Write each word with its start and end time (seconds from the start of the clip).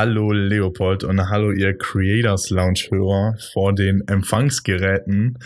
Hallo 0.00 0.30
Leopold 0.30 1.02
und 1.02 1.28
hallo 1.28 1.50
ihr 1.50 1.76
Creators 1.76 2.50
Lounge 2.50 2.86
Hörer 2.88 3.36
vor 3.52 3.74
den 3.74 4.06
Empfangsgeräten. 4.06 5.40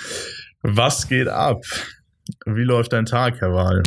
Was 0.60 1.08
geht 1.08 1.26
ab? 1.26 1.64
Wie 2.44 2.64
läuft 2.64 2.92
dein 2.92 3.06
Tag, 3.06 3.40
Herr 3.40 3.54
Wahl? 3.54 3.82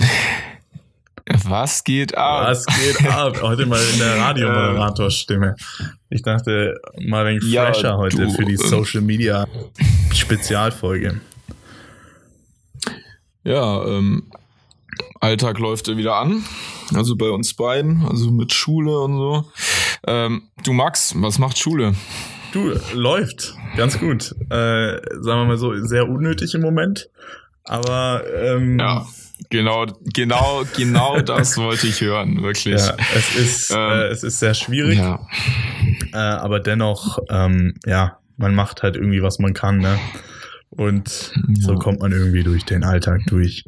Was 1.43 1.83
geht 1.83 2.17
ab? 2.17 2.47
Was 2.47 2.65
geht 2.65 3.07
ab? 3.07 3.39
Heute 3.43 3.67
mal 3.67 3.79
in 3.93 3.99
der 3.99 4.17
Radiomoderatorstimme. 4.17 5.55
Ich 6.09 6.23
dachte 6.23 6.73
mal 6.99 7.27
ein 7.27 7.39
ja, 7.43 7.67
fresher 7.67 7.97
heute 7.97 8.25
du, 8.25 8.31
für 8.31 8.45
die 8.45 8.55
äh, 8.55 8.67
Social 8.67 9.01
Media 9.01 9.45
Spezialfolge. 10.15 11.21
Ja, 13.43 13.85
ähm, 13.85 14.23
Alltag 15.19 15.59
läuft 15.59 15.95
wieder 15.95 16.15
an. 16.15 16.43
Also 16.95 17.15
bei 17.15 17.29
uns 17.29 17.53
beiden, 17.53 18.03
also 18.07 18.31
mit 18.31 18.51
Schule 18.51 18.99
und 18.99 19.17
so. 19.17 19.45
Ähm, 20.07 20.43
du 20.63 20.73
Max, 20.73 21.13
was 21.17 21.39
macht 21.39 21.57
Schule? 21.57 21.93
Du, 22.51 22.73
läuft. 22.93 23.55
Ganz 23.75 23.99
gut. 23.99 24.33
Äh, 24.49 24.99
sagen 25.19 25.41
wir 25.41 25.45
mal 25.45 25.57
so, 25.57 25.75
sehr 25.83 26.07
unnötig 26.07 26.53
im 26.53 26.61
Moment. 26.61 27.09
Aber 27.65 28.23
ähm, 28.33 28.79
ja, 28.79 29.05
genau, 29.49 29.85
genau, 30.13 30.63
genau 30.75 31.19
das 31.25 31.57
wollte 31.57 31.87
ich 31.87 31.99
hören, 32.01 32.41
wirklich. 32.43 32.79
Ja, 32.79 32.95
es 33.15 33.35
ist, 33.35 33.71
ähm, 33.71 33.77
äh, 33.77 34.07
es 34.07 34.23
ist 34.23 34.39
sehr 34.39 34.53
schwierig. 34.53 34.99
Ja. 34.99 35.27
Äh, 36.13 36.17
aber 36.17 36.59
dennoch, 36.59 37.19
ähm, 37.29 37.73
ja, 37.85 38.19
man 38.37 38.53
macht 38.53 38.83
halt 38.83 38.95
irgendwie, 38.95 39.23
was 39.23 39.39
man 39.39 39.53
kann, 39.53 39.79
ne? 39.79 39.99
Und 40.69 41.33
ja. 41.47 41.61
so 41.61 41.75
kommt 41.75 42.01
man 42.01 42.11
irgendwie 42.11 42.43
durch 42.43 42.65
den 42.65 42.83
Alltag 42.83 43.21
durch. 43.27 43.65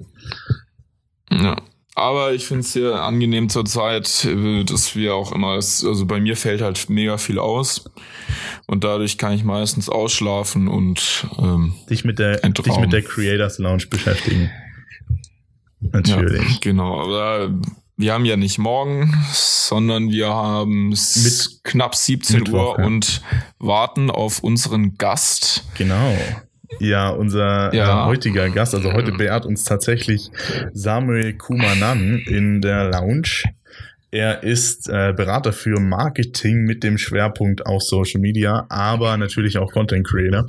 Ja. 1.30 1.58
Aber 1.98 2.32
ich 2.32 2.46
finde 2.46 2.62
es 2.62 2.74
sehr 2.74 3.02
angenehm 3.02 3.50
zurzeit, 3.50 4.24
äh, 4.24 4.64
dass 4.64 4.96
wir 4.96 5.16
auch 5.16 5.32
immer, 5.32 5.54
also 5.54 6.06
bei 6.06 6.20
mir 6.20 6.38
fällt 6.38 6.62
halt 6.62 6.92
mega 6.92 7.18
viel 7.18 7.40
aus 7.40 7.90
und 8.68 8.84
dadurch 8.84 9.18
kann 9.18 9.34
ich 9.34 9.44
meistens 9.44 9.90
ausschlafen 9.90 10.68
und 10.68 11.26
ähm, 11.40 11.74
dich 11.90 12.06
mit 12.06 12.20
der 12.20 12.38
dich 12.38 12.78
mit 12.78 12.94
der 12.94 13.02
Creators 13.02 13.58
Lounge 13.58 13.86
beschäftigen. 13.90 14.52
Natürlich. 15.80 16.48
Ja, 16.48 16.58
genau, 16.62 17.02
aber 17.02 17.50
wir 17.96 18.14
haben 18.14 18.26
ja 18.26 18.38
nicht 18.38 18.60
morgen, 18.60 19.12
sondern 19.34 20.12
wir 20.12 20.28
haben 20.28 20.90
mit 20.90 21.60
knapp 21.64 21.96
17 21.96 22.42
Mittwoch, 22.42 22.76
Uhr 22.76 22.80
ja. 22.80 22.86
und 22.86 23.24
warten 23.58 24.12
auf 24.12 24.44
unseren 24.44 25.00
Gast. 25.00 25.64
Genau. 25.76 26.16
Ja, 26.80 27.10
unser 27.10 27.74
ja. 27.74 28.06
Heutiger 28.06 28.50
Gast, 28.50 28.76
also 28.76 28.94
heute 28.94 29.12
beehrt 29.12 29.46
uns 29.46 29.64
tatsächlich 29.64 30.32
Samuel 30.74 31.34
Kumanan 31.34 32.20
in 32.26 32.62
der 32.62 32.90
Lounge. 32.90 33.44
Er 34.12 34.44
ist 34.44 34.90
äh, 34.90 35.14
Berater 35.16 35.54
für 35.54 35.80
Marketing 35.80 36.64
mit 36.64 36.84
dem 36.84 36.98
Schwerpunkt 36.98 37.66
auf 37.66 37.84
Social 37.84 38.22
Media, 38.22 38.66
aber 38.70 39.18
natürlich 39.18 39.58
auch 39.58 39.72
Content 39.72 40.08
Creator. 40.08 40.46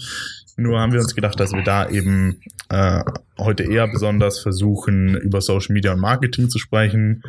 Nur 0.57 0.81
haben 0.81 0.93
wir 0.93 1.01
uns 1.01 1.15
gedacht, 1.15 1.39
dass 1.39 1.53
wir 1.53 1.63
da 1.63 1.89
eben 1.89 2.41
äh, 2.69 3.03
heute 3.39 3.63
eher 3.63 3.87
besonders 3.89 4.41
versuchen, 4.41 5.17
über 5.17 5.41
Social 5.41 5.73
Media 5.73 5.93
und 5.93 6.01
Marketing 6.01 6.51
zu 6.51 6.59
sprechen 6.59 7.23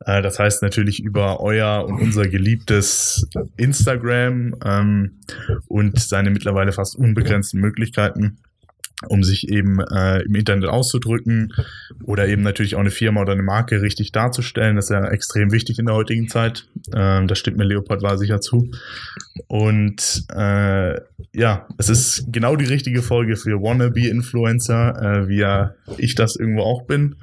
das 0.00 0.38
heißt 0.38 0.62
natürlich 0.62 1.02
über 1.02 1.40
euer 1.40 1.86
und 1.86 2.00
unser 2.00 2.28
geliebtes 2.28 3.26
Instagram 3.56 4.56
ähm, 4.64 5.20
und 5.66 5.98
seine 5.98 6.30
mittlerweile 6.30 6.72
fast 6.72 6.96
unbegrenzten 6.96 7.60
Möglichkeiten 7.60 8.38
um 9.08 9.22
sich 9.22 9.48
eben 9.48 9.80
äh, 9.80 10.22
im 10.22 10.34
Internet 10.34 10.68
auszudrücken 10.68 11.52
oder 12.04 12.28
eben 12.28 12.42
natürlich 12.42 12.76
auch 12.76 12.80
eine 12.80 12.90
Firma 12.90 13.22
oder 13.22 13.32
eine 13.32 13.42
Marke 13.42 13.82
richtig 13.82 14.12
darzustellen. 14.12 14.76
Das 14.76 14.86
ist 14.86 14.90
ja 14.90 15.06
extrem 15.08 15.52
wichtig 15.52 15.78
in 15.78 15.86
der 15.86 15.94
heutigen 15.94 16.28
Zeit. 16.28 16.66
Ähm, 16.94 17.26
da 17.26 17.34
stimmt 17.34 17.56
mir 17.56 17.64
Leopard 17.64 18.02
war 18.02 18.18
sicher 18.18 18.40
zu. 18.40 18.70
Und 19.46 20.24
äh, 20.34 21.00
ja, 21.32 21.66
es 21.78 21.88
ist 21.88 22.26
genau 22.28 22.56
die 22.56 22.66
richtige 22.66 23.02
Folge 23.02 23.36
für 23.36 23.60
Wannabe-Influencer, 23.60 25.02
äh, 25.02 25.28
wie 25.28 25.38
ja 25.38 25.74
ich 25.98 26.14
das 26.14 26.36
irgendwo 26.36 26.62
auch 26.62 26.86
bin. 26.86 27.16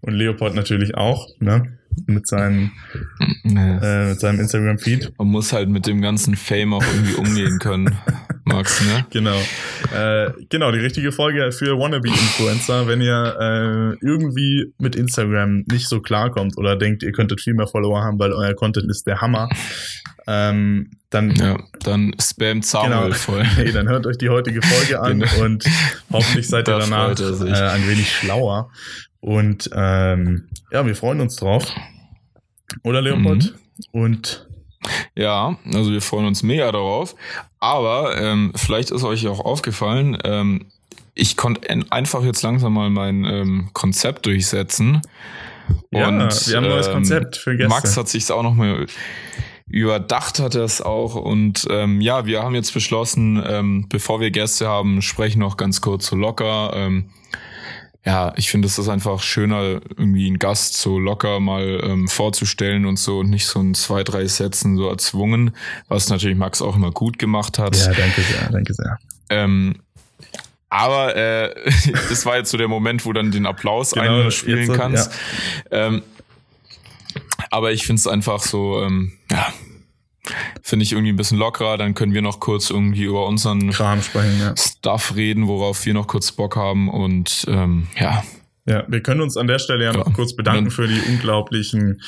Und 0.00 0.14
Leopold 0.14 0.54
natürlich 0.54 0.96
auch, 0.96 1.28
ne? 1.38 1.78
Mit 2.06 2.26
seinem, 2.26 2.72
äh, 3.44 4.08
mit 4.08 4.20
seinem 4.20 4.40
Instagram-Feed. 4.40 5.12
Man 5.18 5.28
muss 5.28 5.52
halt 5.52 5.68
mit 5.68 5.86
dem 5.86 6.00
ganzen 6.00 6.36
Fame 6.36 6.74
auch 6.74 6.84
irgendwie 6.84 7.14
umgehen 7.14 7.58
können, 7.58 7.96
Max, 8.44 8.84
ne? 8.84 9.06
Genau. 9.10 9.38
Äh, 9.94 10.32
genau, 10.48 10.72
die 10.72 10.78
richtige 10.78 11.12
Folge 11.12 11.52
für 11.52 11.78
Wannabe-Influencer. 11.78 12.86
Wenn 12.86 13.00
ihr 13.00 13.36
äh, 13.38 14.04
irgendwie 14.04 14.72
mit 14.78 14.96
Instagram 14.96 15.64
nicht 15.70 15.88
so 15.88 16.00
klarkommt 16.00 16.58
oder 16.58 16.76
denkt, 16.76 17.02
ihr 17.02 17.12
könntet 17.12 17.40
viel 17.40 17.54
mehr 17.54 17.66
Follower 17.66 18.02
haben, 18.02 18.18
weil 18.18 18.32
euer 18.32 18.54
Content 18.54 18.90
ist 18.90 19.06
der 19.06 19.20
Hammer, 19.20 19.48
ähm, 20.26 20.90
dann, 21.10 21.34
ja, 21.34 21.58
dann 21.82 22.14
spam 22.20 22.62
Samuel 22.62 23.04
genau, 23.04 23.14
voll. 23.14 23.44
Hey, 23.56 23.72
dann 23.72 23.88
hört 23.88 24.06
euch 24.06 24.18
die 24.18 24.28
heutige 24.28 24.62
Folge 24.62 25.00
an 25.00 25.20
genau. 25.20 25.44
und 25.44 25.64
hoffentlich 26.10 26.48
seid 26.48 26.68
ihr 26.68 26.78
danach 26.78 27.18
äh, 27.18 27.52
ein 27.52 27.88
wenig 27.88 28.10
schlauer. 28.10 28.70
Und 29.22 29.70
ähm, 29.72 30.48
ja, 30.72 30.84
wir 30.84 30.96
freuen 30.96 31.20
uns 31.20 31.36
drauf. 31.36 31.64
Oder 32.82 33.00
Leopold? 33.00 33.54
Mhm. 33.92 34.00
Und 34.00 34.48
ja, 35.14 35.56
also 35.72 35.92
wir 35.92 36.02
freuen 36.02 36.26
uns 36.26 36.42
mega 36.42 36.70
darauf. 36.72 37.14
Aber 37.60 38.20
ähm, 38.20 38.52
vielleicht 38.56 38.90
ist 38.90 39.04
euch 39.04 39.28
auch 39.28 39.38
aufgefallen, 39.38 40.18
ähm, 40.24 40.66
ich 41.14 41.36
konnte 41.36 41.68
einfach 41.90 42.24
jetzt 42.24 42.42
langsam 42.42 42.72
mal 42.72 42.90
mein 42.90 43.24
ähm, 43.24 43.70
Konzept 43.74 44.26
durchsetzen. 44.26 45.02
Ja, 45.92 46.08
und, 46.08 46.48
wir 46.48 46.56
haben 46.56 46.64
ein 46.64 46.70
neues 46.70 46.88
ähm, 46.88 46.94
Konzept 46.94 47.36
für 47.36 47.56
Gäste. 47.56 47.68
Max 47.68 47.96
hat 47.96 48.08
sich 48.08 48.30
auch 48.32 48.42
noch 48.42 48.54
mal 48.54 48.86
überdacht 49.68 50.40
hat 50.40 50.56
er 50.56 50.64
es 50.64 50.82
auch 50.82 51.14
und 51.14 51.66
ähm, 51.70 52.00
ja, 52.00 52.26
wir 52.26 52.42
haben 52.42 52.54
jetzt 52.54 52.74
beschlossen, 52.74 53.42
ähm, 53.46 53.86
bevor 53.88 54.20
wir 54.20 54.30
Gäste 54.30 54.68
haben, 54.68 55.00
sprechen 55.00 55.38
noch 55.38 55.56
ganz 55.56 55.80
kurz 55.80 56.08
so 56.08 56.16
locker. 56.16 56.72
Ähm, 56.74 57.10
ja, 58.04 58.32
ich 58.36 58.50
finde, 58.50 58.66
es 58.66 58.78
ist 58.78 58.88
einfach 58.88 59.22
schöner, 59.22 59.80
irgendwie 59.96 60.26
einen 60.26 60.38
Gast 60.38 60.74
so 60.74 60.98
locker 60.98 61.38
mal 61.38 61.80
ähm, 61.84 62.08
vorzustellen 62.08 62.84
und 62.84 62.98
so 62.98 63.20
und 63.20 63.30
nicht 63.30 63.46
so 63.46 63.60
ein 63.60 63.74
zwei, 63.74 64.02
drei 64.02 64.26
Sätzen 64.26 64.76
so 64.76 64.88
erzwungen, 64.88 65.54
was 65.88 66.08
natürlich 66.08 66.36
Max 66.36 66.62
auch 66.62 66.74
immer 66.74 66.90
gut 66.90 67.18
gemacht 67.18 67.58
hat. 67.58 67.76
Ja, 67.76 67.92
danke 67.92 68.22
sehr, 68.22 68.50
danke 68.50 68.74
sehr. 68.74 68.98
Ähm, 69.28 69.76
aber 70.68 71.14
äh, 71.16 71.54
das 72.08 72.26
war 72.26 72.36
jetzt 72.38 72.50
so 72.50 72.58
der 72.58 72.68
Moment, 72.68 73.06
wo 73.06 73.12
dann 73.12 73.30
den 73.30 73.46
Applaus 73.46 73.92
genau, 73.92 74.22
einspielen 74.22 74.66
so, 74.66 74.72
kannst. 74.72 75.12
Ja. 75.70 75.86
Ähm, 75.86 76.02
aber 77.50 77.72
ich 77.72 77.86
finde 77.86 78.00
es 78.00 78.06
einfach 78.08 78.42
so, 78.42 78.82
ähm, 78.82 79.12
ja, 79.30 79.52
Finde 80.62 80.84
ich 80.84 80.92
irgendwie 80.92 81.12
ein 81.12 81.16
bisschen 81.16 81.38
lockerer, 81.38 81.76
dann 81.76 81.94
können 81.94 82.14
wir 82.14 82.22
noch 82.22 82.38
kurz 82.38 82.70
irgendwie 82.70 83.04
über 83.04 83.26
unseren 83.26 83.70
Kram 83.70 84.02
sprechen, 84.02 84.38
ja. 84.38 84.54
Stuff 84.56 85.16
reden, 85.16 85.48
worauf 85.48 85.84
wir 85.84 85.94
noch 85.94 86.06
kurz 86.06 86.30
Bock 86.30 86.56
haben 86.56 86.88
und 86.88 87.44
ähm, 87.48 87.88
ja. 87.98 88.22
Ja, 88.64 88.84
wir 88.86 89.02
können 89.02 89.20
uns 89.20 89.36
an 89.36 89.48
der 89.48 89.58
Stelle 89.58 89.84
ja 89.84 89.92
noch 89.92 90.06
ja. 90.06 90.12
kurz 90.12 90.36
bedanken 90.36 90.70
für 90.70 90.86
die 90.86 91.00
unglaublichen 91.08 92.00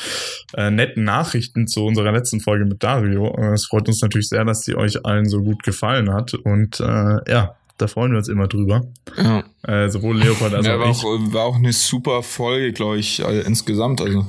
äh, 0.56 0.70
netten 0.70 1.02
Nachrichten 1.02 1.66
zu 1.66 1.84
unserer 1.84 2.12
letzten 2.12 2.38
Folge 2.38 2.64
mit 2.64 2.80
Dario. 2.84 3.34
Äh, 3.36 3.54
es 3.54 3.66
freut 3.66 3.88
uns 3.88 4.00
natürlich 4.00 4.28
sehr, 4.28 4.44
dass 4.44 4.62
sie 4.62 4.76
euch 4.76 5.04
allen 5.04 5.28
so 5.28 5.42
gut 5.42 5.64
gefallen 5.64 6.12
hat 6.12 6.34
und 6.34 6.78
äh, 6.78 6.84
ja, 7.28 7.56
da 7.76 7.88
freuen 7.88 8.12
wir 8.12 8.18
uns 8.18 8.28
immer 8.28 8.46
drüber. 8.46 8.86
Ja. 9.16 9.42
Äh, 9.62 9.88
sowohl 9.88 10.16
Leopold 10.16 10.54
als 10.54 10.64
ja, 10.64 10.76
auch 10.76 10.80
war 10.80 10.90
ich. 10.90 11.04
Auch, 11.04 11.32
war 11.32 11.42
auch 11.42 11.56
eine 11.56 11.72
super 11.72 12.22
Folge, 12.22 12.72
glaube 12.72 12.98
ich, 12.98 13.24
also 13.24 13.40
insgesamt. 13.40 14.00
Also 14.00 14.24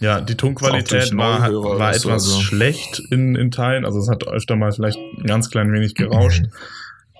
ja, 0.00 0.20
die 0.20 0.36
Tonqualität 0.36 1.16
war, 1.16 1.40
war 1.52 1.90
etwas 1.90 2.06
also. 2.06 2.40
schlecht 2.40 3.02
in, 3.10 3.34
in 3.34 3.50
Teilen. 3.50 3.84
Also 3.84 3.98
es 3.98 4.08
hat 4.08 4.26
öfter 4.26 4.56
mal 4.56 4.72
vielleicht 4.72 4.98
ein 4.98 5.24
ganz 5.24 5.50
klein 5.50 5.72
wenig 5.72 5.94
gerauscht. 5.94 6.42
Mhm. 6.42 6.48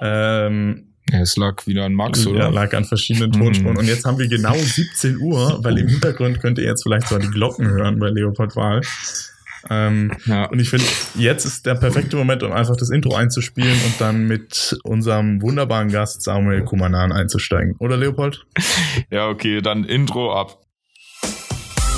Ähm, 0.00 0.84
ja, 1.10 1.20
es 1.20 1.36
lag 1.36 1.66
wieder 1.66 1.84
an 1.84 1.94
Max, 1.94 2.26
oder? 2.26 2.40
Ja, 2.40 2.48
lag 2.48 2.74
an 2.74 2.84
verschiedenen 2.84 3.32
Tonspuren. 3.32 3.74
Mhm. 3.74 3.78
Und 3.78 3.86
jetzt 3.86 4.04
haben 4.04 4.18
wir 4.18 4.28
genau 4.28 4.54
17 4.54 5.18
Uhr, 5.18 5.58
weil 5.62 5.78
im 5.78 5.88
Hintergrund 5.88 6.40
könnt 6.40 6.58
ihr 6.58 6.64
jetzt 6.64 6.82
vielleicht 6.82 7.08
zwar 7.08 7.18
die 7.18 7.30
Glocken 7.30 7.68
hören 7.68 7.98
bei 7.98 8.10
Leopold 8.10 8.54
Wahl. 8.56 8.82
Ähm, 9.70 10.12
ja. 10.26 10.44
Und 10.46 10.60
ich 10.60 10.70
finde, 10.70 10.86
jetzt 11.14 11.44
ist 11.44 11.66
der 11.66 11.74
perfekte 11.74 12.16
Moment, 12.16 12.42
um 12.42 12.52
einfach 12.52 12.76
das 12.76 12.90
Intro 12.90 13.14
einzuspielen 13.14 13.76
und 13.84 14.00
dann 14.00 14.26
mit 14.26 14.78
unserem 14.84 15.42
wunderbaren 15.42 15.90
Gast 15.90 16.22
Samuel 16.22 16.64
Kumanan 16.64 17.12
einzusteigen. 17.12 17.74
Oder 17.78 17.96
Leopold? 17.96 18.44
Ja, 19.10 19.28
okay, 19.28 19.60
dann 19.60 19.84
Intro 19.84 20.34
ab. 20.38 20.60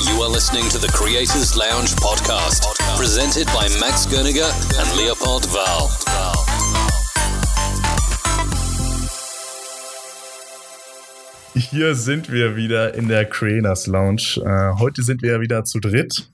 You 0.09 0.23
are 0.23 0.31
listening 0.31 0.67
to 0.71 0.79
the 0.79 0.89
Creators 0.89 1.55
Lounge 1.57 1.95
podcast, 1.97 2.65
presented 2.97 3.47
by 3.49 3.69
Max 3.79 4.07
Gerniger 4.07 4.49
and 4.81 4.97
Leopold 4.97 5.45
Val. 5.53 5.91
Hier 11.55 11.95
sind 11.95 12.33
wir 12.33 12.57
wieder 12.57 12.95
in 12.95 13.09
der 13.09 13.27
Creators 13.27 13.87
Lounge. 13.89 14.41
Äh, 14.43 14.79
heute 14.79 15.03
sind 15.03 15.21
wir 15.21 15.43
wieder 15.43 15.65
zu 15.65 15.81
dritt. 15.81 16.31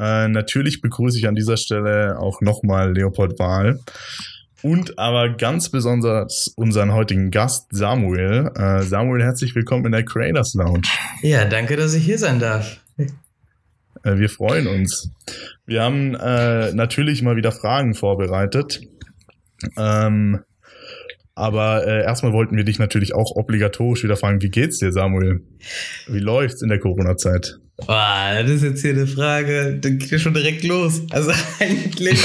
Äh, 0.00 0.26
natürlich 0.26 0.80
begrüße 0.80 1.16
ich 1.16 1.28
an 1.28 1.36
dieser 1.36 1.56
Stelle 1.56 2.18
auch 2.18 2.40
nochmal 2.40 2.92
Leopold 2.92 3.38
Wahl. 3.38 3.78
Und 4.62 4.98
aber 4.98 5.28
ganz 5.28 5.68
besonders 5.68 6.52
unseren 6.56 6.92
heutigen 6.92 7.30
Gast 7.30 7.68
Samuel. 7.70 8.50
Äh, 8.56 8.82
Samuel, 8.82 9.22
herzlich 9.22 9.54
willkommen 9.54 9.86
in 9.86 9.92
der 9.92 10.04
Creators 10.04 10.54
Lounge. 10.54 10.88
Ja, 11.22 11.44
danke, 11.44 11.76
dass 11.76 11.94
ich 11.94 12.04
hier 12.04 12.18
sein 12.18 12.40
darf. 12.40 12.80
Äh, 14.06 14.18
wir 14.18 14.30
freuen 14.30 14.66
uns. 14.66 15.10
Wir 15.66 15.82
haben 15.82 16.14
äh, 16.14 16.72
natürlich 16.72 17.22
mal 17.22 17.36
wieder 17.36 17.52
Fragen 17.52 17.94
vorbereitet. 17.94 18.80
Ähm, 19.76 20.40
aber 21.34 21.86
äh, 21.86 22.02
erstmal 22.02 22.32
wollten 22.32 22.56
wir 22.56 22.64
dich 22.64 22.78
natürlich 22.78 23.14
auch 23.14 23.32
obligatorisch 23.34 24.04
wieder 24.04 24.16
fragen, 24.16 24.40
wie 24.40 24.48
geht's 24.48 24.78
dir, 24.78 24.92
Samuel? 24.92 25.42
Wie 26.06 26.18
läuft's 26.18 26.62
in 26.62 26.68
der 26.68 26.78
Corona-Zeit? 26.78 27.58
Boah, 27.78 28.30
das 28.40 28.50
ist 28.50 28.62
jetzt 28.62 28.80
hier 28.80 28.92
eine 28.92 29.06
Frage, 29.06 29.78
da 29.78 29.90
geht 29.90 30.10
ja 30.10 30.18
schon 30.18 30.32
direkt 30.32 30.64
los. 30.64 31.02
Also 31.10 31.32
eigentlich, 31.60 32.18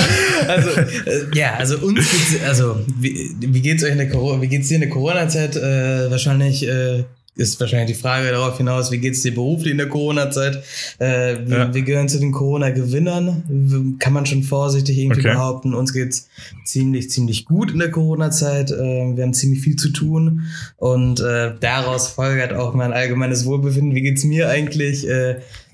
also 0.48 0.69
äh, 0.69 1.25
ja, 1.34 1.56
also 1.56 1.77
uns 1.80 2.10
geht's, 2.10 2.44
also 2.45 2.80
wie, 3.00 3.36
wie 3.38 3.62
geht's 3.62 3.84
euch 3.84 3.92
in 3.92 3.98
der 3.98 4.10
Corona, 4.10 4.42
wie 4.42 4.48
geht's 4.48 4.69
dir 4.69 4.75
in 4.75 4.81
der 4.81 4.89
Corona-Zeit? 4.89 5.57
Äh, 5.57 6.10
wahrscheinlich 6.10 6.66
äh, 6.66 7.04
ist 7.36 7.60
wahrscheinlich 7.60 7.95
die 7.95 8.01
Frage 8.01 8.30
darauf 8.30 8.57
hinaus, 8.57 8.92
wie 8.92 8.98
geht 8.98 9.13
es 9.13 9.22
dir 9.22 9.33
beruflich 9.33 9.72
in 9.72 9.78
der 9.78 9.88
Corona-Zeit? 9.88 10.63
Äh, 11.00 11.38
wir, 11.45 11.57
ja. 11.57 11.74
wir, 11.74 11.81
gehören 11.81 12.10
zu 12.10 12.19
den 12.19 12.31
Corona-Gewinnern, 12.31 13.95
kann 14.00 14.13
man 14.13 14.25
schon 14.25 14.44
vorsichtig 14.44 14.98
irgendwie 14.98 15.22
okay. 15.22 15.33
behaupten. 15.33 15.74
Uns 15.74 15.94
geht's 15.94 16.28
ziemlich, 16.66 17.10
ziemlich 17.10 17.45
gut 17.45 17.72
in 17.72 17.80
der 17.80 17.89
Corona-Zeit. 17.89 18.72
Äh, 18.72 19.16
wir 19.16 19.24
haben 19.24 19.33
ziemlich 19.33 19.62
viel 19.62 19.78
zu 19.78 19.89
tun 19.92 20.44
und 20.75 21.22
äh, 21.22 21.54
daraus 21.60 22.10
folgert 22.10 22.54
auch 22.54 22.74
mein 22.74 22.92
allgemeines 22.92 23.45
Wohlbefinden. 23.45 23.95
Wie 23.95 24.01
geht's 24.01 24.25
mir 24.25 24.50
eigentlich? 24.50 25.07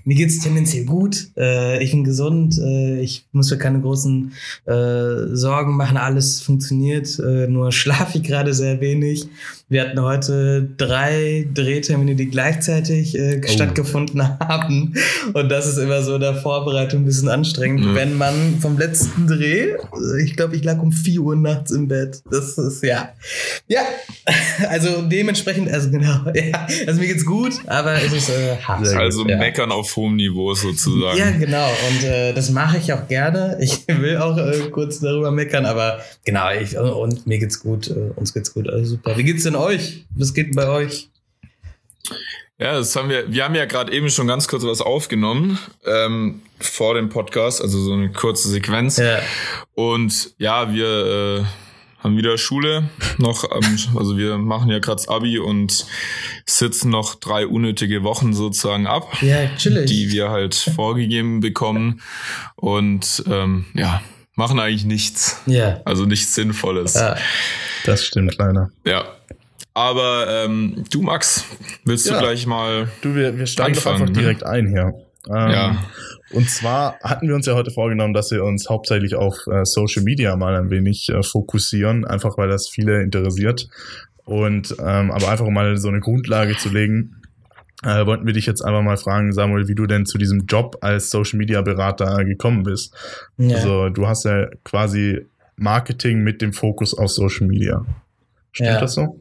Äh, 0.07 0.09
mir 0.09 0.15
geht's 0.15 0.39
tendenziell 0.39 0.85
gut. 0.85 1.27
Äh, 1.37 1.83
ich 1.83 1.91
bin 1.91 2.03
gesund. 2.03 2.57
Äh, 2.57 3.01
ich 3.01 3.25
muss 3.31 3.51
mir 3.51 3.57
keine 3.57 3.81
großen 3.81 4.33
äh, 4.65 5.35
Sorgen 5.35 5.75
machen. 5.75 5.97
Alles 5.97 6.41
funktioniert. 6.41 7.19
Äh, 7.19 7.47
nur 7.47 7.71
schlafe 7.71 8.17
ich 8.17 8.23
gerade 8.23 8.53
sehr 8.53 8.79
wenig. 8.79 9.27
Wir 9.69 9.81
hatten 9.81 10.01
heute 10.01 10.69
drei 10.77 11.45
Drehtermine, 11.53 12.15
die 12.15 12.29
gleichzeitig 12.29 13.17
äh, 13.17 13.41
oh. 13.43 13.47
stattgefunden 13.49 14.21
haben. 14.39 14.93
Und 15.33 15.49
das 15.49 15.67
ist 15.67 15.77
immer 15.77 16.01
so 16.03 16.15
in 16.15 16.21
der 16.21 16.35
Vorbereitung 16.35 17.01
ein 17.01 17.05
bisschen 17.05 17.27
anstrengend, 17.27 17.85
mhm. 17.85 17.95
wenn 17.95 18.17
man 18.17 18.59
vom 18.61 18.77
letzten 18.77 19.27
Dreh, 19.27 19.73
ich 20.23 20.37
glaube, 20.37 20.55
ich 20.55 20.63
lag 20.63 20.81
um 20.81 20.93
vier 20.93 21.19
Uhr 21.19 21.35
nachts 21.35 21.71
im 21.71 21.89
Bett. 21.89 22.21
Das 22.31 22.57
ist 22.57 22.81
ja. 22.81 23.09
Ja, 23.67 23.81
also 24.69 25.01
dementsprechend, 25.01 25.69
also 25.69 25.89
genau, 25.89 26.31
ja. 26.33 26.65
Also 26.87 27.01
mir 27.01 27.07
geht's 27.07 27.25
gut, 27.25 27.59
aber 27.65 28.01
es 28.01 28.13
ist 28.13 28.29
äh, 28.29 28.55
hart. 28.55 28.87
Also 28.87 29.27
ja. 29.27 29.37
meckern 29.37 29.73
auf 29.73 29.96
hohem 29.97 30.15
Niveau 30.15 30.53
sozusagen. 30.53 31.17
Ja, 31.17 31.31
genau. 31.31 31.69
Und 31.89 32.03
äh, 32.05 32.33
das 32.33 32.49
mache 32.49 32.77
ich 32.77 32.93
auch 32.93 33.07
gerne. 33.07 33.57
Ich 33.59 33.85
will 33.87 34.17
auch 34.17 34.37
äh, 34.37 34.69
kurz 34.71 34.99
darüber 34.99 35.31
meckern, 35.31 35.65
aber 35.65 35.99
genau, 36.23 36.49
ich, 36.51 36.77
und 36.77 37.27
mir 37.27 37.39
geht's 37.39 37.59
gut, 37.59 37.89
äh, 37.89 38.11
uns 38.15 38.33
geht's 38.33 38.53
gut, 38.53 38.69
also 38.69 38.85
super. 38.85 39.17
Wie 39.17 39.23
geht's 39.23 39.43
denn 39.43 39.55
euch? 39.55 40.05
Was 40.15 40.33
geht 40.33 40.55
bei 40.55 40.69
euch? 40.69 41.09
Ja, 42.59 42.73
das 42.73 42.95
haben 42.95 43.09
wir, 43.09 43.31
wir 43.31 43.43
haben 43.43 43.53
ja 43.53 43.65
gerade 43.65 43.91
eben 43.93 44.09
schon 44.09 44.25
ganz 44.25 44.47
kurz 44.47 44.63
was 44.63 44.81
aufgenommen 44.81 45.59
ähm, 45.85 46.41
vor 46.59 46.95
dem 46.95 47.09
Podcast, 47.09 47.61
also 47.61 47.79
so 47.79 47.93
eine 47.93 48.11
kurze 48.11 48.49
Sequenz. 48.49 48.97
Ja. 48.97 49.19
Und 49.75 50.33
ja, 50.39 50.73
wir 50.73 51.41
äh, 51.41 51.43
haben 52.07 52.17
wieder 52.17 52.37
Schule 52.37 52.89
noch, 53.17 53.43
ähm, 53.43 53.77
also 53.95 54.17
wir 54.17 54.37
machen 54.37 54.69
ja 54.69 54.79
gerade 54.79 55.07
Abi 55.07 55.39
und 55.39 55.85
sitzen 56.45 56.89
noch 56.89 57.15
drei 57.15 57.45
unnötige 57.45 58.03
Wochen 58.03 58.33
sozusagen 58.33 58.87
ab, 58.87 59.21
ja, 59.21 59.45
die 59.45 60.11
wir 60.11 60.29
halt 60.29 60.55
vorgegeben 60.55 61.39
bekommen. 61.39 62.01
Und 62.55 63.23
ähm, 63.27 63.65
ja, 63.73 64.01
machen 64.35 64.59
eigentlich 64.59 64.85
nichts. 64.85 65.41
Ja. 65.45 65.81
Also 65.85 66.05
nichts 66.05 66.33
Sinnvolles. 66.33 66.95
Ja. 66.95 67.17
Das 67.85 68.03
stimmt 68.03 68.37
leider. 68.37 68.71
Ja. 68.85 69.05
Aber 69.73 70.27
ähm, 70.27 70.85
du, 70.89 71.03
Max, 71.03 71.45
willst 71.83 72.07
ja. 72.07 72.13
du 72.13 72.19
gleich 72.19 72.47
mal. 72.47 72.89
Du, 73.01 73.13
wir, 73.13 73.37
wir 73.37 73.45
steigen 73.45 73.75
anfangen, 73.75 73.99
doch 73.99 74.01
einfach 74.03 74.15
ne? 74.15 74.21
direkt 74.21 74.43
ein 74.43 74.67
hier. 74.67 75.06
Ähm, 75.29 75.51
ja. 75.51 75.83
Und 76.31 76.49
zwar 76.49 76.99
hatten 77.01 77.27
wir 77.27 77.35
uns 77.35 77.45
ja 77.45 77.55
heute 77.55 77.71
vorgenommen, 77.71 78.13
dass 78.13 78.31
wir 78.31 78.43
uns 78.43 78.69
hauptsächlich 78.69 79.15
auf 79.15 79.35
äh, 79.47 79.65
Social 79.65 80.03
Media 80.03 80.35
mal 80.35 80.55
ein 80.55 80.69
wenig 80.69 81.09
äh, 81.09 81.23
fokussieren, 81.23 82.05
einfach 82.05 82.37
weil 82.37 82.49
das 82.49 82.67
viele 82.67 83.01
interessiert. 83.01 83.67
Und 84.25 84.75
ähm, 84.79 85.11
aber 85.11 85.29
einfach 85.29 85.47
mal 85.47 85.77
so 85.77 85.87
eine 85.87 86.01
Grundlage 86.01 86.57
zu 86.57 86.69
legen, 86.69 87.21
äh, 87.83 88.05
wollten 88.05 88.25
wir 88.25 88.33
dich 88.33 88.45
jetzt 88.45 88.61
einfach 88.61 88.81
mal 88.81 88.97
fragen, 88.97 89.31
Samuel, 89.31 89.67
wie 89.67 89.75
du 89.75 89.85
denn 89.85 90.05
zu 90.05 90.17
diesem 90.17 90.45
Job 90.47 90.77
als 90.81 91.09
Social 91.09 91.37
Media 91.37 91.61
Berater 91.61 92.25
gekommen 92.25 92.63
bist. 92.63 92.93
Ja. 93.37 93.55
Also 93.55 93.89
du 93.89 94.07
hast 94.07 94.25
ja 94.25 94.47
quasi 94.63 95.25
Marketing 95.55 96.23
mit 96.23 96.41
dem 96.41 96.53
Fokus 96.53 96.97
auf 96.97 97.11
Social 97.11 97.47
Media. 97.47 97.85
Stimmt 98.51 98.69
ja. 98.69 98.79
das 98.79 98.95
so? 98.95 99.19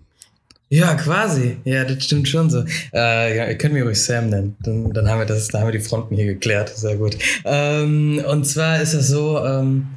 Ja, 0.69 0.95
quasi. 0.95 1.59
Ja, 1.65 1.85
das 1.85 2.05
stimmt 2.05 2.29
schon 2.29 2.51
so. 2.51 2.65
Äh, 2.93 3.37
ja, 3.37 3.47
ihr 3.47 3.57
könnt 3.57 3.75
mich 3.75 3.85
ruhig 3.85 4.03
Sam 4.03 4.31
nennen. 4.31 4.57
Dann, 4.63 4.93
dann 4.93 5.09
haben 5.09 5.21
wir 5.21 5.27
das, 5.27 5.49
da 5.49 5.61
haben 5.61 5.69
wir 5.69 5.79
die 5.79 5.85
Fronten 5.85 6.17
hier 6.17 6.27
geklärt. 6.27 6.77
Sehr 6.77 6.97
gut. 6.97 7.17
Ähm, 7.45 8.21
und 8.29 8.45
zwar 8.45 8.81
ist 8.81 8.95
das 8.95 9.09
so, 9.09 9.45
ähm, 9.45 9.89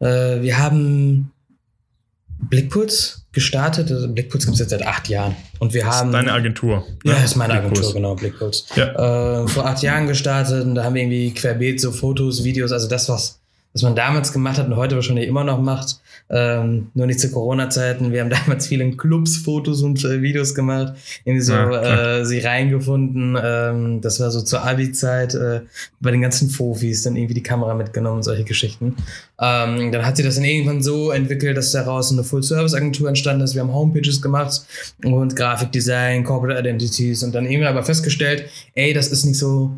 äh, 0.00 0.40
wir 0.42 0.58
haben 0.58 1.30
Blickpuls 2.38 3.26
gestartet. 3.32 3.92
Also 3.92 4.08
Blickpuls 4.12 4.44
gibt 4.44 4.54
es 4.54 4.60
jetzt 4.60 4.70
seit 4.70 4.84
acht 4.84 5.08
Jahren. 5.08 5.36
Und 5.60 5.72
wir 5.72 5.84
haben. 5.84 6.10
Das 6.10 6.20
ist 6.20 6.26
deine 6.26 6.32
Agentur. 6.32 6.86
Ja, 7.04 7.14
das 7.14 7.24
ist 7.26 7.36
meine 7.36 7.52
Blickpuls. 7.54 7.78
Agentur, 7.78 7.94
genau, 7.94 8.14
Blickpuls. 8.16 8.66
Ja. 8.74 9.42
Äh, 9.44 9.48
vor 9.48 9.66
acht 9.66 9.82
Jahren 9.82 10.08
gestartet 10.08 10.64
und 10.64 10.74
da 10.74 10.84
haben 10.84 10.94
wir 10.94 11.02
irgendwie 11.02 11.32
querbeet 11.32 11.80
so 11.80 11.92
Fotos, 11.92 12.42
Videos, 12.42 12.72
also 12.72 12.88
das, 12.88 13.08
was 13.08 13.39
was 13.72 13.82
man 13.82 13.94
damals 13.94 14.32
gemacht 14.32 14.58
hat 14.58 14.66
und 14.66 14.76
heute 14.76 14.96
wahrscheinlich 14.96 15.28
immer 15.28 15.44
noch 15.44 15.60
macht, 15.60 16.00
ähm, 16.28 16.90
nur 16.94 17.06
nicht 17.06 17.20
zu 17.20 17.30
Corona-Zeiten. 17.30 18.12
Wir 18.12 18.20
haben 18.20 18.30
damals 18.46 18.66
viele 18.66 18.90
Clubs 18.92 19.36
Fotos 19.36 19.82
und 19.82 20.04
äh, 20.04 20.22
Videos 20.22 20.54
gemacht, 20.54 20.94
irgendwie 21.24 21.44
so 21.44 21.52
ja, 21.52 22.18
äh, 22.18 22.24
sie 22.26 22.40
reingefunden. 22.40 23.38
Ähm, 23.42 24.00
das 24.00 24.18
war 24.18 24.30
so 24.30 24.42
zur 24.42 24.64
Abi-Zeit 24.64 25.34
äh, 25.34 25.60
bei 26.00 26.10
den 26.10 26.20
ganzen 26.20 26.50
Fofis 26.50 27.04
dann 27.04 27.14
irgendwie 27.14 27.34
die 27.34 27.42
Kamera 27.42 27.74
mitgenommen, 27.74 28.22
solche 28.22 28.44
Geschichten. 28.44 28.96
Ähm, 29.40 29.92
dann 29.92 30.04
hat 30.04 30.16
sich 30.16 30.26
das 30.26 30.34
dann 30.34 30.44
irgendwann 30.44 30.82
so 30.82 31.10
entwickelt, 31.10 31.56
dass 31.56 31.70
daraus 31.72 32.12
eine 32.12 32.24
Full-Service-Agentur 32.24 33.08
entstanden 33.08 33.42
ist. 33.42 33.54
Wir 33.54 33.62
haben 33.62 33.72
Homepages 33.72 34.20
gemacht 34.20 34.62
und 35.04 35.36
Grafikdesign, 35.36 36.24
Corporate 36.24 36.58
Identities 36.58 37.22
und 37.22 37.34
dann 37.34 37.46
irgendwann 37.46 37.72
aber 37.72 37.84
festgestellt, 37.84 38.44
ey, 38.74 38.92
das 38.92 39.08
ist 39.08 39.24
nicht 39.24 39.38
so 39.38 39.72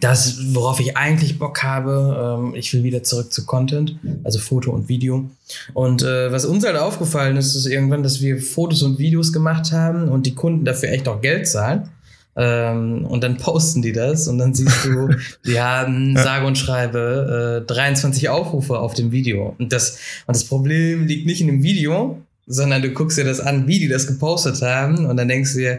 das, 0.00 0.54
worauf 0.54 0.80
ich 0.80 0.96
eigentlich 0.96 1.38
Bock 1.38 1.62
habe, 1.62 2.40
ähm, 2.40 2.54
ich 2.56 2.72
will 2.74 2.82
wieder 2.82 3.04
zurück 3.04 3.32
zu 3.32 3.46
Content, 3.46 3.96
also 4.24 4.40
Foto 4.40 4.72
und 4.72 4.88
Video. 4.88 5.30
Und 5.74 6.02
äh, 6.02 6.32
was 6.32 6.44
uns 6.44 6.64
halt 6.64 6.76
aufgefallen 6.76 7.36
ist, 7.36 7.54
ist 7.54 7.66
irgendwann, 7.66 8.02
dass 8.02 8.20
wir 8.20 8.40
Fotos 8.40 8.82
und 8.82 8.98
Videos 8.98 9.32
gemacht 9.32 9.70
haben 9.70 10.08
und 10.08 10.26
die 10.26 10.34
Kunden 10.34 10.64
dafür 10.64 10.90
echt 10.90 11.06
auch 11.06 11.20
Geld 11.20 11.46
zahlen. 11.46 11.88
Ähm, 12.34 13.06
und 13.06 13.22
dann 13.22 13.38
posten 13.38 13.80
die 13.80 13.92
das 13.92 14.26
und 14.26 14.38
dann 14.38 14.54
siehst 14.54 14.84
du, 14.84 15.08
die 15.46 15.60
haben 15.60 16.16
sage 16.16 16.46
und 16.46 16.58
schreibe 16.58 17.62
äh, 17.64 17.66
23 17.66 18.28
Aufrufe 18.28 18.80
auf 18.80 18.92
dem 18.92 19.12
Video. 19.12 19.54
Und 19.58 19.72
das, 19.72 19.98
und 20.26 20.34
das 20.34 20.44
Problem 20.44 21.06
liegt 21.06 21.26
nicht 21.26 21.40
in 21.40 21.46
dem 21.46 21.62
Video, 21.62 22.20
sondern 22.48 22.82
du 22.82 22.90
guckst 22.90 23.18
dir 23.18 23.24
das 23.24 23.40
an, 23.40 23.68
wie 23.68 23.78
die 23.78 23.88
das 23.88 24.08
gepostet 24.08 24.60
haben 24.62 25.06
und 25.06 25.16
dann 25.16 25.28
denkst 25.28 25.52
du 25.52 25.60
dir, 25.60 25.78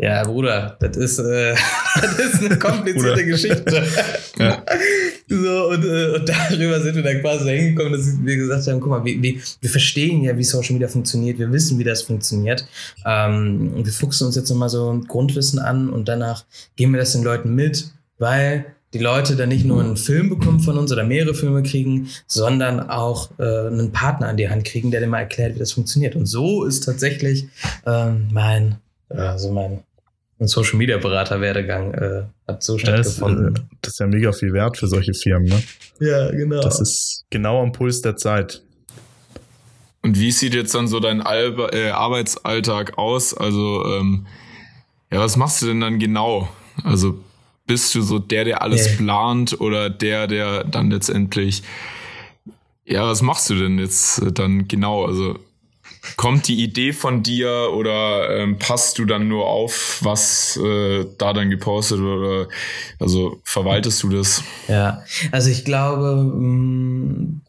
ja, 0.00 0.22
Bruder, 0.22 0.76
das 0.78 0.96
ist, 0.96 1.18
äh, 1.18 1.56
das 2.00 2.18
ist 2.18 2.44
eine 2.44 2.56
komplizierte 2.56 3.26
Geschichte. 3.26 3.84
ja. 4.38 4.64
So, 5.26 5.68
und, 5.70 5.84
äh, 5.84 6.14
und 6.14 6.28
darüber 6.28 6.80
sind 6.80 6.94
wir 6.94 7.02
dann 7.02 7.20
quasi 7.20 7.50
hingekommen, 7.50 7.92
dass 7.94 8.24
wir 8.24 8.36
gesagt 8.36 8.68
haben, 8.68 8.78
guck 8.78 8.90
mal, 8.90 9.04
wir, 9.04 9.20
wir, 9.20 9.34
wir 9.60 9.70
verstehen 9.70 10.22
ja, 10.22 10.38
wie 10.38 10.44
Social 10.44 10.74
Media 10.74 10.86
funktioniert, 10.86 11.40
wir 11.40 11.50
wissen, 11.50 11.80
wie 11.80 11.84
das 11.84 12.02
funktioniert. 12.02 12.64
Ähm, 13.04 13.72
wir 13.84 13.92
fuchsen 13.92 14.28
uns 14.28 14.36
jetzt 14.36 14.48
nochmal 14.50 14.68
so 14.68 15.02
Grundwissen 15.08 15.58
an 15.58 15.90
und 15.90 16.08
danach 16.08 16.44
geben 16.76 16.92
wir 16.92 17.00
das 17.00 17.12
den 17.12 17.24
Leuten 17.24 17.56
mit, 17.56 17.90
weil 18.18 18.66
die 18.94 19.00
Leute 19.00 19.34
dann 19.34 19.48
nicht 19.48 19.66
nur 19.66 19.82
einen 19.82 19.96
Film 19.96 20.28
bekommen 20.28 20.60
von 20.60 20.78
uns 20.78 20.92
oder 20.92 21.02
mehrere 21.02 21.34
Filme 21.34 21.64
kriegen, 21.64 22.08
sondern 22.28 22.88
auch 22.88 23.32
äh, 23.38 23.66
einen 23.66 23.90
Partner 23.90 24.28
an 24.28 24.36
die 24.36 24.48
Hand 24.48 24.64
kriegen, 24.64 24.92
der 24.92 25.00
dir 25.00 25.08
mal 25.08 25.18
erklärt, 25.18 25.56
wie 25.56 25.58
das 25.58 25.72
funktioniert. 25.72 26.14
Und 26.14 26.26
so 26.26 26.64
ist 26.64 26.84
tatsächlich 26.84 27.48
ähm, 27.84 28.28
mein, 28.32 28.76
also 29.10 29.50
mein 29.50 29.72
ein 29.72 29.87
Social 30.46 30.76
Media 30.78 30.98
Berater 30.98 31.40
Werdegang 31.40 31.94
äh, 31.94 32.22
hat 32.46 32.62
so 32.62 32.78
stattgefunden. 32.78 33.54
Das, 33.54 33.62
äh, 33.62 33.66
das, 33.82 33.92
ist 33.94 34.00
ja 34.00 34.06
mega 34.06 34.32
viel 34.32 34.52
wert 34.52 34.76
für 34.76 34.86
solche 34.86 35.12
Firmen, 35.14 35.48
ne? 35.48 35.62
Ja, 36.00 36.30
genau. 36.30 36.60
Das 36.60 36.80
ist 36.80 37.24
genau 37.30 37.60
am 37.60 37.72
Puls 37.72 38.02
der 38.02 38.16
Zeit. 38.16 38.62
Und 40.02 40.18
wie 40.18 40.30
sieht 40.30 40.54
jetzt 40.54 40.74
dann 40.74 40.86
so 40.86 41.00
dein 41.00 41.20
Alba, 41.22 41.70
äh, 41.72 41.90
Arbeitsalltag 41.90 42.98
aus? 42.98 43.34
Also, 43.34 43.84
ähm, 43.84 44.26
ja, 45.10 45.18
was 45.18 45.36
machst 45.36 45.60
du 45.60 45.66
denn 45.66 45.80
dann 45.80 45.98
genau? 45.98 46.48
Also, 46.84 47.18
bist 47.66 47.94
du 47.94 48.02
so 48.02 48.20
der, 48.20 48.44
der 48.44 48.62
alles 48.62 48.86
yeah. 48.86 48.96
plant 48.96 49.60
oder 49.60 49.90
der, 49.90 50.28
der 50.28 50.62
dann 50.64 50.90
letztendlich, 50.90 51.62
ja, 52.84 53.06
was 53.06 53.22
machst 53.22 53.50
du 53.50 53.56
denn 53.56 53.78
jetzt 53.78 54.22
äh, 54.22 54.30
dann 54.30 54.68
genau? 54.68 55.04
Also, 55.04 55.38
Kommt 56.16 56.48
die 56.48 56.62
Idee 56.62 56.92
von 56.92 57.22
dir 57.22 57.70
oder 57.74 58.36
ähm, 58.36 58.58
passt 58.58 58.98
du 58.98 59.04
dann 59.04 59.28
nur 59.28 59.46
auf, 59.46 59.98
was 60.02 60.56
äh, 60.56 61.06
da 61.18 61.32
dann 61.32 61.50
gepostet 61.50 62.00
wird? 62.00 62.18
Oder 62.18 62.48
also 62.98 63.40
verwaltest 63.44 64.02
du 64.02 64.10
das? 64.10 64.42
Ja, 64.68 65.02
also 65.32 65.50
ich 65.50 65.64
glaube, 65.64 66.16
mm, 66.16 67.40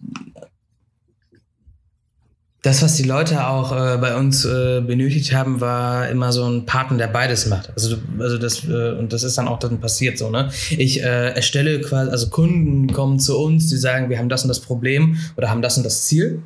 das, 2.61 2.81
was 2.81 2.95
die 2.95 3.03
Leute 3.03 3.47
auch 3.47 3.71
äh, 3.71 3.97
bei 3.97 4.17
uns 4.17 4.43
äh, 4.43 4.81
benötigt 4.81 5.33
haben, 5.33 5.61
war 5.61 6.09
immer 6.09 6.33
so 6.33 6.45
ein 6.45 6.65
Partner, 6.65 6.97
der 6.97 7.07
beides 7.07 7.45
macht. 7.45 7.71
Also, 7.73 7.95
also 8.19 8.37
das, 8.37 8.65
äh, 8.65 8.91
und 8.91 9.13
das 9.13 9.23
ist 9.23 9.37
dann 9.37 9.47
auch 9.47 9.59
dann 9.59 9.79
passiert 9.79 10.17
so, 10.17 10.29
ne? 10.29 10.51
Ich 10.71 11.01
äh, 11.01 11.33
erstelle 11.33 11.79
quasi, 11.79 12.11
also 12.11 12.29
Kunden 12.29 12.91
kommen 12.91 13.19
zu 13.19 13.39
uns, 13.39 13.69
die 13.69 13.77
sagen, 13.77 14.09
wir 14.09 14.19
haben 14.19 14.27
das 14.27 14.43
und 14.43 14.49
das 14.49 14.59
Problem 14.59 15.17
oder 15.37 15.49
haben 15.49 15.61
das 15.61 15.77
und 15.77 15.83
das 15.83 16.05
Ziel. 16.05 16.43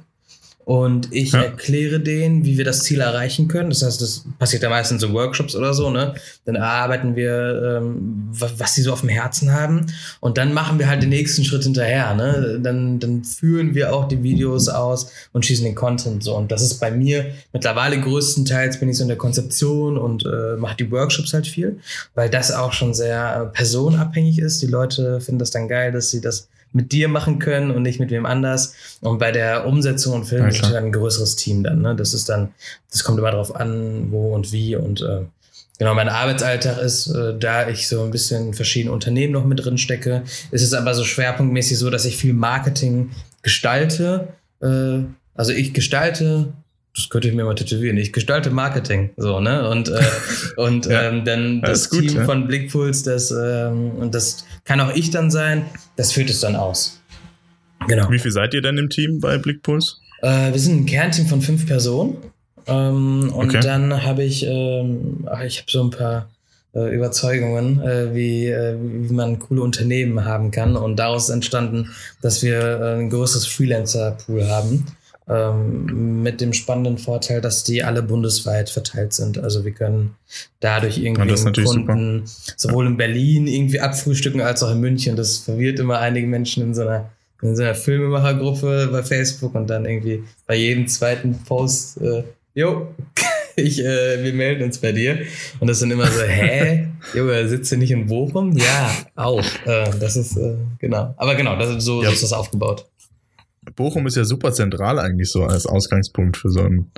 Und 0.65 1.11
ich 1.11 1.33
ja. 1.33 1.43
erkläre 1.43 1.99
denen, 1.99 2.45
wie 2.45 2.57
wir 2.57 2.63
das 2.63 2.83
Ziel 2.83 3.01
erreichen 3.01 3.49
können. 3.49 3.69
Das 3.69 3.83
heißt, 3.83 4.01
das 4.01 4.25
passiert 4.39 4.63
ja 4.63 4.69
meistens 4.69 5.03
in 5.03 5.13
Workshops 5.13 5.55
oder 5.55 5.73
so, 5.73 5.89
ne? 5.89 6.15
Dann 6.45 6.55
erarbeiten 6.55 7.15
wir, 7.15 7.81
ähm, 7.81 8.29
was 8.31 8.75
sie 8.75 8.81
so 8.81 8.93
auf 8.93 9.01
dem 9.01 9.09
Herzen 9.09 9.51
haben. 9.51 9.87
Und 10.21 10.37
dann 10.37 10.53
machen 10.53 10.79
wir 10.79 10.87
halt 10.87 11.01
den 11.01 11.09
nächsten 11.09 11.43
Schritt 11.43 11.63
hinterher, 11.63 12.13
ne? 12.13 12.59
Dann, 12.61 12.99
dann 12.99 13.23
führen 13.25 13.75
wir 13.75 13.93
auch 13.93 14.07
die 14.07 14.23
Videos 14.23 14.69
aus 14.69 15.11
und 15.33 15.45
schießen 15.45 15.65
den 15.65 15.75
Content 15.75 16.23
so. 16.23 16.35
Und 16.35 16.51
das 16.51 16.61
ist 16.61 16.79
bei 16.79 16.91
mir 16.91 17.25
mittlerweile 17.51 17.99
größtenteils 17.99 18.79
bin 18.79 18.89
ich 18.89 18.97
so 18.97 19.03
in 19.03 19.09
der 19.09 19.17
Konzeption 19.17 19.97
und 19.97 20.25
äh, 20.25 20.55
mache 20.55 20.77
die 20.77 20.89
Workshops 20.91 21.33
halt 21.33 21.47
viel, 21.47 21.79
weil 22.15 22.29
das 22.29 22.51
auch 22.51 22.71
schon 22.71 22.93
sehr 22.93 23.41
äh, 23.41 23.53
personabhängig 23.53 24.39
ist. 24.39 24.61
Die 24.61 24.67
Leute 24.67 25.19
finden 25.19 25.39
das 25.39 25.51
dann 25.51 25.67
geil, 25.67 25.91
dass 25.91 26.09
sie 26.09 26.21
das 26.21 26.47
mit 26.73 26.91
dir 26.91 27.07
machen 27.07 27.39
können 27.39 27.71
und 27.71 27.83
nicht 27.83 27.99
mit 27.99 28.09
wem 28.09 28.25
anders. 28.25 28.73
Und 29.01 29.19
bei 29.19 29.31
der 29.31 29.65
Umsetzung 29.65 30.13
und 30.13 30.25
Film 30.25 30.43
ja, 30.43 30.49
ist 30.49 30.63
dann 30.63 30.85
ein 30.85 30.91
größeres 30.91 31.35
Team 31.35 31.63
dann. 31.63 31.81
Ne? 31.81 31.95
Das 31.95 32.13
ist 32.13 32.27
dann, 32.29 32.53
das 32.91 33.03
kommt 33.03 33.19
immer 33.19 33.31
darauf 33.31 33.55
an, 33.55 34.11
wo 34.11 34.33
und 34.33 34.51
wie. 34.51 34.75
Und 34.75 35.01
äh, 35.01 35.21
genau, 35.77 35.93
mein 35.93 36.09
Arbeitsalltag 36.09 36.79
ist, 36.79 37.07
äh, 37.07 37.37
da 37.37 37.69
ich 37.69 37.87
so 37.87 38.03
ein 38.03 38.11
bisschen 38.11 38.47
in 38.47 38.53
verschiedenen 38.53 38.93
Unternehmen 38.93 39.33
noch 39.33 39.45
mit 39.45 39.63
drin 39.63 39.77
stecke, 39.77 40.23
ist 40.51 40.63
es 40.63 40.73
aber 40.73 40.93
so 40.95 41.03
schwerpunktmäßig 41.03 41.77
so, 41.77 41.89
dass 41.89 42.05
ich 42.05 42.17
viel 42.17 42.33
Marketing 42.33 43.11
gestalte. 43.43 44.29
Äh, 44.61 44.99
also 45.35 45.51
ich 45.51 45.73
gestalte 45.73 46.53
das 46.95 47.09
könnte 47.09 47.27
ich 47.27 47.33
mir 47.33 47.43
mal 47.43 47.55
tätowieren. 47.55 47.97
Ich 47.97 48.13
gestalte 48.13 48.51
Marketing, 48.51 49.09
so, 49.17 49.39
ne? 49.39 49.67
Und, 49.69 49.89
äh, 49.89 50.01
und 50.57 50.85
ja, 50.85 51.03
ähm, 51.03 51.25
dann 51.25 51.61
das, 51.61 51.89
Team 51.89 52.01
gut, 52.01 52.11
ja. 52.13 52.25
von 52.25 52.47
Blickpuls, 52.47 53.03
das, 53.03 53.31
ähm, 53.31 53.91
und 53.91 54.13
das 54.13 54.45
kann 54.63 54.79
auch 54.79 54.93
ich 54.93 55.09
dann 55.09 55.31
sein, 55.31 55.65
das 55.95 56.11
führt 56.11 56.29
es 56.29 56.41
dann 56.41 56.55
aus. 56.55 57.01
Genau. 57.87 58.09
Wie 58.11 58.19
viel 58.19 58.31
seid 58.31 58.53
ihr 58.53 58.61
denn 58.61 58.77
im 58.77 58.89
Team 58.89 59.19
bei 59.19 59.37
Blickpuls? 59.37 59.99
Äh, 60.21 60.51
wir 60.51 60.59
sind 60.59 60.81
ein 60.81 60.85
Kernteam 60.85 61.25
von 61.25 61.41
fünf 61.41 61.65
Personen. 61.65 62.17
Ähm, 62.65 63.31
und 63.33 63.49
okay. 63.49 63.59
dann 63.59 64.03
habe 64.03 64.23
ich, 64.23 64.45
ähm, 64.45 65.27
ach, 65.29 65.41
ich 65.43 65.59
habe 65.59 65.71
so 65.71 65.83
ein 65.83 65.89
paar 65.89 66.29
äh, 66.75 66.95
Überzeugungen, 66.95 67.81
äh, 67.81 68.13
wie, 68.15 68.47
äh, 68.47 68.75
wie 68.79 69.13
man 69.13 69.39
coole 69.39 69.61
Unternehmen 69.61 70.25
haben 70.25 70.51
kann. 70.51 70.75
Und 70.75 70.97
daraus 70.97 71.25
ist 71.25 71.29
entstanden, 71.35 71.89
dass 72.21 72.41
wir 72.41 72.97
ein 72.97 73.09
größeres 73.09 73.47
Freelancer-Pool 73.47 74.47
haben. 74.47 74.85
Ähm, 75.29 76.21
mit 76.21 76.41
dem 76.41 76.51
spannenden 76.51 76.97
Vorteil, 76.97 77.39
dass 77.39 77.63
die 77.63 77.83
alle 77.83 78.03
bundesweit 78.03 78.69
verteilt 78.69 79.13
sind. 79.13 79.37
Also 79.37 79.63
wir 79.63 79.71
können 79.71 80.15
dadurch 80.59 80.97
irgendwie 80.97 81.29
ja, 81.29 81.63
Kunden 81.63 82.25
super. 82.25 82.53
sowohl 82.57 82.87
in 82.87 82.97
Berlin 82.97 83.47
irgendwie 83.47 83.79
abfrühstücken 83.79 84.41
als 84.41 84.63
auch 84.63 84.71
in 84.71 84.81
München. 84.81 85.15
Das 85.15 85.37
verwirrt 85.37 85.79
immer 85.79 85.99
einige 85.99 86.27
Menschen 86.27 86.63
in 86.63 86.75
so 86.75 86.81
einer 86.81 87.09
in 87.43 87.55
so 87.55 87.63
einer 87.63 87.75
Filmemachergruppe 87.75 88.89
bei 88.91 89.03
Facebook 89.03 89.53
und 89.55 89.69
dann 89.69 89.85
irgendwie 89.85 90.23
bei 90.47 90.55
jedem 90.55 90.87
zweiten 90.87 91.39
Post, 91.43 92.01
äh, 92.01 92.23
jo, 92.53 92.87
ich, 93.55 93.83
äh, 93.83 94.23
wir 94.23 94.33
melden 94.33 94.63
uns 94.63 94.79
bei 94.79 94.91
dir. 94.91 95.19
Und 95.59 95.67
das 95.67 95.79
sind 95.79 95.91
immer 95.91 96.07
so, 96.07 96.21
hä? 96.21 96.87
Junge, 97.13 97.47
sitzt 97.47 97.71
du 97.71 97.77
nicht 97.77 97.91
in 97.91 98.07
Bochum? 98.07 98.55
Ja, 98.57 98.91
auch. 99.15 99.43
Äh, 99.65 99.91
das 99.99 100.15
ist, 100.15 100.37
äh, 100.37 100.55
genau. 100.79 101.13
Aber 101.17 101.35
genau, 101.35 101.57
das, 101.57 101.83
so, 101.83 102.01
ja. 102.01 102.09
so 102.09 102.13
ist 102.13 102.23
das 102.23 102.33
aufgebaut. 102.33 102.85
Bochum 103.75 104.07
ist 104.07 104.17
ja 104.17 104.25
super 104.25 104.53
zentral 104.53 104.99
eigentlich 104.99 105.29
so 105.29 105.43
als 105.43 105.65
Ausgangspunkt 105.65 106.37
für 106.37 106.49
so 106.49 106.61
ein. 106.61 106.91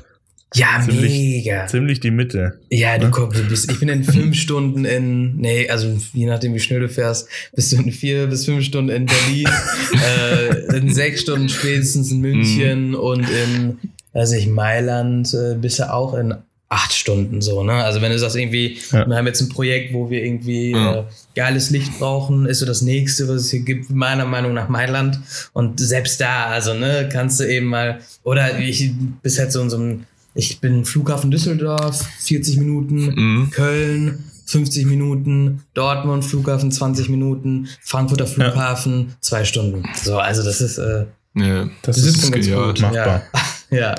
Ja, 0.53 0.79
ziemlich, 0.83 1.11
mega. 1.11 1.67
Ziemlich 1.67 1.99
die 1.99 2.11
Mitte. 2.11 2.59
Ja, 2.69 2.97
du 2.97 3.05
ne? 3.05 3.11
kommst, 3.11 3.37
du 3.37 3.43
bist, 3.43 3.69
ich 3.69 3.79
bin 3.79 3.89
in 3.89 4.03
fünf 4.03 4.35
Stunden 4.39 4.85
in, 4.85 5.35
nee, 5.35 5.67
also 5.69 5.97
je 6.13 6.27
nachdem 6.27 6.53
wie 6.53 6.59
schnell 6.59 6.79
du 6.79 6.87
fährst, 6.87 7.27
bist 7.53 7.73
du 7.73 7.77
in 7.77 7.91
vier 7.91 8.27
bis 8.27 8.45
fünf 8.45 8.63
Stunden 8.63 8.89
in 8.89 9.05
Berlin, 9.05 9.49
äh, 10.71 10.77
in 10.77 10.93
sechs 10.93 11.21
Stunden 11.21 11.49
spätestens 11.49 12.11
in 12.11 12.21
München 12.21 12.91
mm. 12.91 12.95
und 12.95 13.27
in, 13.29 13.79
also 14.13 14.35
ich, 14.35 14.47
Mailand 14.47 15.33
äh, 15.33 15.55
bist 15.55 15.79
du 15.79 15.91
auch 15.91 16.13
in 16.13 16.35
acht 16.69 16.93
Stunden 16.93 17.41
so, 17.41 17.63
ne? 17.63 17.73
Also 17.73 18.01
wenn 18.01 18.11
du 18.11 18.17
sagst 18.17 18.35
irgendwie, 18.35 18.79
ja. 18.91 19.07
wir 19.07 19.15
haben 19.15 19.27
jetzt 19.27 19.41
ein 19.41 19.49
Projekt, 19.49 19.93
wo 19.93 20.09
wir 20.09 20.23
irgendwie 20.23 20.71
ja. 20.71 21.01
äh, 21.01 21.03
geiles 21.35 21.69
Licht 21.69 21.99
brauchen, 21.99 22.45
ist 22.47 22.59
so 22.59 22.65
das 22.65 22.81
nächste, 22.81 23.27
was 23.27 23.41
es 23.41 23.51
hier 23.51 23.61
gibt, 23.61 23.91
meiner 23.91 24.25
Meinung 24.25 24.53
nach 24.53 24.67
Mailand. 24.67 25.19
Und 25.53 25.79
selbst 25.79 26.19
da, 26.19 26.47
also, 26.47 26.73
ne, 26.73 27.07
kannst 27.11 27.39
du 27.39 27.43
eben 27.43 27.67
mal, 27.67 27.99
oder 28.23 28.59
ich 28.59 28.91
bis 29.21 29.37
jetzt 29.37 29.53
so 29.53 29.61
in 29.61 29.69
so 29.69 29.77
einem, 29.77 30.05
ich 30.33 30.59
bin 30.59 30.85
Flughafen 30.85 31.29
Düsseldorf, 31.29 32.03
40 32.19 32.57
Minuten, 32.57 33.13
mhm. 33.15 33.49
Köln, 33.51 34.23
50 34.47 34.85
Minuten, 34.87 35.63
Dortmund, 35.75 36.25
Flughafen 36.25 36.71
20 36.71 37.09
Minuten, 37.09 37.69
Frankfurter 37.81 38.27
Flughafen, 38.27 39.09
ja. 39.09 39.15
zwei 39.21 39.45
Stunden. 39.45 39.83
So, 39.95 40.17
also 40.17 40.43
das 40.43 40.61
ist, 40.61 40.77
äh, 40.77 41.05
ja, 41.35 41.69
das, 41.83 41.97
das 41.97 42.05
ist 42.05 42.31
ganz 42.31 42.47
gut. 42.47 42.81
machbar. 42.81 43.23
Ja. 43.69 43.77
ja. 43.77 43.95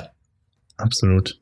Absolut. 0.77 1.39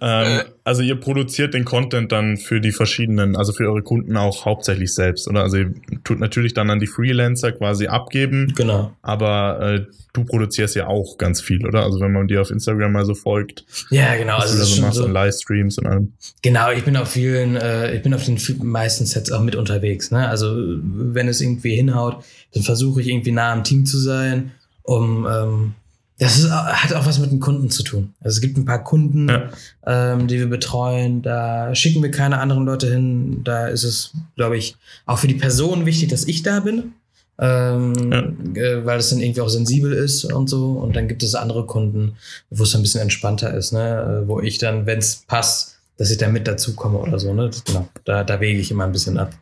Ähm, 0.00 0.40
äh. 0.40 0.44
Also 0.62 0.82
ihr 0.82 0.96
produziert 0.96 1.54
den 1.54 1.64
Content 1.64 2.12
dann 2.12 2.36
für 2.36 2.60
die 2.60 2.72
verschiedenen, 2.72 3.36
also 3.36 3.52
für 3.52 3.68
eure 3.68 3.82
Kunden 3.82 4.16
auch 4.16 4.44
hauptsächlich 4.44 4.92
selbst, 4.92 5.28
oder? 5.28 5.42
Also 5.42 5.58
ihr 5.58 5.74
tut 6.04 6.18
natürlich 6.18 6.54
dann 6.54 6.70
an 6.70 6.80
die 6.80 6.86
Freelancer 6.86 7.52
quasi 7.52 7.86
abgeben. 7.86 8.52
Genau. 8.56 8.92
Aber 9.00 9.60
äh, 9.60 9.86
du 10.12 10.24
produzierst 10.24 10.74
ja 10.74 10.88
auch 10.88 11.18
ganz 11.18 11.40
viel, 11.40 11.66
oder? 11.66 11.84
Also 11.84 12.00
wenn 12.00 12.12
man 12.12 12.26
dir 12.26 12.42
auf 12.42 12.50
Instagram 12.50 12.92
mal 12.92 13.04
so 13.04 13.14
folgt. 13.14 13.64
Ja, 13.90 14.16
genau. 14.16 14.38
Also 14.38 14.54
du 14.54 14.60
da 14.60 14.64
so 14.64 14.82
machst 14.82 14.96
so, 14.98 15.04
und 15.04 15.12
Livestreams 15.12 15.78
und 15.78 15.86
allem. 15.86 16.12
Genau, 16.42 16.70
ich 16.72 16.84
bin 16.84 16.96
auf 16.96 17.10
vielen, 17.10 17.56
äh, 17.56 17.94
ich 17.94 18.02
bin 18.02 18.12
auf 18.12 18.24
den 18.24 18.38
meisten 18.62 19.06
Sets 19.06 19.32
auch 19.32 19.42
mit 19.42 19.54
unterwegs. 19.54 20.10
Ne? 20.10 20.28
Also 20.28 20.52
wenn 20.56 21.28
es 21.28 21.40
irgendwie 21.40 21.74
hinhaut, 21.74 22.24
dann 22.52 22.62
versuche 22.62 23.00
ich 23.00 23.08
irgendwie 23.08 23.32
nah 23.32 23.52
am 23.52 23.64
Team 23.64 23.86
zu 23.86 23.98
sein, 23.98 24.52
um 24.82 25.26
ähm, 25.30 25.74
das 26.18 26.38
ist, 26.38 26.50
hat 26.50 26.94
auch 26.94 27.04
was 27.04 27.18
mit 27.18 27.30
den 27.30 27.40
Kunden 27.40 27.70
zu 27.70 27.82
tun. 27.82 28.14
Also 28.20 28.36
es 28.36 28.40
gibt 28.40 28.56
ein 28.56 28.64
paar 28.64 28.82
Kunden, 28.82 29.28
ja. 29.28 29.50
ähm, 29.86 30.26
die 30.28 30.38
wir 30.38 30.48
betreuen. 30.48 31.20
Da 31.20 31.74
schicken 31.74 32.02
wir 32.02 32.10
keine 32.10 32.38
anderen 32.38 32.64
Leute 32.64 32.90
hin. 32.90 33.44
Da 33.44 33.66
ist 33.66 33.84
es, 33.84 34.12
glaube 34.34 34.56
ich, 34.56 34.76
auch 35.04 35.18
für 35.18 35.28
die 35.28 35.34
Person 35.34 35.84
wichtig, 35.84 36.08
dass 36.08 36.26
ich 36.26 36.42
da 36.42 36.60
bin. 36.60 36.94
Ähm, 37.38 38.12
ja. 38.54 38.62
äh, 38.62 38.86
weil 38.86 38.98
es 38.98 39.10
dann 39.10 39.20
irgendwie 39.20 39.42
auch 39.42 39.50
sensibel 39.50 39.92
ist 39.92 40.24
und 40.24 40.48
so. 40.48 40.70
Und 40.70 40.96
dann 40.96 41.06
gibt 41.06 41.22
es 41.22 41.34
andere 41.34 41.66
Kunden, 41.66 42.16
wo 42.48 42.62
es 42.62 42.74
ein 42.74 42.80
bisschen 42.80 43.02
entspannter 43.02 43.52
ist, 43.52 43.72
ne? 43.72 44.22
Äh, 44.24 44.28
wo 44.28 44.40
ich 44.40 44.56
dann, 44.56 44.86
wenn 44.86 45.00
es 45.00 45.16
passt, 45.26 45.76
dass 45.98 46.10
ich 46.10 46.16
da 46.16 46.28
mit 46.28 46.48
dazukomme 46.48 46.96
oder 46.96 47.18
so. 47.18 47.34
Ne? 47.34 47.50
Genau. 47.66 47.88
Da, 48.04 48.24
da 48.24 48.40
wege 48.40 48.58
ich 48.58 48.70
immer 48.70 48.84
ein 48.84 48.92
bisschen 48.92 49.18
ab. 49.18 49.32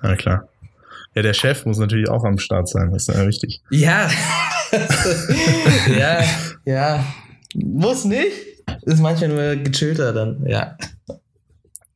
Na 0.00 0.14
klar. 0.14 0.48
Ja, 1.16 1.22
der 1.22 1.34
Chef 1.34 1.66
muss 1.66 1.78
natürlich 1.78 2.08
auch 2.08 2.22
am 2.22 2.38
Start 2.38 2.68
sein, 2.68 2.92
das 2.92 3.08
ist 3.08 3.14
ja 3.16 3.26
wichtig. 3.26 3.60
Ja, 3.70 4.08
ja, 5.98 6.22
ja. 6.64 7.04
Muss 7.54 8.04
nicht. 8.04 8.32
Ist 8.82 9.00
manchmal 9.00 9.28
nur 9.28 9.62
gechillter 9.62 10.12
dann, 10.12 10.46
ja. 10.46 10.76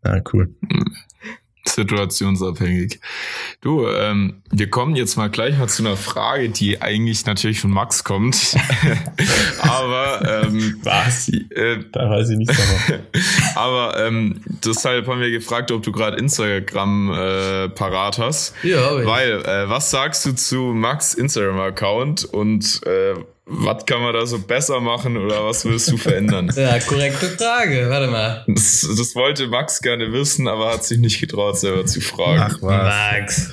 Ja, 0.04 0.22
cool. 0.32 0.54
Situationsabhängig. 1.66 3.00
Du, 3.60 3.88
ähm, 3.88 4.42
wir 4.50 4.68
kommen 4.68 4.96
jetzt 4.96 5.16
mal 5.16 5.30
gleich 5.30 5.58
mal 5.58 5.68
zu 5.68 5.82
einer 5.82 5.96
Frage, 5.96 6.50
die 6.50 6.82
eigentlich 6.82 7.24
natürlich 7.24 7.60
von 7.60 7.70
Max 7.70 8.04
kommt. 8.04 8.56
aber 9.58 10.44
ähm, 10.44 10.78
was? 10.82 11.28
Äh, 11.28 11.78
da 11.90 12.10
weiß 12.10 12.30
ich 12.30 12.36
nicht 12.36 12.50
davon. 12.50 12.98
aber 13.54 13.98
ähm, 13.98 14.40
deshalb 14.64 15.06
haben 15.06 15.20
wir 15.20 15.30
gefragt, 15.30 15.70
ob 15.72 15.82
du 15.82 15.90
gerade 15.90 16.18
Instagram 16.18 17.10
äh, 17.12 17.68
parat 17.70 18.18
hast. 18.18 18.54
Ja, 18.62 18.86
aber 18.90 19.06
Weil, 19.06 19.32
äh, 19.44 19.68
was 19.68 19.90
sagst 19.90 20.26
du 20.26 20.32
zu 20.32 20.58
Max 20.74 21.14
Instagram-Account 21.14 22.24
und 22.24 22.80
äh, 22.86 23.14
was 23.46 23.84
kann 23.84 24.00
man 24.00 24.14
da 24.14 24.24
so 24.24 24.38
besser 24.38 24.80
machen 24.80 25.16
oder 25.16 25.44
was 25.44 25.64
willst 25.64 25.90
du 25.90 25.96
verändern? 25.96 26.50
ja, 26.56 26.78
korrekte 26.80 27.28
Frage. 27.28 27.90
Warte 27.90 28.06
mal. 28.10 28.44
Das, 28.46 28.88
das, 28.96 29.14
wollte 29.14 29.48
Max 29.48 29.82
gerne 29.82 30.10
wissen, 30.12 30.48
aber 30.48 30.72
hat 30.72 30.84
sich 30.84 30.98
nicht 30.98 31.20
getraut, 31.20 31.58
selber 31.58 31.84
zu 31.84 32.00
fragen. 32.00 32.40
Ach, 32.40 32.62
was. 32.62 33.12
Max. 33.12 33.50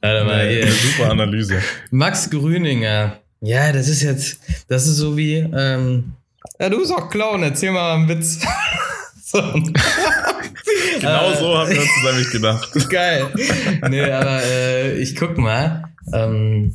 Warte 0.00 0.24
mal 0.24 0.48
hier. 0.48 0.66
Ja, 0.66 0.70
super 0.70 1.10
Analyse. 1.10 1.62
Max 1.90 2.30
Grüninger. 2.30 3.18
Ja, 3.42 3.72
das 3.72 3.88
ist 3.88 4.02
jetzt, 4.02 4.40
das 4.68 4.86
ist 4.86 4.96
so 4.96 5.16
wie, 5.16 5.36
ähm, 5.36 6.12
ja, 6.58 6.68
du 6.68 6.78
bist 6.78 6.92
auch 6.92 7.08
Clown, 7.08 7.42
erzähl 7.42 7.70
mal 7.70 7.94
einen 7.94 8.08
Witz. 8.08 8.40
so. 9.24 9.38
genau 11.00 11.34
so 11.34 11.58
haben 11.58 11.70
wir 11.70 11.80
uns 11.80 11.90
das 12.02 12.12
nämlich 12.12 12.30
gedacht. 12.30 12.90
Geil. 12.90 13.28
Nee, 13.88 14.02
aber 14.02 14.42
äh, 14.44 14.98
ich 14.98 15.16
guck 15.16 15.38
mal. 15.38 15.84
Ähm, 16.12 16.74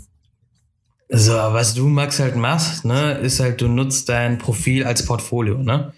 so, 1.09 1.33
was 1.33 1.73
du, 1.75 1.87
Max, 1.87 2.19
halt 2.19 2.35
machst, 2.35 2.85
ne, 2.85 3.13
ist 3.19 3.39
halt, 3.39 3.61
du 3.61 3.67
nutzt 3.67 4.09
dein 4.09 4.37
Profil 4.37 4.83
als 4.83 5.05
Portfolio, 5.05 5.57
ne? 5.57 5.93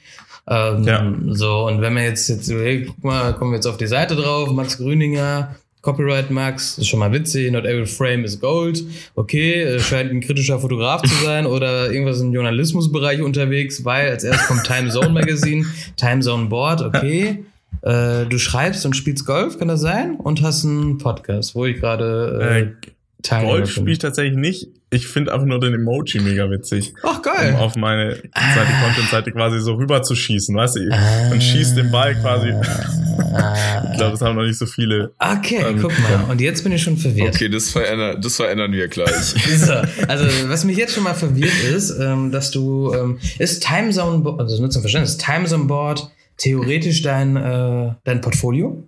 Ähm, 0.50 0.84
ja. 0.84 1.14
So, 1.28 1.68
und 1.68 1.82
wenn 1.82 1.94
man 1.94 2.04
jetzt, 2.04 2.30
jetzt, 2.30 2.50
hey, 2.50 2.86
guck 2.86 3.04
mal, 3.04 3.34
kommen 3.34 3.52
wir 3.52 3.56
jetzt 3.56 3.68
auf 3.68 3.78
die 3.78 3.88
Seite 3.88 4.16
drauf, 4.16 4.52
Max 4.52 4.78
Grüninger, 4.78 5.56
Copyright 5.82 6.32
Max, 6.32 6.78
ist 6.78 6.88
schon 6.88 7.00
mal 7.00 7.12
witzig, 7.14 7.52
not 7.52 7.66
every 7.66 7.86
frame 7.86 8.26
is 8.26 8.40
gold. 8.40 8.84
Okay, 9.16 9.80
scheint 9.80 10.12
ein 10.12 10.22
kritischer 10.22 10.60
Fotograf 10.60 11.02
zu 11.02 11.16
sein 11.24 11.46
oder 11.48 11.92
irgendwas 11.92 12.20
im 12.20 12.34
Journalismusbereich 12.34 13.22
unterwegs, 13.22 13.86
weil 13.86 14.10
als 14.10 14.24
erstes 14.24 14.48
kommt 14.48 14.66
Time 14.66 14.90
Zone 14.90 15.10
Magazine, 15.10 15.66
Time 15.96 16.20
Zone 16.22 16.48
Board, 16.48 16.82
okay. 16.82 17.46
Äh, 17.82 18.26
du 18.26 18.38
schreibst 18.40 18.86
und 18.86 18.96
spielst 18.96 19.26
Golf, 19.26 19.60
kann 19.60 19.68
das 19.68 19.82
sein? 19.82 20.16
Und 20.16 20.42
hast 20.42 20.66
einen 20.66 20.98
Podcast, 20.98 21.56
wo 21.56 21.66
ich 21.66 21.80
gerade 21.80 22.40
äh, 22.42 23.36
äh, 23.36 23.46
Golf 23.46 23.72
spiele 23.72 23.92
ich 23.92 24.00
tatsächlich 24.00 24.38
nicht. 24.38 24.68
Ich 24.90 25.06
finde 25.08 25.34
einfach 25.34 25.46
nur 25.46 25.60
den 25.60 25.74
Emoji 25.74 26.22
mega 26.22 26.50
witzig. 26.50 26.94
Ach 27.04 27.22
geil. 27.22 27.56
Um 27.56 27.60
auf 27.60 27.76
meine 27.76 28.16
Seite, 28.16 28.32
ah. 28.34 28.86
Content-Seite 28.86 29.32
quasi 29.34 29.60
so 29.60 29.74
rüber 29.74 30.02
zu 30.02 30.16
schießen, 30.16 30.56
weißt 30.56 30.78
du? 30.78 30.90
Ah. 30.92 31.32
Und 31.32 31.44
schießt 31.44 31.76
den 31.76 31.92
Ball 31.92 32.16
quasi. 32.16 32.52
Ah. 32.52 33.92
ich 33.92 33.98
glaube, 33.98 34.12
das 34.12 34.22
haben 34.22 34.38
noch 34.38 34.46
nicht 34.46 34.58
so 34.58 34.66
viele. 34.66 35.12
Okay, 35.20 35.62
ähm, 35.68 35.80
guck 35.82 35.92
mal. 36.00 36.32
Und 36.32 36.40
jetzt 36.40 36.64
bin 36.64 36.72
ich 36.72 36.82
schon 36.82 36.96
verwirrt. 36.96 37.36
Okay, 37.36 37.50
das 37.50 37.70
verändern, 37.70 38.22
das 38.22 38.38
verändern 38.38 38.72
wir 38.72 38.88
gleich. 38.88 39.12
so, 39.58 39.74
also, 40.08 40.50
was 40.50 40.64
mich 40.64 40.78
jetzt 40.78 40.94
schon 40.94 41.04
mal 41.04 41.16
verwirrt 41.16 41.64
ist, 41.70 41.92
ähm, 42.00 42.32
dass 42.32 42.52
du, 42.52 42.94
ähm, 42.94 43.20
ist 43.40 43.68
Timezone, 43.68 44.24
also 44.40 44.62
nur 44.62 44.70
zum 44.70 44.82
Verständnis, 44.82 45.18
Timezone 45.18 45.66
Board 45.66 46.10
theoretisch 46.38 47.02
dein, 47.02 47.36
äh, 47.36 47.94
dein 48.06 48.22
Portfolio? 48.22 48.88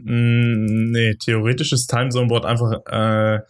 Mm, 0.00 0.92
nee, 0.92 1.14
theoretisch 1.14 1.72
ist 1.72 1.88
Timezone 1.88 2.28
Board 2.28 2.44
einfach 2.44 2.72
äh, 2.86 3.40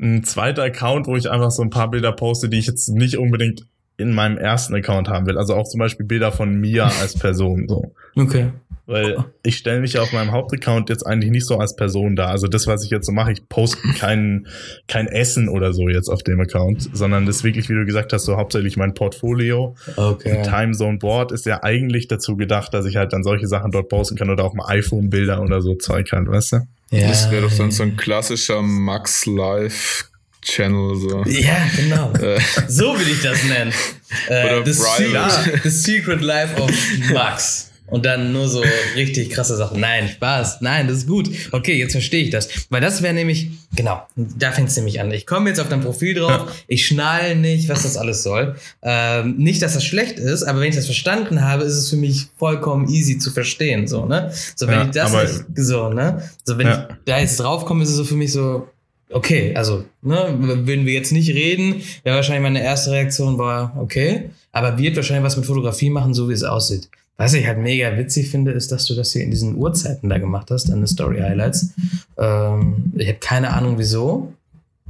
ein 0.00 0.24
zweiter 0.24 0.62
Account, 0.62 1.06
wo 1.06 1.16
ich 1.16 1.30
einfach 1.30 1.50
so 1.50 1.62
ein 1.62 1.70
paar 1.70 1.90
Bilder 1.90 2.12
poste, 2.12 2.48
die 2.48 2.58
ich 2.58 2.66
jetzt 2.66 2.88
nicht 2.88 3.16
unbedingt 3.16 3.66
in 3.96 4.12
meinem 4.12 4.38
ersten 4.38 4.74
Account 4.74 5.08
haben 5.08 5.26
will. 5.26 5.38
Also 5.38 5.54
auch 5.54 5.68
zum 5.68 5.78
Beispiel 5.78 6.06
Bilder 6.06 6.32
von 6.32 6.54
mir 6.54 6.84
als 7.00 7.18
Person. 7.18 7.68
So. 7.68 7.92
Okay. 8.16 8.50
Weil 8.86 9.24
ich 9.42 9.56
stelle 9.56 9.80
mich 9.80 9.94
ja 9.94 10.02
auf 10.02 10.12
meinem 10.12 10.32
Hauptaccount 10.32 10.90
jetzt 10.90 11.06
eigentlich 11.06 11.30
nicht 11.30 11.46
so 11.46 11.56
als 11.56 11.74
Person 11.74 12.16
dar. 12.16 12.28
Also 12.28 12.48
das, 12.48 12.66
was 12.66 12.84
ich 12.84 12.90
jetzt 12.90 13.06
so 13.06 13.12
mache, 13.12 13.32
ich 13.32 13.48
poste 13.48 13.78
kein, 13.98 14.46
kein 14.88 15.06
Essen 15.06 15.48
oder 15.48 15.72
so 15.72 15.88
jetzt 15.88 16.10
auf 16.10 16.22
dem 16.22 16.38
Account, 16.40 16.90
sondern 16.92 17.24
das 17.24 17.44
wirklich, 17.44 17.70
wie 17.70 17.74
du 17.74 17.86
gesagt 17.86 18.12
hast, 18.12 18.26
so 18.26 18.36
hauptsächlich 18.36 18.76
mein 18.76 18.92
Portfolio. 18.92 19.74
Okay. 19.96 20.42
Timezone 20.42 20.98
Board 20.98 21.32
ist 21.32 21.46
ja 21.46 21.62
eigentlich 21.62 22.08
dazu 22.08 22.36
gedacht, 22.36 22.74
dass 22.74 22.84
ich 22.84 22.96
halt 22.96 23.14
dann 23.14 23.22
solche 23.22 23.46
Sachen 23.46 23.70
dort 23.70 23.88
posten 23.88 24.16
kann 24.16 24.28
oder 24.28 24.44
auch 24.44 24.52
mal 24.52 24.66
iPhone-Bilder 24.68 25.40
oder 25.40 25.62
so 25.62 25.76
Zeug 25.76 26.12
halt, 26.12 26.28
weißt 26.28 26.52
du? 26.52 26.58
Ja. 26.94 27.08
Das 27.08 27.30
wäre 27.30 27.42
doch 27.42 27.56
dann 27.56 27.70
so 27.70 27.82
ein 27.82 27.96
klassischer 27.96 28.62
Max 28.62 29.26
Live 29.26 30.08
Channel 30.42 30.96
so. 30.96 31.24
Ja, 31.26 31.66
genau. 31.74 32.12
Äh. 32.20 32.38
so 32.68 32.98
will 32.98 33.08
ich 33.08 33.22
das 33.22 33.42
nennen. 33.44 33.72
Äh, 34.28 34.44
Oder 34.46 34.64
the, 34.64 34.72
Secret, 34.72 35.62
the 35.62 35.70
Secret 35.70 36.20
Life 36.20 36.60
of 36.60 36.70
Max. 37.12 37.70
Und 37.86 38.06
dann 38.06 38.32
nur 38.32 38.48
so 38.48 38.62
richtig 38.96 39.30
krasse 39.30 39.56
Sachen. 39.56 39.78
Nein, 39.78 40.08
Spaß. 40.08 40.62
Nein, 40.62 40.88
das 40.88 40.98
ist 40.98 41.06
gut. 41.06 41.28
Okay, 41.52 41.76
jetzt 41.78 41.92
verstehe 41.92 42.24
ich 42.24 42.30
das. 42.30 42.48
Weil 42.70 42.80
das 42.80 43.02
wäre 43.02 43.12
nämlich, 43.12 43.50
genau, 43.76 44.02
da 44.16 44.52
fängt 44.52 44.70
es 44.70 44.76
nämlich 44.76 45.00
an. 45.00 45.12
Ich 45.12 45.26
komme 45.26 45.50
jetzt 45.50 45.60
auf 45.60 45.68
dein 45.68 45.82
Profil 45.82 46.14
drauf, 46.14 46.50
ich 46.66 46.86
schnall 46.86 47.36
nicht, 47.36 47.68
was 47.68 47.82
das 47.82 47.98
alles 47.98 48.22
soll. 48.22 48.56
Ähm, 48.82 49.36
nicht, 49.36 49.60
dass 49.60 49.74
das 49.74 49.84
schlecht 49.84 50.18
ist, 50.18 50.44
aber 50.44 50.60
wenn 50.60 50.70
ich 50.70 50.76
das 50.76 50.86
verstanden 50.86 51.42
habe, 51.42 51.64
ist 51.64 51.74
es 51.74 51.90
für 51.90 51.96
mich 51.96 52.28
vollkommen 52.38 52.88
easy 52.88 53.18
zu 53.18 53.30
verstehen. 53.30 53.86
So, 53.86 54.06
ne? 54.06 54.32
So, 54.56 54.66
wenn 54.66 54.74
ja, 54.74 54.84
ich 54.86 54.90
das 54.92 55.12
nicht, 55.12 55.44
so, 55.56 55.90
ne? 55.90 56.22
So, 56.44 56.56
wenn 56.56 56.66
ja. 56.66 56.88
ich 56.88 56.96
da 57.04 57.18
jetzt 57.18 57.38
draufkomme, 57.38 57.84
ist 57.84 57.90
es 57.90 57.96
so 57.96 58.04
für 58.04 58.16
mich 58.16 58.32
so, 58.32 58.66
okay, 59.10 59.54
also, 59.54 59.84
ne, 60.02 60.34
würden 60.38 60.86
wir 60.86 60.94
jetzt 60.94 61.12
nicht 61.12 61.28
reden, 61.28 61.82
wäre 62.02 62.16
wahrscheinlich 62.16 62.42
meine 62.42 62.62
erste 62.62 62.92
Reaktion 62.92 63.38
war, 63.38 63.76
okay, 63.78 64.30
aber 64.54 64.78
wird 64.78 64.96
wahrscheinlich 64.96 65.24
was 65.24 65.36
mit 65.36 65.44
Fotografie 65.44 65.90
machen, 65.90 66.14
so 66.14 66.28
wie 66.28 66.32
es 66.32 66.44
aussieht. 66.44 66.88
Was 67.16 67.34
ich 67.34 67.46
halt 67.46 67.58
mega 67.58 67.96
witzig 67.96 68.30
finde, 68.30 68.52
ist, 68.52 68.72
dass 68.72 68.86
du 68.86 68.94
das 68.94 69.12
hier 69.12 69.22
in 69.22 69.30
diesen 69.30 69.56
Uhrzeiten 69.56 70.08
da 70.08 70.18
gemacht 70.18 70.50
hast, 70.50 70.68
deine 70.68 70.86
Story 70.86 71.20
Highlights. 71.20 71.70
Ähm, 72.18 72.92
ich 72.96 73.08
habe 73.08 73.18
keine 73.18 73.52
Ahnung 73.52 73.78
wieso. 73.78 74.32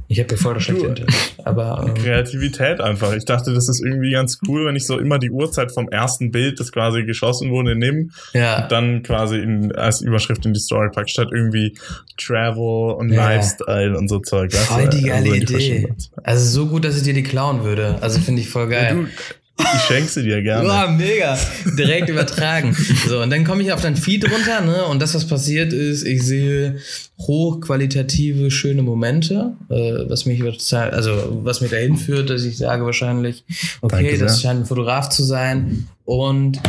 Ich 0.07 0.19
habe 0.19 0.37
voll 0.37 0.53
das 0.53 0.63
schlechte 0.63 0.85
Internet. 0.85 1.15
Aber, 1.43 1.83
ähm, 1.87 1.95
Kreativität 1.95 2.79
einfach. 2.79 3.13
Ich 3.13 3.25
dachte, 3.25 3.53
das 3.53 3.67
ist 3.69 3.79
irgendwie 3.83 4.11
ganz 4.11 4.39
cool, 4.47 4.67
wenn 4.67 4.75
ich 4.75 4.85
so 4.85 4.99
immer 4.99 5.17
die 5.17 5.31
Uhrzeit 5.31 5.71
vom 5.71 5.89
ersten 5.89 6.31
Bild, 6.31 6.59
das 6.59 6.71
quasi 6.71 7.03
geschossen 7.03 7.49
wurde, 7.49 7.75
nehme 7.75 8.09
ja. 8.33 8.63
und 8.63 8.71
dann 8.71 9.01
quasi 9.01 9.37
in, 9.37 9.71
als 9.75 10.01
Überschrift 10.01 10.45
in 10.45 10.53
die 10.53 10.59
Story 10.59 10.89
pack, 10.93 11.09
statt 11.09 11.29
irgendwie 11.31 11.75
Travel 12.17 12.95
und 12.97 13.11
ja. 13.11 13.29
Lifestyle 13.29 13.97
und 13.97 14.07
so 14.09 14.19
Zeug. 14.19 14.53
Voll 14.53 14.89
die 14.89 15.03
geile 15.03 15.31
also 15.31 15.33
Idee. 15.33 15.93
Also 16.21 16.45
so 16.45 16.67
gut, 16.67 16.85
dass 16.85 16.97
ich 16.97 17.03
dir 17.03 17.15
die 17.15 17.23
klauen 17.23 17.63
würde. 17.63 17.97
Also 18.01 18.19
finde 18.19 18.41
ich 18.41 18.49
voll 18.49 18.69
geil. 18.69 18.95
Ja, 18.95 19.35
ich 19.57 19.81
schenke 19.87 20.09
sie 20.09 20.23
dir 20.23 20.41
gerne. 20.41 20.67
Boah, 20.67 20.87
mega. 20.89 21.37
Direkt 21.77 22.09
übertragen. 22.09 22.75
So, 23.07 23.21
und 23.21 23.29
dann 23.29 23.43
komme 23.43 23.61
ich 23.61 23.71
auf 23.71 23.81
dein 23.81 23.95
Feed 23.95 24.29
runter, 24.29 24.61
ne? 24.61 24.85
Und 24.85 25.01
das, 25.01 25.13
was 25.13 25.27
passiert 25.27 25.73
ist, 25.73 26.03
ich 26.03 26.23
sehe 26.23 26.79
hochqualitative, 27.19 28.49
schöne 28.49 28.81
Momente, 28.81 29.53
äh, 29.69 30.09
was 30.09 30.25
mich 30.25 30.41
also 30.43 31.39
was 31.43 31.61
mich 31.61 31.71
dahin 31.71 31.97
führt, 31.97 32.29
dass 32.29 32.43
ich 32.43 32.57
sage 32.57 32.83
wahrscheinlich, 32.85 33.43
okay, 33.81 34.17
das 34.17 34.41
scheint 34.41 34.61
ein 34.61 34.65
Fotograf 34.65 35.09
zu 35.09 35.23
sein. 35.23 35.87
Und 36.03 36.59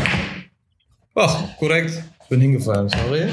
ach, 1.14 1.56
korrekt. 1.58 2.02
Bin 2.28 2.40
hingefallen, 2.40 2.88
sorry. 2.88 3.28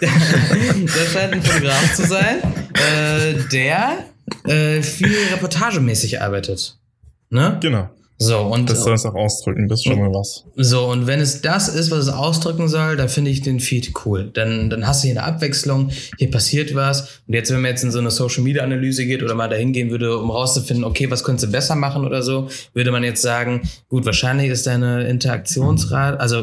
das 0.00 1.12
scheint 1.12 1.32
ein 1.32 1.42
Fotograf 1.42 1.94
zu 1.94 2.06
sein, 2.06 2.38
äh, 2.74 3.34
der 3.50 4.04
äh, 4.44 4.82
viel 4.82 5.16
reportagemäßig 5.32 6.20
arbeitet. 6.20 6.76
Ne? 7.30 7.58
Genau. 7.60 7.88
So, 8.18 8.38
und. 8.38 8.70
Das 8.70 8.82
soll 8.82 8.94
es 8.94 9.04
auch 9.04 9.14
ausdrücken, 9.14 9.68
das 9.68 9.80
ist 9.80 9.84
schon 9.84 9.98
mal 9.98 10.12
was. 10.12 10.44
So, 10.56 10.86
und 10.86 11.06
wenn 11.06 11.20
es 11.20 11.42
das 11.42 11.68
ist, 11.68 11.90
was 11.90 12.00
es 12.00 12.08
ausdrücken 12.08 12.66
soll, 12.68 12.96
dann 12.96 13.10
finde 13.10 13.30
ich 13.30 13.42
den 13.42 13.60
Feed 13.60 13.92
cool. 14.04 14.30
Dann, 14.32 14.70
dann 14.70 14.86
hast 14.86 15.02
du 15.02 15.08
hier 15.08 15.20
eine 15.20 15.26
Abwechslung, 15.26 15.90
hier 16.16 16.30
passiert 16.30 16.74
was. 16.74 17.20
Und 17.26 17.34
jetzt, 17.34 17.50
wenn 17.50 17.60
man 17.60 17.72
jetzt 17.72 17.84
in 17.84 17.90
so 17.90 17.98
eine 17.98 18.10
Social 18.10 18.42
Media 18.42 18.62
Analyse 18.62 19.04
geht 19.04 19.22
oder 19.22 19.34
mal 19.34 19.48
dahin 19.48 19.72
gehen 19.72 19.90
würde, 19.90 20.18
um 20.18 20.30
rauszufinden, 20.30 20.84
okay, 20.84 21.10
was 21.10 21.24
könntest 21.24 21.48
du 21.48 21.52
besser 21.52 21.76
machen 21.76 22.06
oder 22.06 22.22
so, 22.22 22.48
würde 22.72 22.90
man 22.90 23.04
jetzt 23.04 23.20
sagen, 23.20 23.68
gut, 23.88 24.06
wahrscheinlich 24.06 24.50
ist 24.50 24.66
deine 24.66 25.06
Interaktionsrate, 25.08 26.18
also 26.18 26.42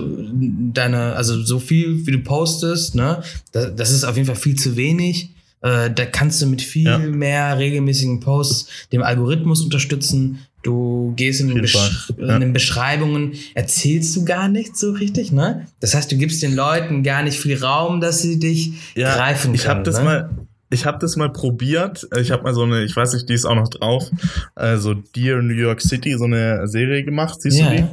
deine, 0.74 1.16
also 1.16 1.42
so 1.42 1.58
viel, 1.58 2.06
wie 2.06 2.12
du 2.12 2.20
postest, 2.20 2.94
ne, 2.94 3.24
das, 3.52 3.76
das 3.76 3.92
ist 3.92 4.04
auf 4.04 4.16
jeden 4.16 4.28
Fall 4.28 4.36
viel 4.36 4.56
zu 4.56 4.76
wenig. 4.76 5.32
Äh, 5.62 5.92
da 5.92 6.06
kannst 6.06 6.42
du 6.42 6.46
mit 6.46 6.62
viel 6.62 6.86
ja. 6.86 6.98
mehr 6.98 7.58
regelmäßigen 7.58 8.20
Posts 8.20 8.68
dem 8.92 9.02
Algorithmus 9.02 9.62
unterstützen. 9.62 10.40
Du 10.64 11.14
gehst 11.16 11.42
in, 11.42 11.54
Besch 11.54 11.76
ja. 12.18 12.36
in, 12.36 12.40
den 12.40 12.54
Beschreibungen, 12.54 13.34
erzählst 13.54 14.16
du 14.16 14.24
gar 14.24 14.48
nichts 14.48 14.80
so 14.80 14.92
richtig, 14.92 15.32
ne? 15.32 15.68
Das 15.82 15.94
heißt, 15.94 16.12
du 16.12 16.18
gibst 16.18 16.42
den 16.42 16.56
Leuten 16.56 17.04
gar 17.04 17.22
nicht 17.22 17.38
viel 17.38 17.62
Raum, 17.62 18.00
dass 18.00 18.22
sie 18.22 18.40
dich 18.40 18.72
ja, 18.96 19.14
greifen 19.16 19.52
können. 19.52 19.56
Ich 19.56 19.68
habe 19.68 19.84
das 19.84 19.98
ne? 19.98 20.04
mal, 20.04 20.30
ich 20.70 20.86
habe 20.86 21.00
das 21.00 21.18
mal 21.18 21.32
probiert. 21.32 22.08
Ich 22.18 22.32
habe 22.32 22.44
mal 22.44 22.54
so 22.54 22.64
eine, 22.64 22.84
ich 22.84 22.96
weiß 22.96 23.14
nicht, 23.14 23.28
die 23.28 23.34
ist 23.34 23.46
auch 23.46 23.56
noch 23.56 23.68
drauf, 23.68 24.10
also 24.56 24.94
Dear 24.94 25.42
New 25.42 25.54
York 25.54 25.82
City, 25.82 26.16
so 26.18 26.24
eine 26.24 26.68
Serie 26.68 27.04
gemacht. 27.04 27.42
Siehst 27.42 27.60
ja, 27.60 27.70
du 27.70 27.76
die? 27.76 27.86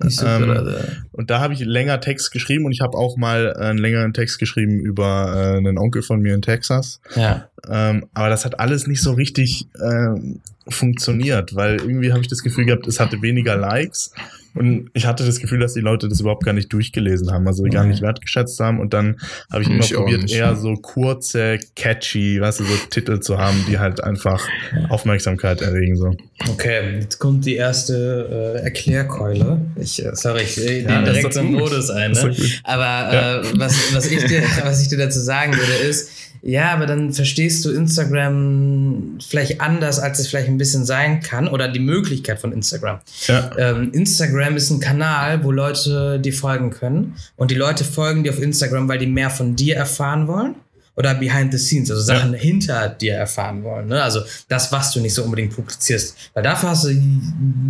Ähm, 0.00 0.68
und 1.12 1.30
da 1.30 1.40
habe 1.40 1.54
ich 1.54 1.60
länger 1.60 2.00
Text 2.00 2.30
geschrieben 2.32 2.64
und 2.64 2.72
ich 2.72 2.80
habe 2.80 2.96
auch 2.96 3.16
mal 3.16 3.54
einen 3.54 3.78
längeren 3.78 4.12
Text 4.12 4.38
geschrieben 4.38 4.80
über 4.80 5.32
äh, 5.34 5.56
einen 5.56 5.78
Onkel 5.78 6.02
von 6.02 6.20
mir 6.20 6.34
in 6.34 6.42
Texas. 6.42 7.00
Ja. 7.14 7.48
Ähm, 7.68 8.06
aber 8.14 8.28
das 8.28 8.44
hat 8.44 8.60
alles 8.60 8.86
nicht 8.86 9.02
so 9.02 9.12
richtig 9.12 9.68
äh, 9.74 10.20
funktioniert, 10.68 11.54
weil 11.54 11.76
irgendwie 11.80 12.12
habe 12.12 12.20
ich 12.20 12.28
das 12.28 12.42
Gefühl 12.42 12.66
gehabt, 12.66 12.86
es 12.86 13.00
hatte 13.00 13.22
weniger 13.22 13.56
Likes 13.56 14.12
und 14.58 14.90
ich 14.92 15.06
hatte 15.06 15.24
das 15.24 15.38
Gefühl, 15.38 15.60
dass 15.60 15.74
die 15.74 15.80
Leute 15.80 16.08
das 16.08 16.20
überhaupt 16.20 16.44
gar 16.44 16.52
nicht 16.52 16.72
durchgelesen 16.72 17.32
haben, 17.32 17.46
also 17.46 17.62
gar 17.64 17.84
nicht 17.84 18.02
wertgeschätzt 18.02 18.58
haben. 18.58 18.80
Und 18.80 18.92
dann 18.92 19.20
habe 19.52 19.62
ich 19.62 19.70
immer 19.70 19.84
ich 19.84 19.94
probiert, 19.94 20.30
eher 20.30 20.56
so 20.56 20.74
kurze, 20.74 21.58
catchy, 21.76 22.40
weißt 22.40 22.60
du, 22.60 22.64
so 22.64 22.74
Titel 22.90 23.20
zu 23.20 23.38
haben, 23.38 23.64
die 23.68 23.78
halt 23.78 24.02
einfach 24.02 24.46
Aufmerksamkeit 24.88 25.62
erregen. 25.62 25.96
So. 25.96 26.16
Okay, 26.50 26.98
jetzt 27.00 27.18
kommt 27.18 27.46
die 27.46 27.54
erste 27.54 28.56
äh, 28.58 28.64
Erklärkeule. 28.64 29.60
Ich, 29.76 30.04
äh, 30.04 30.14
sorry, 30.14 30.42
ich 30.42 30.58
äh, 30.58 30.82
ja, 30.82 31.02
direkt 31.02 31.34
so 31.34 31.40
einen 31.40 31.52
Modus 31.52 31.90
ein. 31.90 32.12
Ne? 32.12 32.34
Aber 32.64 32.84
ja. 32.84 33.40
äh, 33.40 33.44
was, 33.56 33.94
was, 33.94 34.10
ich 34.10 34.24
dir, 34.24 34.42
was 34.64 34.82
ich 34.82 34.88
dir 34.88 34.98
dazu 34.98 35.20
sagen 35.20 35.54
würde, 35.56 35.72
ist, 35.88 36.10
ja, 36.42 36.72
aber 36.72 36.86
dann 36.86 37.12
verstehst 37.12 37.64
du 37.64 37.70
Instagram 37.70 39.18
vielleicht 39.26 39.60
anders, 39.60 39.98
als 39.98 40.18
es 40.18 40.28
vielleicht 40.28 40.48
ein 40.48 40.58
bisschen 40.58 40.84
sein 40.84 41.20
kann 41.20 41.48
oder 41.48 41.68
die 41.68 41.80
Möglichkeit 41.80 42.40
von 42.40 42.52
Instagram. 42.52 43.00
Ja. 43.26 43.50
Ähm, 43.58 43.92
Instagram 43.92 44.56
ist 44.56 44.70
ein 44.70 44.80
Kanal, 44.80 45.44
wo 45.44 45.50
Leute 45.50 46.20
dir 46.20 46.32
folgen 46.32 46.70
können 46.70 47.16
und 47.36 47.50
die 47.50 47.56
Leute 47.56 47.84
folgen 47.84 48.24
dir 48.24 48.32
auf 48.32 48.40
Instagram, 48.40 48.88
weil 48.88 48.98
die 48.98 49.06
mehr 49.06 49.30
von 49.30 49.56
dir 49.56 49.76
erfahren 49.76 50.28
wollen 50.28 50.54
oder 50.98 51.14
behind 51.14 51.52
the 51.52 51.58
scenes, 51.58 51.92
also 51.92 52.02
Sachen 52.02 52.32
ja. 52.32 52.38
hinter 52.40 52.88
dir 52.88 53.14
erfahren 53.14 53.62
wollen. 53.62 53.86
Ne? 53.86 54.02
Also 54.02 54.22
das, 54.48 54.72
was 54.72 54.90
du 54.90 54.98
nicht 54.98 55.14
so 55.14 55.22
unbedingt 55.22 55.54
publizierst. 55.54 56.16
Weil 56.34 56.42
dafür 56.42 56.70
hast 56.70 56.86
du 56.86 57.00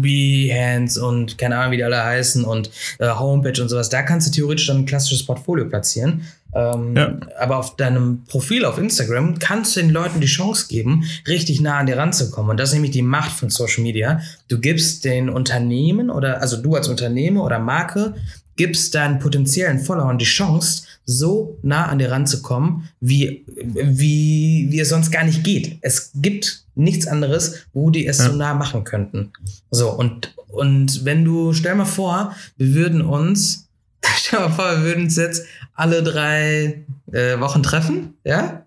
Behance 0.00 1.04
und 1.04 1.37
keine 1.37 1.59
Ahnung, 1.59 1.72
wie 1.72 1.76
die 1.76 1.85
alle 1.85 2.02
heißen 2.02 2.42
und 2.42 2.70
äh, 2.98 3.07
Homepage 3.07 3.61
und 3.61 3.68
sowas. 3.68 3.90
Da 3.90 4.00
kannst 4.00 4.28
du 4.28 4.33
theoretisch 4.33 4.68
dann 4.68 4.78
ein 4.78 4.87
klassisches 4.87 5.26
Portfolio 5.26 5.66
platzieren. 5.66 6.22
Ähm, 6.59 6.97
ja. 6.97 7.16
Aber 7.38 7.59
auf 7.59 7.77
deinem 7.77 8.25
Profil 8.25 8.64
auf 8.64 8.79
Instagram 8.79 9.38
kannst 9.38 9.77
du 9.77 9.81
den 9.81 9.90
Leuten 9.90 10.21
die 10.21 10.27
Chance 10.27 10.66
geben, 10.68 11.05
richtig 11.27 11.61
nah 11.61 11.79
an 11.79 11.87
dir 11.87 11.97
ranzukommen. 11.97 12.51
Und 12.51 12.57
das 12.59 12.71
ist 12.71 12.75
nämlich 12.75 12.90
die 12.90 13.03
Macht 13.03 13.31
von 13.31 13.49
Social 13.49 13.83
Media. 13.83 14.21
Du 14.49 14.59
gibst 14.59 15.05
den 15.05 15.29
Unternehmen 15.29 16.11
oder, 16.11 16.40
also 16.40 16.57
du 16.57 16.75
als 16.75 16.88
Unternehmer 16.88 17.44
oder 17.44 17.59
Marke, 17.59 18.14
gibst 18.57 18.94
deinen 18.94 19.21
potenziellen 19.21 19.79
Followern 19.79 20.18
die 20.18 20.25
Chance, 20.25 20.83
so 21.07 21.59
nah 21.62 21.87
an 21.87 21.99
dir 21.99 22.11
ranzukommen, 22.11 22.88
wie, 23.01 23.44
wie, 23.47 24.66
wie 24.68 24.81
es 24.81 24.90
sonst 24.90 25.11
gar 25.11 25.25
nicht 25.25 25.44
geht. 25.44 25.79
Es 25.81 26.11
gibt 26.14 26.64
nichts 26.75 27.07
anderes, 27.07 27.66
wo 27.73 27.88
die 27.88 28.07
es 28.07 28.18
ja. 28.18 28.27
so 28.27 28.37
nah 28.37 28.53
machen 28.53 28.85
könnten. 28.85 29.33
So, 29.71 29.90
und, 29.90 30.35
und 30.49 31.05
wenn 31.05 31.25
du, 31.25 31.55
stell 31.55 31.77
mal 31.77 31.87
vor, 31.87 32.35
wir 32.59 32.75
würden 32.75 33.01
uns, 33.01 33.68
stell 34.16 34.40
mal 34.40 34.51
vor, 34.51 34.71
wir 34.77 34.83
würden 34.83 35.05
uns 35.05 35.16
jetzt 35.16 35.47
alle 35.79 36.03
drei 36.03 36.85
äh, 37.12 37.38
Wochen 37.38 37.62
treffen, 37.62 38.14
ja? 38.25 38.67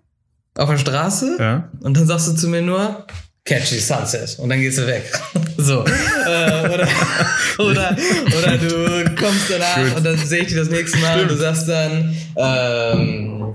Auf 0.56 0.68
der 0.68 0.78
Straße. 0.78 1.36
Ja. 1.38 1.70
Und 1.80 1.96
dann 1.96 2.06
sagst 2.06 2.28
du 2.28 2.32
zu 2.32 2.48
mir 2.48 2.62
nur, 2.62 3.06
Catchy 3.44 3.80
Sunset 3.80 4.38
und 4.38 4.48
dann 4.48 4.60
gehst 4.60 4.78
du 4.78 4.86
weg. 4.86 5.04
so. 5.56 5.84
äh, 5.84 6.68
oder, 6.68 6.88
oder, 7.58 7.96
oder 8.38 8.58
du 8.58 9.11
kommst 9.22 9.50
danach 9.50 9.74
Schön. 9.74 9.92
und 9.92 10.04
dann 10.04 10.16
sehe 10.18 10.40
ich 10.40 10.48
dich 10.48 10.56
das 10.56 10.68
nächste 10.68 10.98
Mal 10.98 11.14
Stimmt. 11.14 11.30
und 11.30 11.38
du 11.38 11.42
sagst 11.42 11.68
dann, 11.68 12.16
ähm, 12.36 13.54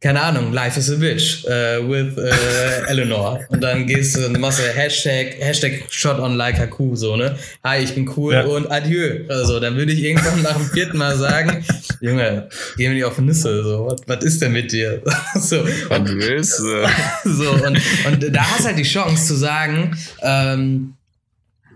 keine 0.00 0.22
Ahnung, 0.22 0.52
Life 0.52 0.78
is 0.78 0.90
a 0.90 0.96
Bitch 0.96 1.44
uh, 1.44 1.88
with 1.88 2.16
uh, 2.16 2.88
Eleanor. 2.88 3.40
Und 3.50 3.62
dann 3.62 3.86
gehst 3.86 4.16
du 4.16 4.26
und 4.26 4.40
machst 4.40 4.60
du 4.60 4.62
Hashtag, 4.62 5.36
Hashtag 5.38 5.84
Shot 5.90 6.18
on 6.18 6.36
like 6.36 6.58
a 6.58 6.66
Kuh, 6.66 6.96
so, 6.96 7.16
ne? 7.16 7.36
Hi, 7.62 7.78
ich 7.82 7.94
bin 7.94 8.10
cool 8.16 8.32
ja. 8.32 8.44
und 8.44 8.70
adieu. 8.70 9.24
Also, 9.28 9.60
dann 9.60 9.76
würde 9.76 9.92
ich 9.92 10.02
irgendwann 10.02 10.42
nach 10.42 10.56
dem 10.56 10.66
vierten 10.66 10.96
Mal 10.96 11.16
sagen, 11.16 11.64
Junge, 12.00 12.48
geh 12.76 12.88
mir 12.88 12.94
nicht 12.94 13.04
auf 13.04 13.18
Nüsse, 13.18 13.62
so, 13.62 13.94
was 14.06 14.24
ist 14.24 14.40
denn 14.40 14.52
mit 14.52 14.72
dir? 14.72 15.02
so, 15.34 15.62
du? 15.62 16.84
so, 17.24 17.50
und, 17.50 17.78
und 18.06 18.34
da 18.34 18.42
hast 18.42 18.64
halt 18.64 18.78
die 18.78 18.82
Chance 18.82 19.26
zu 19.26 19.36
sagen, 19.36 19.96
ähm, 20.22 20.94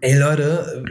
Ey 0.01 0.19
Leute, 0.19 0.85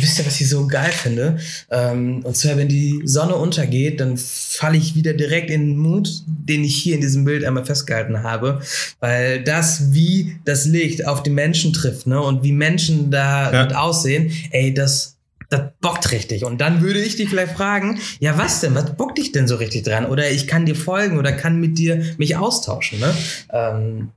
wisst 0.00 0.18
ihr, 0.18 0.26
was 0.26 0.40
ich 0.40 0.48
so 0.48 0.66
geil 0.66 0.90
finde? 0.90 1.38
Ähm, 1.70 2.24
und 2.24 2.36
zwar, 2.36 2.56
wenn 2.56 2.68
die 2.68 3.00
Sonne 3.04 3.34
untergeht, 3.34 4.00
dann 4.00 4.16
falle 4.16 4.76
ich 4.76 4.94
wieder 4.94 5.14
direkt 5.14 5.50
in 5.50 5.68
den 5.68 5.76
Mut, 5.76 6.22
den 6.26 6.64
ich 6.64 6.76
hier 6.76 6.94
in 6.94 7.00
diesem 7.00 7.24
Bild 7.24 7.44
einmal 7.44 7.64
festgehalten 7.64 8.22
habe. 8.22 8.60
Weil 9.00 9.42
das, 9.42 9.92
wie 9.92 10.36
das 10.44 10.66
Licht 10.66 11.06
auf 11.06 11.22
die 11.22 11.30
Menschen 11.30 11.72
trifft, 11.72 12.06
ne, 12.06 12.20
und 12.20 12.42
wie 12.42 12.52
Menschen 12.52 13.10
da 13.10 13.52
ja. 13.52 13.76
aussehen, 13.78 14.32
ey, 14.50 14.74
das, 14.74 15.16
das 15.52 15.70
bockt 15.80 16.10
richtig. 16.12 16.44
Und 16.44 16.60
dann 16.60 16.80
würde 16.80 17.00
ich 17.00 17.16
dich 17.16 17.28
vielleicht 17.28 17.54
fragen, 17.54 18.00
ja, 18.20 18.38
was 18.38 18.60
denn? 18.60 18.74
Was 18.74 18.96
bockt 18.96 19.18
dich 19.18 19.32
denn 19.32 19.46
so 19.46 19.56
richtig 19.56 19.84
dran? 19.84 20.06
Oder 20.06 20.30
ich 20.30 20.46
kann 20.46 20.64
dir 20.64 20.74
folgen 20.74 21.18
oder 21.18 21.32
kann 21.32 21.60
mit 21.60 21.78
dir 21.78 22.02
mich 22.16 22.36
austauschen, 22.36 23.00
ne? 23.00 23.14
Ähm. 23.52 24.10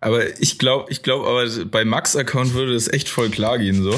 Aber 0.00 0.40
ich 0.40 0.58
glaube, 0.58 0.90
ich 0.90 1.02
glaube, 1.02 1.26
aber 1.26 1.48
bei 1.64 1.84
Max-Account 1.84 2.52
würde 2.52 2.74
das 2.74 2.88
echt 2.88 3.08
voll 3.08 3.30
klar 3.30 3.58
gehen, 3.58 3.82
so. 3.82 3.94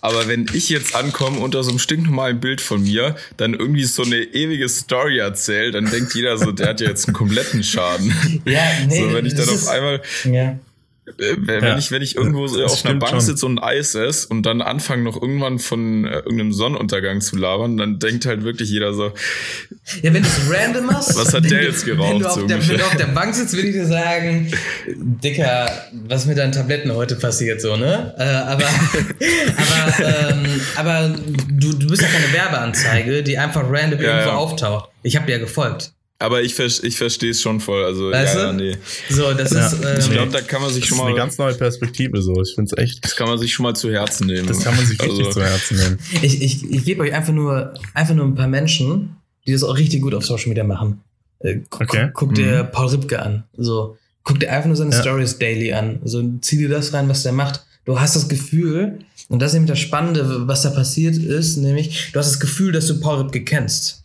Aber 0.00 0.26
wenn 0.26 0.46
ich 0.52 0.68
jetzt 0.68 0.96
ankomme 0.96 1.38
unter 1.38 1.62
so 1.62 1.70
einem 1.70 1.78
stinknormalen 1.78 2.40
Bild 2.40 2.60
von 2.60 2.82
mir, 2.82 3.14
dann 3.36 3.54
irgendwie 3.54 3.84
so 3.84 4.02
eine 4.02 4.16
ewige 4.16 4.68
Story 4.68 5.18
erzählt, 5.18 5.76
dann 5.76 5.90
denkt 5.90 6.14
jeder 6.14 6.36
so, 6.36 6.50
der 6.50 6.70
hat 6.70 6.80
ja 6.80 6.88
jetzt 6.88 7.06
einen 7.06 7.14
kompletten 7.14 7.62
Schaden. 7.62 8.12
Ja, 8.44 8.60
nee. 8.88 9.00
So, 9.00 9.14
wenn 9.14 9.26
ich 9.26 9.34
dann 9.34 9.48
auf 9.48 9.68
einmal, 9.68 10.02
ja 10.24 10.58
wenn 11.16 11.64
ja, 11.64 11.76
ich 11.76 11.90
wenn 11.90 12.02
ich 12.02 12.16
irgendwo 12.16 12.46
so 12.46 12.64
auf 12.64 12.84
einer 12.84 12.98
Bank 12.98 13.10
schon. 13.10 13.20
sitze 13.20 13.44
und 13.44 13.58
Eis 13.58 13.94
esse 13.94 14.26
und 14.28 14.44
dann 14.44 14.62
anfange 14.62 15.02
noch 15.02 15.20
irgendwann 15.20 15.58
von 15.58 16.06
äh, 16.06 16.16
irgendeinem 16.16 16.52
Sonnenuntergang 16.52 17.20
zu 17.20 17.36
labern, 17.36 17.76
dann 17.76 17.98
denkt 17.98 18.24
halt 18.24 18.42
wirklich 18.44 18.70
jeder 18.70 18.94
so. 18.94 19.12
Ja, 20.02 20.14
wenn 20.14 20.22
du 20.22 20.28
es 20.28 20.40
random 20.50 20.86
machst. 20.86 21.16
Was 21.16 21.34
hat 21.34 21.50
der 21.50 21.62
jetzt 21.62 21.84
geraucht? 21.84 22.14
Wenn 22.14 22.20
du, 22.20 22.28
auf 22.28 22.46
der, 22.46 22.68
wenn 22.68 22.78
du 22.78 22.84
auf 22.84 22.96
der 22.96 23.06
Bank 23.06 23.34
sitzt, 23.34 23.54
würde 23.54 23.68
ich 23.68 23.74
dir 23.74 23.86
sagen, 23.86 24.50
Dicker, 24.86 25.70
was 26.06 26.24
mit 26.24 26.38
deinen 26.38 26.52
Tabletten 26.52 26.92
heute 26.94 27.16
passiert 27.16 27.60
so, 27.60 27.76
ne? 27.76 28.14
Äh, 28.18 28.22
aber 28.22 28.64
aber 29.56 30.30
ähm, 30.30 30.60
aber 30.76 31.14
du, 31.50 31.74
du 31.74 31.86
bist 31.88 32.02
ja 32.02 32.08
keine 32.08 32.32
Werbeanzeige, 32.32 33.22
die 33.22 33.36
einfach 33.36 33.62
random 33.68 34.00
ja, 34.00 34.06
irgendwo 34.06 34.30
ja. 34.30 34.36
auftaucht. 34.36 34.90
Ich 35.02 35.16
habe 35.16 35.26
dir 35.26 35.32
ja 35.32 35.38
gefolgt. 35.38 35.92
Aber 36.24 36.40
ich, 36.40 36.58
ich 36.58 36.96
verstehe 36.96 37.32
es 37.32 37.42
schon 37.42 37.60
voll. 37.60 37.84
Also, 37.84 38.10
weißt 38.10 38.34
ja, 38.34 38.46
ja, 38.46 38.52
nee. 38.54 38.76
So, 39.10 39.34
das 39.34 39.52
ja. 39.52 39.66
ist. 39.66 39.74
Ähm, 39.74 39.98
ich 39.98 40.10
glaube, 40.10 40.32
da 40.32 40.40
kann 40.40 40.62
man 40.62 40.72
sich 40.72 40.86
schon 40.86 40.96
mal. 40.96 41.08
eine 41.08 41.16
ganz 41.16 41.36
neue 41.36 41.54
Perspektive, 41.54 42.22
so. 42.22 42.40
Ich 42.40 42.54
finde 42.54 42.74
es 42.74 42.82
echt. 42.82 43.04
Das 43.04 43.14
kann 43.14 43.28
man 43.28 43.36
sich 43.38 43.52
schon 43.52 43.64
mal 43.64 43.74
zu 43.74 43.92
Herzen 43.92 44.26
nehmen. 44.28 44.48
Das 44.48 44.60
kann 44.60 44.74
man 44.74 44.86
sich 44.86 44.98
also, 44.98 45.12
wirklich 45.18 45.34
zu 45.34 45.42
Herzen 45.42 45.76
nehmen. 45.76 45.98
Ich, 46.22 46.40
ich, 46.40 46.70
ich 46.70 46.84
gebe 46.86 47.02
euch 47.02 47.12
einfach 47.12 47.34
nur, 47.34 47.74
einfach 47.92 48.14
nur 48.14 48.24
ein 48.24 48.34
paar 48.34 48.48
Menschen, 48.48 49.16
die 49.46 49.52
das 49.52 49.62
auch 49.62 49.76
richtig 49.76 50.00
gut 50.00 50.14
auf 50.14 50.24
Social 50.24 50.48
Media 50.48 50.64
machen. 50.64 51.02
Äh, 51.40 51.60
guck, 51.68 51.82
okay. 51.82 52.06
guck, 52.14 52.28
guck 52.28 52.34
dir 52.34 52.64
mhm. 52.64 52.70
Paul 52.72 52.88
Ripke 52.88 53.20
an. 53.20 53.44
So. 53.58 53.98
Guck 54.22 54.40
dir 54.40 54.50
einfach 54.50 54.68
nur 54.68 54.76
seine 54.76 54.92
Stories 54.92 55.38
daily 55.38 55.74
an. 55.74 56.00
So, 56.04 56.22
zieh 56.40 56.56
dir 56.56 56.70
das 56.70 56.94
rein, 56.94 57.06
was 57.10 57.22
der 57.22 57.32
macht. 57.32 57.66
Du 57.84 58.00
hast 58.00 58.16
das 58.16 58.30
Gefühl, 58.30 59.00
und 59.28 59.42
das 59.42 59.50
ist 59.50 59.54
nämlich 59.54 59.70
das 59.72 59.80
Spannende, 59.80 60.48
was 60.48 60.62
da 60.62 60.70
passiert 60.70 61.18
ist, 61.18 61.58
nämlich, 61.58 62.12
du 62.12 62.18
hast 62.18 62.30
das 62.30 62.40
Gefühl, 62.40 62.72
dass 62.72 62.86
du 62.86 62.98
Paul 62.98 63.18
Ripke 63.18 63.44
kennst. 63.44 64.03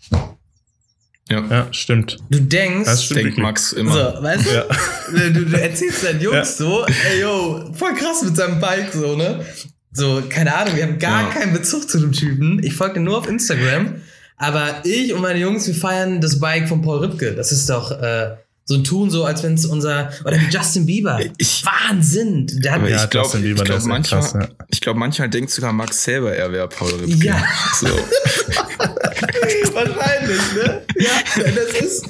Ja. 1.30 1.44
ja, 1.50 1.68
stimmt. 1.72 2.18
Du 2.30 2.40
denkst, 2.40 2.90
das 2.90 3.06
stimmt 3.06 3.22
denkt 3.22 3.38
Max 3.38 3.74
immer. 3.74 3.92
So, 3.92 4.24
weißt 4.24 4.46
du? 4.46 4.52
Ja. 4.52 5.30
Du, 5.30 5.46
du 5.46 5.62
erzählst 5.62 6.04
deinen 6.04 6.22
Jungs 6.22 6.36
ja. 6.36 6.46
so, 6.46 6.86
ey 6.86 7.22
yo, 7.22 7.72
voll 7.74 7.94
krass 7.94 8.24
mit 8.24 8.36
seinem 8.36 8.60
Bike 8.60 8.92
so, 8.94 9.16
ne? 9.16 9.46
So, 9.92 10.24
keine 10.28 10.56
Ahnung, 10.56 10.76
wir 10.76 10.84
haben 10.84 11.00
gar 11.00 11.24
ja. 11.24 11.30
keinen 11.30 11.54
Bezug 11.54 11.90
zu 11.90 12.00
dem 12.00 12.12
Typen. 12.12 12.64
Ich 12.64 12.74
folge 12.74 13.00
nur 13.00 13.18
auf 13.18 13.28
Instagram. 13.28 14.02
Aber 14.38 14.82
ich 14.86 15.14
und 15.14 15.22
meine 15.22 15.40
Jungs, 15.40 15.68
wir 15.68 15.76
feiern 15.76 16.22
das 16.22 16.40
Bike 16.40 16.68
von 16.68 16.82
Paul 16.82 17.00
Ripke. 17.00 17.36
Das 17.36 17.52
ist 17.52 17.70
doch 17.70 17.92
äh, 17.92 18.38
so 18.64 18.76
ein 18.76 18.84
Tun, 18.84 19.10
so 19.10 19.26
als 19.26 19.44
wenn 19.44 19.56
es 19.56 19.66
unser. 19.66 20.12
Oder 20.24 20.40
wie 20.40 20.46
Justin 20.46 20.86
Bieber. 20.86 21.20
Ich, 21.38 21.66
Wahnsinn! 21.66 22.48
Der 22.64 22.74
hat, 22.74 22.88
ich 22.88 23.10
glaube, 23.10 23.40
glaub, 23.40 23.84
manchmal, 23.86 24.22
ja. 24.22 24.48
ich 24.70 24.80
glaub, 24.80 24.96
manchmal 24.96 25.30
denkt 25.30 25.52
sogar 25.52 25.74
Max 25.74 26.04
selber, 26.04 26.34
er 26.34 26.52
wäre 26.52 26.70
Paul 26.70 26.94
Ripke. 26.94 27.26
Ja. 27.26 27.44
So. 27.80 27.88
Wahrscheinlich, 29.74 30.54
ne? 30.54 30.82
Ja, 30.98 31.52
das 31.52 31.82
ist. 31.82 32.06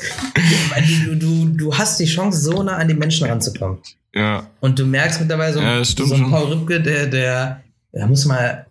Du, 1.05 1.15
du, 1.15 1.45
du 1.49 1.77
hast 1.77 1.99
die 1.99 2.05
Chance, 2.05 2.41
so 2.41 2.63
nah 2.63 2.77
an 2.77 2.87
die 2.87 2.93
Menschen 2.93 3.27
ranzukommen. 3.27 3.79
Ja. 4.13 4.47
Und 4.59 4.79
du 4.79 4.85
merkst 4.85 5.19
mittlerweile 5.19 5.53
so, 5.53 5.59
ja, 5.59 5.83
so 5.83 6.13
ein 6.13 6.29
Paul 6.29 6.53
Ripke, 6.53 6.81
der, 6.81 7.07
der, 7.07 7.61
der 7.93 8.07
muss 8.07 8.25
mal, 8.25 8.65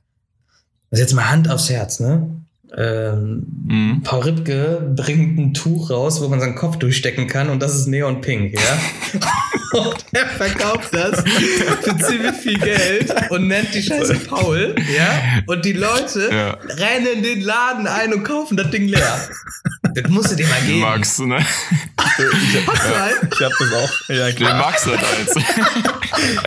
also 0.90 1.02
jetzt 1.02 1.14
mal 1.14 1.30
Hand 1.30 1.48
aufs 1.50 1.70
Herz, 1.70 2.00
ne? 2.00 2.30
Ähm, 2.76 3.46
mhm. 3.66 4.02
Paul 4.02 4.22
Ripke 4.22 4.92
bringt 4.94 5.38
ein 5.38 5.54
Tuch 5.54 5.90
raus, 5.90 6.20
wo 6.20 6.28
man 6.28 6.40
seinen 6.40 6.54
Kopf 6.54 6.76
durchstecken 6.76 7.26
kann 7.26 7.48
und 7.48 7.60
das 7.60 7.74
ist 7.74 7.86
Neon 7.86 8.20
Pink, 8.20 8.54
ja? 8.54 9.20
und 9.72 10.04
er 10.12 10.26
verkauft 10.26 10.90
das 10.92 11.22
für 11.82 11.96
ziemlich 11.98 12.36
viel 12.36 12.58
Geld 12.58 13.14
und 13.30 13.48
nennt 13.48 13.74
die 13.74 13.82
Scheiße 13.82 14.14
Paul, 14.20 14.74
ja? 14.94 15.42
Und 15.46 15.64
die 15.64 15.72
Leute 15.72 16.28
ja. 16.30 16.58
rennen 16.76 17.06
in 17.14 17.22
den 17.22 17.40
Laden 17.40 17.86
ein 17.86 18.12
und 18.12 18.24
kaufen 18.24 18.56
das 18.56 18.70
Ding 18.70 18.88
leer. 18.88 19.28
Das 19.94 20.10
musst 20.10 20.32
du 20.32 20.36
dir 20.36 20.46
mal 20.46 20.60
geben. 20.62 20.80
Magst 20.80 21.18
du, 21.18 21.26
ne? 21.26 21.38
Ich, 21.38 22.66
hab, 22.66 22.74
ja, 22.76 23.08
ich 23.30 23.42
hab 23.42 23.52
das 23.58 23.72
auch. 23.72 24.08
Ja, 24.08 24.32
klar. 24.32 24.52
Den 24.52 24.58
magst 24.58 24.86
du 24.86 24.90
halt 24.90 25.02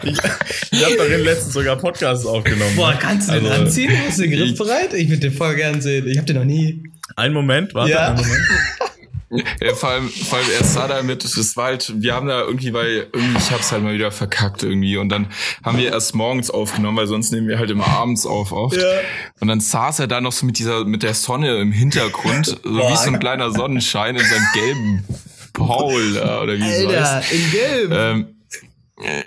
ich, 0.03 0.17
ich 0.71 0.85
hab 0.85 0.97
darin 0.97 1.21
letztens 1.21 1.53
sogar 1.53 1.75
Podcasts 1.77 2.25
aufgenommen. 2.25 2.75
Boah, 2.75 2.93
kannst 2.99 3.29
du 3.29 3.33
den 3.33 3.45
also, 3.45 3.63
anziehen? 3.63 3.91
Hast 4.05 4.19
du 4.19 4.23
den 4.23 4.31
Griff 4.31 4.57
bereit? 4.57 4.93
Ich 4.93 5.09
würde 5.09 5.21
den 5.21 5.33
voll 5.33 5.55
gern 5.55 5.81
sehen. 5.81 6.07
Ich 6.07 6.17
hab 6.17 6.25
den 6.25 6.37
noch 6.37 6.45
nie. 6.45 6.83
Ein 7.15 7.33
Moment, 7.33 7.73
warte, 7.73 7.91
ja. 7.91 8.07
einen 8.07 8.17
Moment. 8.17 8.41
Ja, 9.31 9.73
vor 9.75 9.89
allem, 9.89 10.09
vor 10.09 10.37
allem 10.37 10.47
er 10.59 10.63
sah 10.65 10.87
damit, 10.89 11.23
das 11.23 11.55
war 11.55 11.65
halt, 11.65 11.93
wir 11.95 12.13
haben 12.13 12.27
da 12.27 12.41
irgendwie, 12.41 12.73
weil 12.73 13.07
irgendwie, 13.13 13.37
ich 13.37 13.51
hab's 13.51 13.71
halt 13.71 13.81
mal 13.81 13.93
wieder 13.93 14.11
verkackt 14.11 14.63
irgendwie 14.63 14.97
und 14.97 15.07
dann 15.07 15.27
haben 15.63 15.77
wir 15.77 15.91
erst 15.91 16.13
morgens 16.15 16.49
aufgenommen, 16.49 16.97
weil 16.97 17.07
sonst 17.07 17.31
nehmen 17.31 17.47
wir 17.47 17.57
halt 17.57 17.69
immer 17.69 17.87
abends 17.87 18.25
auf 18.25 18.51
oft. 18.51 18.75
Ja. 18.75 18.83
Und 19.39 19.47
dann 19.47 19.61
saß 19.61 19.99
er 19.99 20.07
da 20.07 20.19
noch 20.19 20.33
so 20.33 20.45
mit 20.45 20.59
dieser, 20.59 20.83
mit 20.83 21.01
der 21.01 21.13
Sonne 21.13 21.57
im 21.59 21.71
Hintergrund, 21.71 22.45
so 22.45 22.55
Boah. 22.57 22.91
wie 22.91 22.97
so 22.97 23.07
ein 23.07 23.19
kleiner 23.19 23.51
Sonnenschein 23.51 24.17
in 24.17 24.25
seinem 24.25 24.47
gelben 24.53 25.05
Paul, 25.53 26.17
oder 26.17 26.57
wie 26.57 26.63
Alter, 26.63 27.05
so 27.05 27.11
heißt. 27.13 27.31
in 27.31 27.51
gelb. 27.51 27.91
Ähm, 27.91 28.27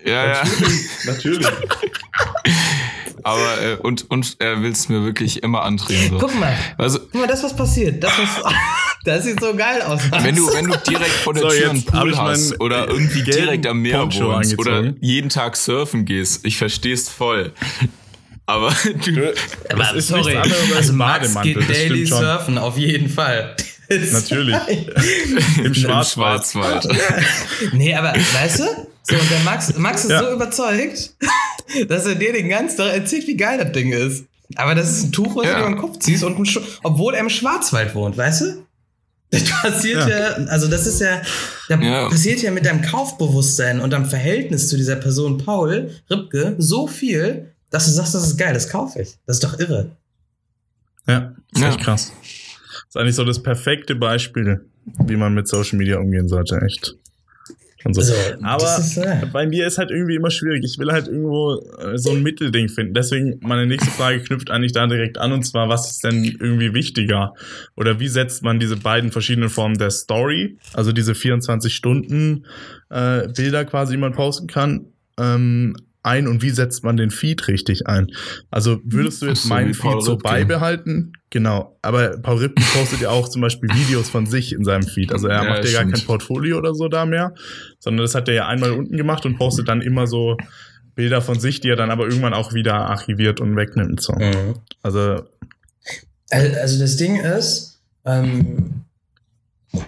ja, 0.04 0.26
ja. 0.26 0.42
Natürlich. 1.06 1.46
Aber 3.24 3.62
äh, 3.62 3.76
und 3.76 4.10
und 4.10 4.37
er 4.38 4.62
will 4.62 4.70
es 4.70 4.88
mir 4.88 5.02
wirklich 5.02 5.42
immer 5.42 5.62
andrehen. 5.62 6.10
So. 6.10 6.18
Guck 6.18 6.38
mal. 6.38 6.56
Also, 6.78 7.00
Guck 7.00 7.22
mal, 7.22 7.26
das 7.26 7.42
was 7.42 7.56
passiert. 7.56 8.02
Das 8.04 8.12
was 8.18 8.52
Das 9.04 9.24
sieht 9.24 9.38
so 9.38 9.54
geil 9.54 9.82
aus. 9.82 10.00
Wenn 10.10 10.34
du, 10.34 10.46
wenn 10.46 10.66
du 10.66 10.78
direkt 10.78 11.10
vor 11.10 11.34
der 11.34 11.42
so, 11.42 11.48
Tür 11.50 11.70
einen 11.70 11.84
Pool 11.84 12.16
hast 12.16 12.58
oder 12.58 12.88
irgendwie 12.88 13.22
direkt 13.22 13.66
am 13.66 13.82
Meer 13.82 13.98
Poncho 13.98 14.28
wohnst 14.28 14.52
angezogen. 14.52 14.88
oder 14.88 14.94
jeden 15.00 15.28
Tag 15.28 15.56
surfen 15.56 16.06
gehst, 16.06 16.46
ich 16.46 16.56
versteh's 16.56 17.10
voll. 17.10 17.52
Aber 18.46 18.74
du, 19.04 19.34
aber 19.70 19.94
ist 19.94 20.08
sorry, 20.08 20.37
also 20.37 20.92
Max 20.94 21.34
geht 21.42 21.68
Daily 21.68 22.06
surfen, 22.06 22.56
auf 22.56 22.78
jeden 22.78 23.10
Fall. 23.10 23.56
Natürlich. 23.90 24.56
Im 25.62 25.74
Schwarzwald. 25.74 26.44
Im 26.44 26.52
Schwarzwald. 26.52 26.88
nee, 27.72 27.94
aber 27.94 28.14
weißt 28.14 28.60
du? 28.60 28.93
So, 29.06 29.16
und 29.16 29.30
der 29.30 29.40
Max, 29.40 29.76
Max 29.76 30.04
ist 30.04 30.10
ja. 30.10 30.20
so 30.20 30.32
überzeugt, 30.32 31.14
dass 31.88 32.06
er 32.06 32.14
dir 32.14 32.32
den 32.32 32.48
ganzen 32.48 32.78
Tag 32.78 32.94
erzählt, 32.94 33.26
wie 33.26 33.36
geil 33.36 33.58
das 33.58 33.72
Ding 33.72 33.92
ist. 33.92 34.24
Aber 34.56 34.74
das 34.74 34.90
ist 34.90 35.04
ein 35.04 35.12
Tuch, 35.12 35.36
was 35.36 35.46
ja. 35.46 35.54
du 35.54 35.60
über 35.60 35.68
den 35.68 35.78
Kopf 35.78 35.98
ziehst, 35.98 36.24
und 36.24 36.38
ein 36.38 36.62
obwohl 36.82 37.14
er 37.14 37.20
im 37.20 37.30
Schwarzwald 37.30 37.94
wohnt, 37.94 38.16
weißt 38.16 38.40
du? 38.42 38.66
Das 39.30 39.44
passiert 39.44 40.08
ja. 40.08 40.18
ja, 40.18 40.30
also 40.46 40.68
das 40.68 40.86
ist 40.86 41.00
ja, 41.00 41.20
da 41.68 41.76
ja. 41.80 42.08
passiert 42.08 42.40
ja 42.40 42.50
mit 42.50 42.66
deinem 42.66 42.82
Kaufbewusstsein 42.82 43.80
und 43.80 43.90
deinem 43.90 44.04
Verhältnis 44.06 44.68
zu 44.68 44.76
dieser 44.76 44.96
Person 44.96 45.38
Paul 45.38 45.90
Ripke 46.08 46.54
so 46.58 46.86
viel, 46.86 47.52
dass 47.70 47.86
du 47.86 47.92
sagst, 47.92 48.14
das 48.14 48.26
ist 48.26 48.36
geil, 48.36 48.54
das 48.54 48.68
kaufe 48.68 49.02
ich. 49.02 49.16
Das 49.26 49.36
ist 49.36 49.44
doch 49.44 49.58
irre. 49.58 49.96
Ja, 51.08 51.34
das 51.50 51.60
ist 51.60 51.62
ja. 51.62 51.68
echt 51.70 51.80
krass. 51.80 52.12
ist 52.88 52.96
eigentlich 52.96 53.16
so 53.16 53.24
das 53.24 53.42
perfekte 53.42 53.96
Beispiel, 53.96 54.64
wie 55.04 55.16
man 55.16 55.34
mit 55.34 55.48
Social 55.48 55.78
Media 55.78 55.98
umgehen 55.98 56.28
sollte, 56.28 56.60
echt. 56.64 56.96
So. 57.92 58.00
So, 58.00 58.14
aber 58.42 58.78
ist, 58.78 58.96
äh 58.96 59.26
bei 59.30 59.46
mir 59.46 59.66
ist 59.66 59.76
halt 59.76 59.90
irgendwie 59.90 60.14
immer 60.14 60.30
schwierig. 60.30 60.64
Ich 60.64 60.78
will 60.78 60.90
halt 60.90 61.06
irgendwo 61.06 61.60
äh, 61.78 61.98
so 61.98 62.12
ein 62.12 62.22
Mittelding 62.22 62.68
finden. 62.68 62.94
Deswegen 62.94 63.38
meine 63.42 63.66
nächste 63.66 63.90
Frage 63.90 64.20
knüpft 64.20 64.50
eigentlich 64.50 64.72
da 64.72 64.86
direkt 64.86 65.18
an 65.18 65.32
und 65.32 65.42
zwar, 65.44 65.68
was 65.68 65.90
ist 65.90 66.02
denn 66.02 66.24
irgendwie 66.24 66.72
wichtiger? 66.72 67.34
Oder 67.76 68.00
wie 68.00 68.08
setzt 68.08 68.42
man 68.42 68.58
diese 68.58 68.76
beiden 68.76 69.12
verschiedenen 69.12 69.50
Formen 69.50 69.76
der 69.76 69.90
Story, 69.90 70.56
also 70.72 70.92
diese 70.92 71.14
24 71.14 71.74
Stunden 71.74 72.46
äh, 72.88 73.28
Bilder 73.28 73.64
quasi, 73.64 73.94
die 73.94 74.00
man 74.00 74.12
posten 74.12 74.46
kann, 74.46 74.86
ähm, 75.18 75.76
ein 76.04 76.28
und 76.28 76.42
wie 76.42 76.50
setzt 76.50 76.84
man 76.84 76.96
den 76.96 77.10
Feed 77.10 77.48
richtig 77.48 77.86
ein? 77.86 78.08
Also 78.50 78.80
würdest 78.84 79.22
du 79.22 79.26
jetzt 79.26 79.44
so, 79.44 79.48
meinen 79.48 79.74
Feed 79.74 80.02
so 80.02 80.16
beibehalten? 80.16 81.12
Genau, 81.30 81.78
aber 81.82 82.18
Paul 82.18 82.38
Ripken 82.38 82.64
postet 82.72 83.00
ja 83.00 83.10
auch 83.10 83.28
zum 83.28 83.42
Beispiel 83.42 83.68
Videos 83.70 84.08
von 84.08 84.26
sich 84.26 84.52
in 84.52 84.64
seinem 84.64 84.84
Feed. 84.84 85.12
Also 85.12 85.28
er 85.28 85.42
ja, 85.42 85.50
macht 85.50 85.64
ja 85.64 85.82
gar 85.82 85.90
kein 85.90 86.04
Portfolio 86.04 86.58
oder 86.58 86.74
so 86.74 86.88
da 86.88 87.06
mehr, 87.06 87.34
sondern 87.78 88.04
das 88.04 88.14
hat 88.14 88.28
er 88.28 88.34
ja 88.34 88.46
einmal 88.46 88.72
unten 88.72 88.96
gemacht 88.96 89.26
und 89.26 89.36
postet 89.36 89.68
dann 89.68 89.82
immer 89.82 90.06
so 90.06 90.36
Bilder 90.94 91.22
von 91.22 91.40
sich, 91.40 91.60
die 91.60 91.68
er 91.68 91.76
dann 91.76 91.90
aber 91.90 92.04
irgendwann 92.04 92.34
auch 92.34 92.54
wieder 92.54 92.74
archiviert 92.74 93.40
und 93.40 93.56
wegnimmt. 93.56 94.00
So. 94.00 94.12
Mhm. 94.12 94.54
Also, 94.82 95.24
also 96.30 96.78
das 96.78 96.96
Ding 96.96 97.16
ist, 97.16 97.82
ähm, 98.04 98.84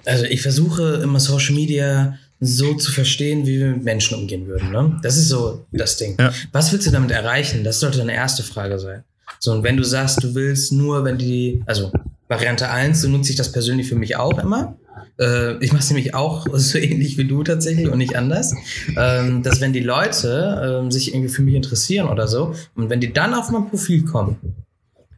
also 0.05 0.25
ich 0.25 0.43
versuche 0.43 1.01
immer 1.03 1.21
Social 1.21 1.55
Media 1.55 2.19
so 2.41 2.75
zu 2.75 2.93
verstehen, 2.93 3.47
wie 3.47 3.59
wir 3.59 3.69
mit 3.69 3.85
Menschen 3.85 4.19
umgehen 4.19 4.47
würden. 4.47 4.71
Ne? 4.71 4.99
Das 5.03 5.17
ist 5.17 5.29
so 5.29 5.65
das 5.73 5.97
Ding. 5.97 6.17
Ja. 6.19 6.33
Was 6.53 6.73
willst 6.73 6.87
du 6.87 6.91
damit 6.91 7.11
erreichen? 7.11 7.65
Das 7.65 7.81
sollte 7.81 7.99
deine 7.99 8.15
erste 8.15 8.43
Frage 8.43 8.79
sein. 8.79 9.05
So, 9.39 9.53
und 9.53 9.63
wenn 9.63 9.77
du 9.77 9.85
sagst, 9.85 10.23
du 10.23 10.35
willst 10.35 10.73
nur, 10.73 11.05
wenn 11.05 11.19
die, 11.19 11.63
also 11.67 11.93
Variante 12.29 12.69
1, 12.71 13.01
so 13.01 13.09
nutze 13.09 13.31
ich 13.31 13.37
das 13.37 13.53
persönlich 13.53 13.89
für 13.89 13.97
mich 13.97 14.17
auch 14.17 14.39
immer. 14.39 14.77
Äh, 15.19 15.63
ich 15.65 15.73
mache 15.73 15.83
es 15.83 15.91
nämlich 15.91 16.15
auch 16.15 16.47
so 16.53 16.79
ähnlich 16.79 17.17
wie 17.19 17.25
du 17.25 17.43
tatsächlich 17.43 17.89
und 17.89 17.99
nicht 17.99 18.17
anders. 18.17 18.55
Ähm, 18.97 19.43
dass 19.43 19.61
wenn 19.61 19.73
die 19.73 19.81
Leute 19.81 20.85
äh, 20.87 20.91
sich 20.91 21.15
irgendwie 21.15 21.33
für 21.33 21.43
mich 21.43 21.55
interessieren 21.55 22.09
oder 22.09 22.29
so, 22.29 22.55
und 22.75 22.91
wenn 22.91 23.01
die 23.01 23.13
dann 23.13 23.35
auf 23.35 23.51
mein 23.51 23.69
Profil 23.69 24.05
kommen, 24.05 24.37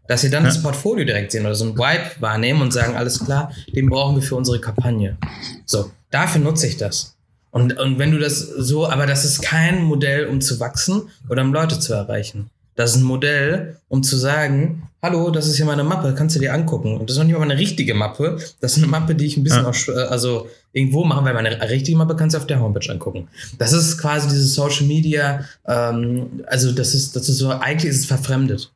dass 0.09 0.23
sie 0.23 0.31
dann 0.31 0.43
ja. 0.43 0.49
das 0.49 0.61
Portfolio 0.61 1.05
direkt 1.05 1.31
sehen 1.31 1.47
oder 1.47 1.55
so 1.55 1.67
ein 1.67 1.79
Vibe 1.79 2.11
wahrnehmen 2.19 2.61
und 2.61 2.73
sagen, 2.73 2.97
alles 2.97 3.25
klar, 3.25 3.53
den 3.69 3.89
brauchen 3.89 4.17
wir 4.17 4.23
für 4.23 4.35
unsere 4.35 4.61
Kampagne. 4.61 5.17
So, 5.65 5.91
Dafür 6.11 6.41
nutze 6.41 6.67
ich 6.67 6.77
das. 6.77 7.15
Und, 7.51 7.79
und 7.79 7.99
wenn 7.99 8.13
du 8.13 8.19
das 8.19 8.41
so, 8.41 8.89
aber 8.89 9.07
das 9.07 9.25
ist 9.25 9.43
kein 9.43 9.83
Modell, 9.83 10.27
um 10.27 10.41
zu 10.41 10.61
wachsen 10.61 11.03
oder 11.29 11.43
um 11.43 11.53
Leute 11.53 11.79
zu 11.79 11.95
erreichen. 11.95 12.51
Das 12.77 12.91
ist 12.91 12.99
ein 12.99 13.03
Modell, 13.03 13.77
um 13.89 14.03
zu 14.03 14.17
sagen, 14.17 14.85
hallo, 15.03 15.31
das 15.31 15.49
ist 15.49 15.57
hier 15.57 15.67
meine 15.67 15.83
Mappe, 15.83 16.15
kannst 16.17 16.37
du 16.37 16.41
dir 16.41 16.55
angucken. 16.55 16.97
Und 16.97 17.09
das 17.09 17.17
ist 17.17 17.19
noch 17.19 17.27
nicht 17.27 17.37
mal 17.37 17.43
eine 17.43 17.59
richtige 17.59 17.95
Mappe. 17.95 18.39
Das 18.61 18.77
ist 18.77 18.79
eine 18.79 18.87
Mappe, 18.87 19.15
die 19.15 19.27
ich 19.27 19.37
ein 19.37 19.43
bisschen 19.43 19.65
ja. 19.65 19.71
auch, 19.71 19.89
äh, 19.89 20.07
also 20.09 20.49
irgendwo 20.73 21.05
machen, 21.05 21.25
weil 21.25 21.35
meine 21.35 21.61
richtige 21.69 21.99
Mappe 21.99 22.15
kannst 22.15 22.35
du 22.35 22.39
auf 22.39 22.47
der 22.47 22.61
Homepage 22.61 22.89
angucken. 22.91 23.29
Das 23.59 23.73
ist 23.73 23.99
quasi 23.99 24.29
dieses 24.29 24.55
Social 24.55 24.87
Media, 24.87 25.45
ähm, 25.67 26.45
also 26.47 26.71
das 26.71 26.95
ist, 26.95 27.17
das 27.17 27.29
ist 27.29 27.39
so, 27.39 27.51
eigentlich 27.51 27.91
ist 27.91 28.01
es 28.01 28.07
verfremdet. 28.07 28.71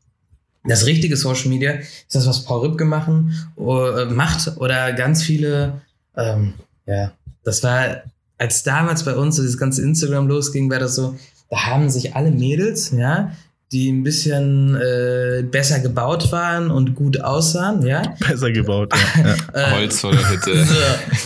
Das 0.65 0.87
richtige 0.87 1.17
Social 1.17 1.49
Media 1.49 1.73
ist 1.73 2.15
das, 2.15 2.27
was 2.27 2.45
Paul 2.45 2.69
Ripke 2.69 2.85
machen, 2.85 3.35
äh, 3.59 4.05
macht 4.07 4.57
oder 4.59 4.93
ganz 4.93 5.23
viele, 5.23 5.81
ähm, 6.17 6.55
ja, 6.87 7.13
das 7.45 7.63
war, 7.65 8.03
als 8.39 8.63
damals 8.63 9.05
bei 9.05 9.15
uns 9.15 9.37
so 9.37 9.43
dieses 9.43 9.59
ganze 9.59 9.83
Instagram 9.83 10.29
losging, 10.29 10.71
war 10.71 10.79
das 10.79 10.95
so, 10.95 11.17
da 11.51 11.67
haben 11.67 11.91
sich 11.91 12.15
alle 12.15 12.31
Mädels, 12.31 12.93
ja, 12.93 13.33
die 13.73 13.91
ein 13.91 14.05
bisschen 14.05 14.77
äh, 14.77 15.43
besser 15.43 15.81
gebaut 15.81 16.31
waren 16.31 16.71
und 16.71 16.95
gut 16.95 17.21
aussahen, 17.21 17.85
ja. 17.85 18.03
Besser 18.21 18.53
gebaut, 18.53 18.93
ja. 19.17 19.35
ja. 19.55 19.71
Holz 19.73 20.05
oder 20.05 20.31
Hütte. 20.31 20.67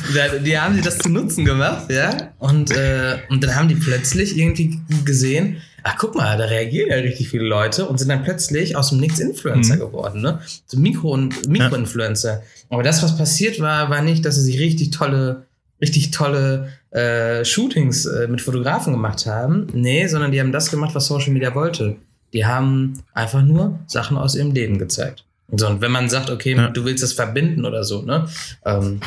So, 0.07 0.39
die 0.39 0.59
haben 0.59 0.75
sich 0.75 0.85
das 0.85 0.99
zu 0.99 1.09
Nutzen 1.09 1.45
gemacht, 1.45 1.91
ja. 1.91 2.31
Und, 2.39 2.71
äh, 2.71 3.19
und 3.29 3.43
dann 3.43 3.55
haben 3.57 3.69
die 3.69 3.75
plötzlich 3.75 4.39
irgendwie 4.39 4.79
gesehen, 5.05 5.59
ach 5.87 5.97
guck 5.99 6.17
mal, 6.17 6.37
da 6.37 6.47
reagieren 6.47 6.91
ja 6.91 6.97
richtig 6.97 7.29
viele 7.29 7.45
Leute 7.45 7.87
und 7.87 7.99
sind 7.99 8.09
dann 8.09 8.25
plötzlich 8.25 8.77
aus 8.77 8.89
dem 8.89 8.99
Nix 8.99 9.21
Influencer 9.21 9.77
mhm. 9.77 9.81
geworden, 9.81 10.21
ne? 10.21 10.41
So 10.67 10.79
Mikro- 10.79 11.13
und 11.13 11.49
Mikro-Influencer. 11.49 12.33
Ja. 12.33 12.43
Aber 12.71 12.83
das, 12.83 13.03
was 13.05 13.17
passiert 13.17 13.61
war, 13.61 13.89
war 13.89 14.03
nicht, 14.03 14.25
dass 14.25 14.35
sie 14.35 14.43
sich 14.43 14.59
richtig 14.59 14.91
tolle 14.91 15.47
richtig 15.81 16.11
tolle 16.11 16.71
äh, 16.91 17.45
Shootings 17.45 18.07
äh, 18.07 18.29
mit 18.29 18.41
Fotografen 18.41 18.95
gemacht 18.95 19.27
haben. 19.27 19.67
Nee, 19.75 20.07
sondern 20.07 20.33
die 20.33 20.41
haben 20.41 20.53
das 20.53 20.71
gemacht, 20.71 20.95
was 20.95 21.07
Social 21.07 21.33
Media 21.33 21.55
wollte. 21.55 21.97
Die 22.33 22.47
haben 22.47 23.03
einfach 23.13 23.43
nur 23.43 23.79
Sachen 23.87 24.17
aus 24.17 24.35
ihrem 24.35 24.53
Leben 24.53 24.79
gezeigt. 24.79 25.25
Und, 25.49 25.61
so, 25.61 25.67
und 25.69 25.83
wenn 25.83 25.93
man 25.93 26.09
sagt, 26.09 26.31
okay, 26.31 26.57
ja. 26.57 26.69
du 26.69 26.85
willst 26.85 27.03
das 27.03 27.13
verbinden 27.13 27.65
oder 27.65 27.85
so, 27.85 28.03
ne? 28.03 28.27
Ähm, 28.65 29.01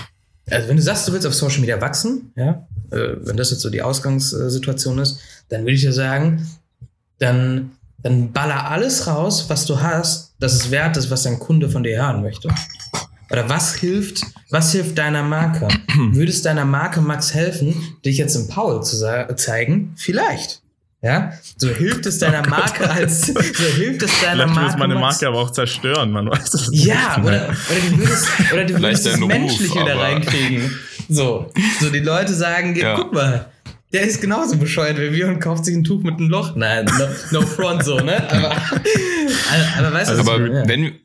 also 0.50 0.68
wenn 0.68 0.78
du 0.78 0.84
sagst, 0.84 1.08
du 1.08 1.12
willst 1.12 1.28
auf 1.28 1.34
Social 1.34 1.60
Media 1.60 1.82
wachsen, 1.82 2.32
ja, 2.36 2.68
äh, 2.92 3.16
wenn 3.24 3.36
das 3.36 3.52
jetzt 3.52 3.62
so 3.62 3.70
die 3.70 3.82
Ausgangssituation 3.82 5.00
ist, 5.00 5.20
dann 5.50 5.62
würde 5.62 5.74
ich 5.74 5.82
dir 5.82 5.94
sagen, 5.94 6.48
dann, 7.20 7.72
dann 8.02 8.32
baller 8.32 8.70
alles 8.70 9.08
raus, 9.08 9.46
was 9.50 9.66
du 9.66 9.80
hast, 9.82 10.34
dass 10.40 10.54
es 10.54 10.72
wert 10.72 10.98
ist, 10.98 11.12
was 11.12 11.24
dein 11.24 11.40
Kunde 11.40 11.70
von 11.70 11.84
dir 11.84 12.02
hören 12.02 12.22
möchte. 12.22 12.50
Oder 13.32 13.48
was 13.48 13.76
hilft, 13.76 14.22
was 14.50 14.72
hilft 14.72 14.98
deiner 14.98 15.22
Marke? 15.22 15.68
Würde 16.12 16.32
es 16.32 16.42
deiner 16.42 16.66
Marke 16.66 17.02
Max 17.02 17.34
helfen, 17.34 17.76
dich 18.04 18.18
jetzt 18.18 18.36
im 18.36 18.48
Paul 18.48 18.84
zu 18.84 18.98
zeigen? 19.36 19.94
Vielleicht. 19.98 20.62
Ja, 21.02 21.32
so 21.56 21.70
hilft 21.70 22.06
es 22.08 22.20
deiner 22.20 22.44
oh 22.46 22.50
Marke 22.50 22.90
als, 22.90 23.28
so 23.28 23.34
hilft 23.40 24.04
es 24.04 24.12
deiner 24.22 24.50
Vielleicht 24.50 24.56
Marke. 24.56 24.80
meine 24.80 24.96
Marke 24.96 25.28
aber 25.28 25.40
auch 25.40 25.52
zerstören, 25.52 26.12
man 26.12 26.30
weiß 26.30 26.54
es 26.54 26.70
Ja, 26.74 27.18
nicht 27.18 27.26
oder, 27.26 27.48
oder 27.48 27.90
du 27.90 27.98
würdest, 28.00 28.28
oder 28.52 28.66
du 28.66 28.82
würdest 28.82 29.06
das 29.06 29.18
menschlich 29.18 29.74
wieder 29.74 29.98
reinkriegen. 29.98 30.76
So, 31.08 31.50
so 31.80 31.90
die 31.90 32.00
Leute 32.00 32.34
sagen, 32.34 32.76
ja. 32.76 32.96
guck 32.96 33.14
mal, 33.14 33.46
der 33.92 34.02
ist 34.02 34.22
genauso 34.22 34.58
bescheuert 34.58 35.00
wie 35.00 35.14
wir 35.14 35.28
und 35.28 35.40
kauft 35.40 35.66
sich 35.66 35.76
ein 35.76 35.84
Tuch 35.84 36.04
mit 36.04 36.18
einem 36.18 36.30
Loch. 36.30 36.56
Nein, 36.56 36.86
no, 36.86 37.40
no 37.40 37.46
front 37.46 37.84
so, 37.84 37.98
ne? 38.00 38.30
Aber, 38.32 38.52
aber 39.78 39.94
weißt 39.94 40.12
du, 40.12 40.18
also, 40.18 40.32
aber 40.32 40.48
ja. 40.48 40.68
wenn, 40.68 41.00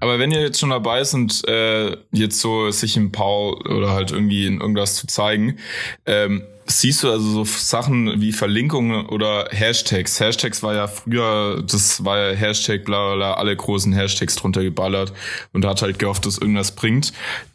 aber 0.00 0.18
wenn 0.18 0.30
ihr 0.30 0.40
jetzt 0.40 0.60
schon 0.60 0.70
dabei 0.70 1.00
ist 1.00 1.14
und 1.14 1.46
äh, 1.48 1.96
jetzt 2.12 2.40
so 2.40 2.70
sich 2.70 2.96
im 2.96 3.12
Paul 3.12 3.54
oder 3.66 3.92
halt 3.92 4.12
irgendwie 4.12 4.46
in 4.46 4.60
irgendwas 4.60 4.96
zu 4.96 5.06
zeigen, 5.06 5.58
ähm, 6.06 6.42
siehst 6.66 7.02
du 7.02 7.10
also 7.10 7.44
so 7.44 7.44
Sachen 7.44 8.20
wie 8.20 8.32
Verlinkungen 8.32 9.06
oder 9.06 9.48
Hashtags? 9.50 10.18
Hashtags 10.20 10.62
war 10.62 10.74
ja 10.74 10.86
früher, 10.86 11.62
das 11.62 12.04
war 12.04 12.18
ja 12.18 12.36
Hashtag, 12.36 12.84
bla 12.84 13.08
bla, 13.08 13.16
bla 13.16 13.34
alle 13.34 13.54
großen 13.56 13.92
Hashtags 13.92 14.36
drunter 14.36 14.62
geballert 14.62 15.12
und 15.52 15.64
hat 15.64 15.82
halt 15.82 15.98
gehofft, 15.98 16.26
dass 16.26 16.38
irgendwas 16.38 16.72
bringt. 16.72 17.12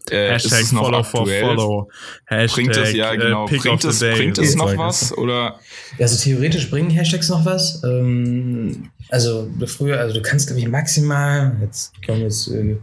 Äh, 0.10 0.32
Hashtag 0.32 0.60
ist 0.60 0.66
es 0.68 0.72
noch 0.72 0.84
follow 0.84 1.00
aktuell? 1.00 1.42
for 1.42 1.56
follow. 1.56 1.90
Hashtag, 2.26 2.56
bringt 2.56 2.78
es, 2.78 2.94
ja 2.94 3.14
äh, 3.14 3.18
genau, 3.18 3.48
äh, 3.48 3.58
bringt 3.58 3.84
es, 3.84 4.00
bringt 4.00 4.38
es 4.38 4.56
noch 4.56 4.78
was? 4.78 5.18
Oder? 5.18 5.60
Also 6.00 6.24
theoretisch 6.24 6.70
bringen 6.70 6.90
Hashtags 6.90 7.30
noch 7.30 7.46
was. 7.46 7.82
Ähm, 7.84 8.92
also 9.10 9.50
früher, 9.66 10.00
also 10.00 10.14
du 10.14 10.22
kannst, 10.22 10.48
glaube 10.48 10.62
ich, 10.62 10.68
maximal, 10.68 11.58
jetzt 11.62 11.94
kommen 12.06 12.22
jetzt 12.22 12.48
äh, 12.50 12.78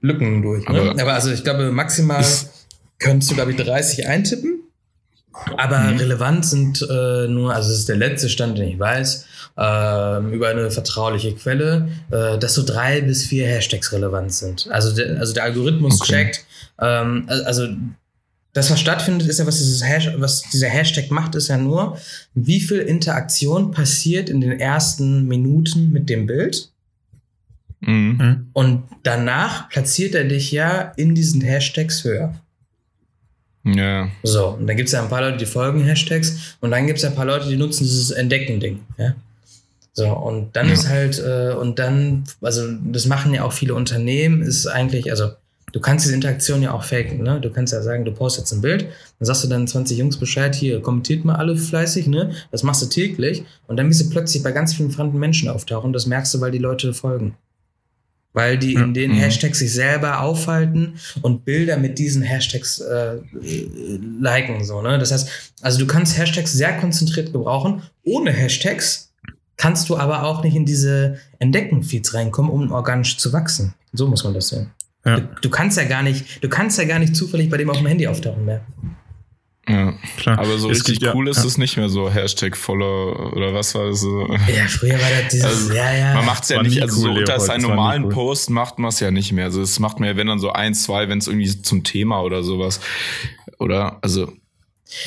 Lücken 0.00 0.42
durch, 0.42 0.66
ne? 0.68 0.80
aber, 0.80 1.00
aber 1.00 1.12
also 1.14 1.30
ich 1.30 1.44
glaube, 1.44 1.70
maximal 1.70 2.24
könntest 2.98 3.30
du, 3.30 3.34
glaube 3.34 3.52
ich, 3.52 3.56
30 3.56 4.06
eintippen. 4.06 4.61
Aber 5.56 5.78
mhm. 5.78 5.98
relevant 5.98 6.46
sind 6.46 6.82
äh, 6.82 7.28
nur, 7.28 7.54
also 7.54 7.70
es 7.70 7.80
ist 7.80 7.88
der 7.88 7.96
letzte 7.96 8.28
Stand, 8.28 8.58
den 8.58 8.68
ich 8.68 8.78
weiß, 8.78 9.26
äh, 9.56 10.34
über 10.34 10.48
eine 10.48 10.70
vertrauliche 10.70 11.34
Quelle, 11.34 11.88
äh, 12.10 12.38
dass 12.38 12.54
so 12.54 12.62
drei 12.64 13.00
bis 13.00 13.24
vier 13.24 13.46
Hashtags 13.46 13.92
relevant 13.92 14.32
sind. 14.32 14.68
Also, 14.70 14.94
de, 14.94 15.16
also 15.18 15.32
der 15.34 15.44
Algorithmus 15.44 16.00
okay. 16.00 16.12
checkt, 16.12 16.44
ähm, 16.80 17.26
also 17.28 17.68
das, 18.54 18.70
was 18.70 18.80
stattfindet, 18.80 19.28
ist 19.28 19.38
ja, 19.38 19.46
was, 19.46 19.58
dieses 19.58 19.82
Hash, 19.82 20.10
was 20.16 20.42
dieser 20.42 20.68
Hashtag 20.68 21.10
macht, 21.10 21.34
ist 21.34 21.48
ja 21.48 21.56
nur, 21.56 21.98
wie 22.34 22.60
viel 22.60 22.78
Interaktion 22.80 23.70
passiert 23.70 24.28
in 24.28 24.40
den 24.40 24.60
ersten 24.60 25.26
Minuten 25.26 25.90
mit 25.90 26.10
dem 26.10 26.26
Bild. 26.26 26.70
Mhm. 27.80 28.48
Und 28.52 28.84
danach 29.02 29.68
platziert 29.70 30.14
er 30.14 30.24
dich 30.24 30.52
ja 30.52 30.92
in 30.96 31.14
diesen 31.14 31.40
Hashtags 31.40 32.04
höher. 32.04 32.34
Ja. 33.64 34.08
So, 34.22 34.48
und 34.48 34.66
dann 34.66 34.76
gibt 34.76 34.88
es 34.88 34.92
ja 34.92 35.02
ein 35.02 35.08
paar 35.08 35.20
Leute, 35.20 35.38
die 35.38 35.46
folgen 35.46 35.84
Hashtags 35.84 36.56
und 36.60 36.70
dann 36.70 36.86
gibt 36.86 36.98
es 36.98 37.04
ja 37.04 37.10
ein 37.10 37.14
paar 37.14 37.26
Leute, 37.26 37.48
die 37.48 37.56
nutzen 37.56 37.84
dieses 37.84 38.10
Entdecken-Ding. 38.10 38.80
Ja? 38.98 39.14
So, 39.92 40.08
und 40.08 40.56
dann 40.56 40.68
ja. 40.68 40.72
ist 40.72 40.88
halt, 40.88 41.18
äh, 41.18 41.54
und 41.54 41.78
dann, 41.78 42.24
also 42.40 42.66
das 42.84 43.06
machen 43.06 43.34
ja 43.34 43.44
auch 43.44 43.52
viele 43.52 43.74
Unternehmen, 43.74 44.42
ist 44.42 44.66
eigentlich, 44.66 45.10
also 45.10 45.30
du 45.72 45.80
kannst 45.80 46.04
diese 46.04 46.14
Interaktion 46.14 46.62
ja 46.62 46.72
auch 46.72 46.82
faken, 46.82 47.22
ne? 47.22 47.40
Du 47.40 47.50
kannst 47.50 47.72
ja 47.72 47.82
sagen, 47.82 48.04
du 48.04 48.12
postest 48.12 48.46
jetzt 48.46 48.58
ein 48.58 48.62
Bild, 48.62 48.86
dann 49.18 49.26
sagst 49.26 49.44
du 49.44 49.48
dann 49.48 49.68
20 49.68 49.98
Jungs 49.98 50.16
Bescheid, 50.16 50.54
hier, 50.54 50.80
kommentiert 50.80 51.24
mal 51.24 51.36
alle 51.36 51.56
fleißig, 51.56 52.06
ne? 52.06 52.32
Das 52.50 52.62
machst 52.62 52.82
du 52.82 52.86
täglich 52.86 53.44
und 53.66 53.76
dann 53.76 53.88
bist 53.88 54.00
du 54.00 54.10
plötzlich 54.10 54.42
bei 54.42 54.52
ganz 54.52 54.74
vielen 54.74 54.90
fremden 54.90 55.18
Menschen 55.18 55.48
auftauchen. 55.48 55.92
Das 55.92 56.06
merkst 56.06 56.32
du, 56.34 56.40
weil 56.40 56.50
die 56.50 56.58
Leute 56.58 56.94
folgen 56.94 57.36
weil 58.32 58.58
die 58.58 58.74
in 58.74 58.94
den 58.94 59.12
mhm. 59.12 59.16
Hashtags 59.16 59.58
sich 59.58 59.72
selber 59.72 60.20
aufhalten 60.20 60.94
und 61.20 61.44
Bilder 61.44 61.76
mit 61.76 61.98
diesen 61.98 62.22
Hashtags 62.22 62.80
äh, 62.80 63.16
liken. 64.20 64.64
So, 64.64 64.80
ne? 64.80 64.98
Das 64.98 65.12
heißt, 65.12 65.28
also 65.60 65.78
du 65.78 65.86
kannst 65.86 66.16
Hashtags 66.18 66.52
sehr 66.52 66.76
konzentriert 66.78 67.32
gebrauchen. 67.32 67.82
Ohne 68.04 68.32
Hashtags 68.32 69.12
kannst 69.56 69.88
du 69.88 69.96
aber 69.96 70.24
auch 70.24 70.42
nicht 70.42 70.56
in 70.56 70.64
diese 70.64 71.18
Entdecken-Feeds 71.38 72.14
reinkommen, 72.14 72.50
um 72.50 72.72
organisch 72.72 73.18
zu 73.18 73.32
wachsen. 73.32 73.74
So 73.92 74.08
muss 74.08 74.24
man 74.24 74.34
das 74.34 74.48
sehen. 74.48 74.70
Ja. 75.04 75.20
Du, 75.20 75.28
du, 75.42 75.50
kannst 75.50 75.76
ja 75.76 75.84
gar 75.84 76.02
nicht, 76.02 76.42
du 76.42 76.48
kannst 76.48 76.78
ja 76.78 76.84
gar 76.84 76.98
nicht 76.98 77.14
zufällig 77.14 77.50
bei 77.50 77.58
dem 77.58 77.68
auf 77.70 77.76
dem 77.76 77.86
Handy 77.86 78.06
auftauchen 78.06 78.44
mehr. 78.44 78.62
Ja, 79.68 79.94
klar. 80.16 80.40
Aber 80.40 80.58
so 80.58 80.70
es 80.70 80.78
richtig 80.78 81.00
gibt, 81.00 81.14
cool 81.14 81.26
ja, 81.26 81.30
ist 81.30 81.44
es 81.44 81.56
nicht 81.56 81.76
mehr 81.76 81.88
so. 81.88 82.10
Hashtag 82.10 82.56
Follow 82.56 83.30
oder 83.32 83.54
was 83.54 83.74
war 83.76 83.90
das 83.90 84.00
so? 84.00 84.26
Ja, 84.52 84.66
früher 84.66 84.94
war 84.94 85.08
das 85.20 85.30
dieses, 85.30 85.44
also, 85.44 85.72
ja, 85.72 85.94
ja. 85.94 86.14
Man 86.14 86.26
macht 86.26 86.42
es 86.42 86.48
ja 86.48 86.62
nicht, 86.62 86.82
also 86.82 87.06
cool, 87.06 87.14
so 87.14 87.20
unter 87.20 87.38
seinen 87.38 87.62
normalen 87.62 88.04
cool. 88.06 88.12
Post 88.12 88.50
macht 88.50 88.80
man 88.80 88.88
es 88.88 88.98
ja 88.98 89.12
nicht 89.12 89.30
mehr. 89.32 89.44
Also 89.44 89.62
es 89.62 89.78
macht 89.78 90.00
man 90.00 90.08
ja, 90.08 90.16
wenn 90.16 90.26
dann 90.26 90.40
so 90.40 90.52
ein, 90.52 90.74
zwei, 90.74 91.08
wenn 91.08 91.18
es 91.18 91.28
irgendwie 91.28 91.62
zum 91.62 91.84
Thema 91.84 92.22
oder 92.22 92.42
sowas. 92.42 92.80
Oder, 93.58 93.98
also. 94.02 94.32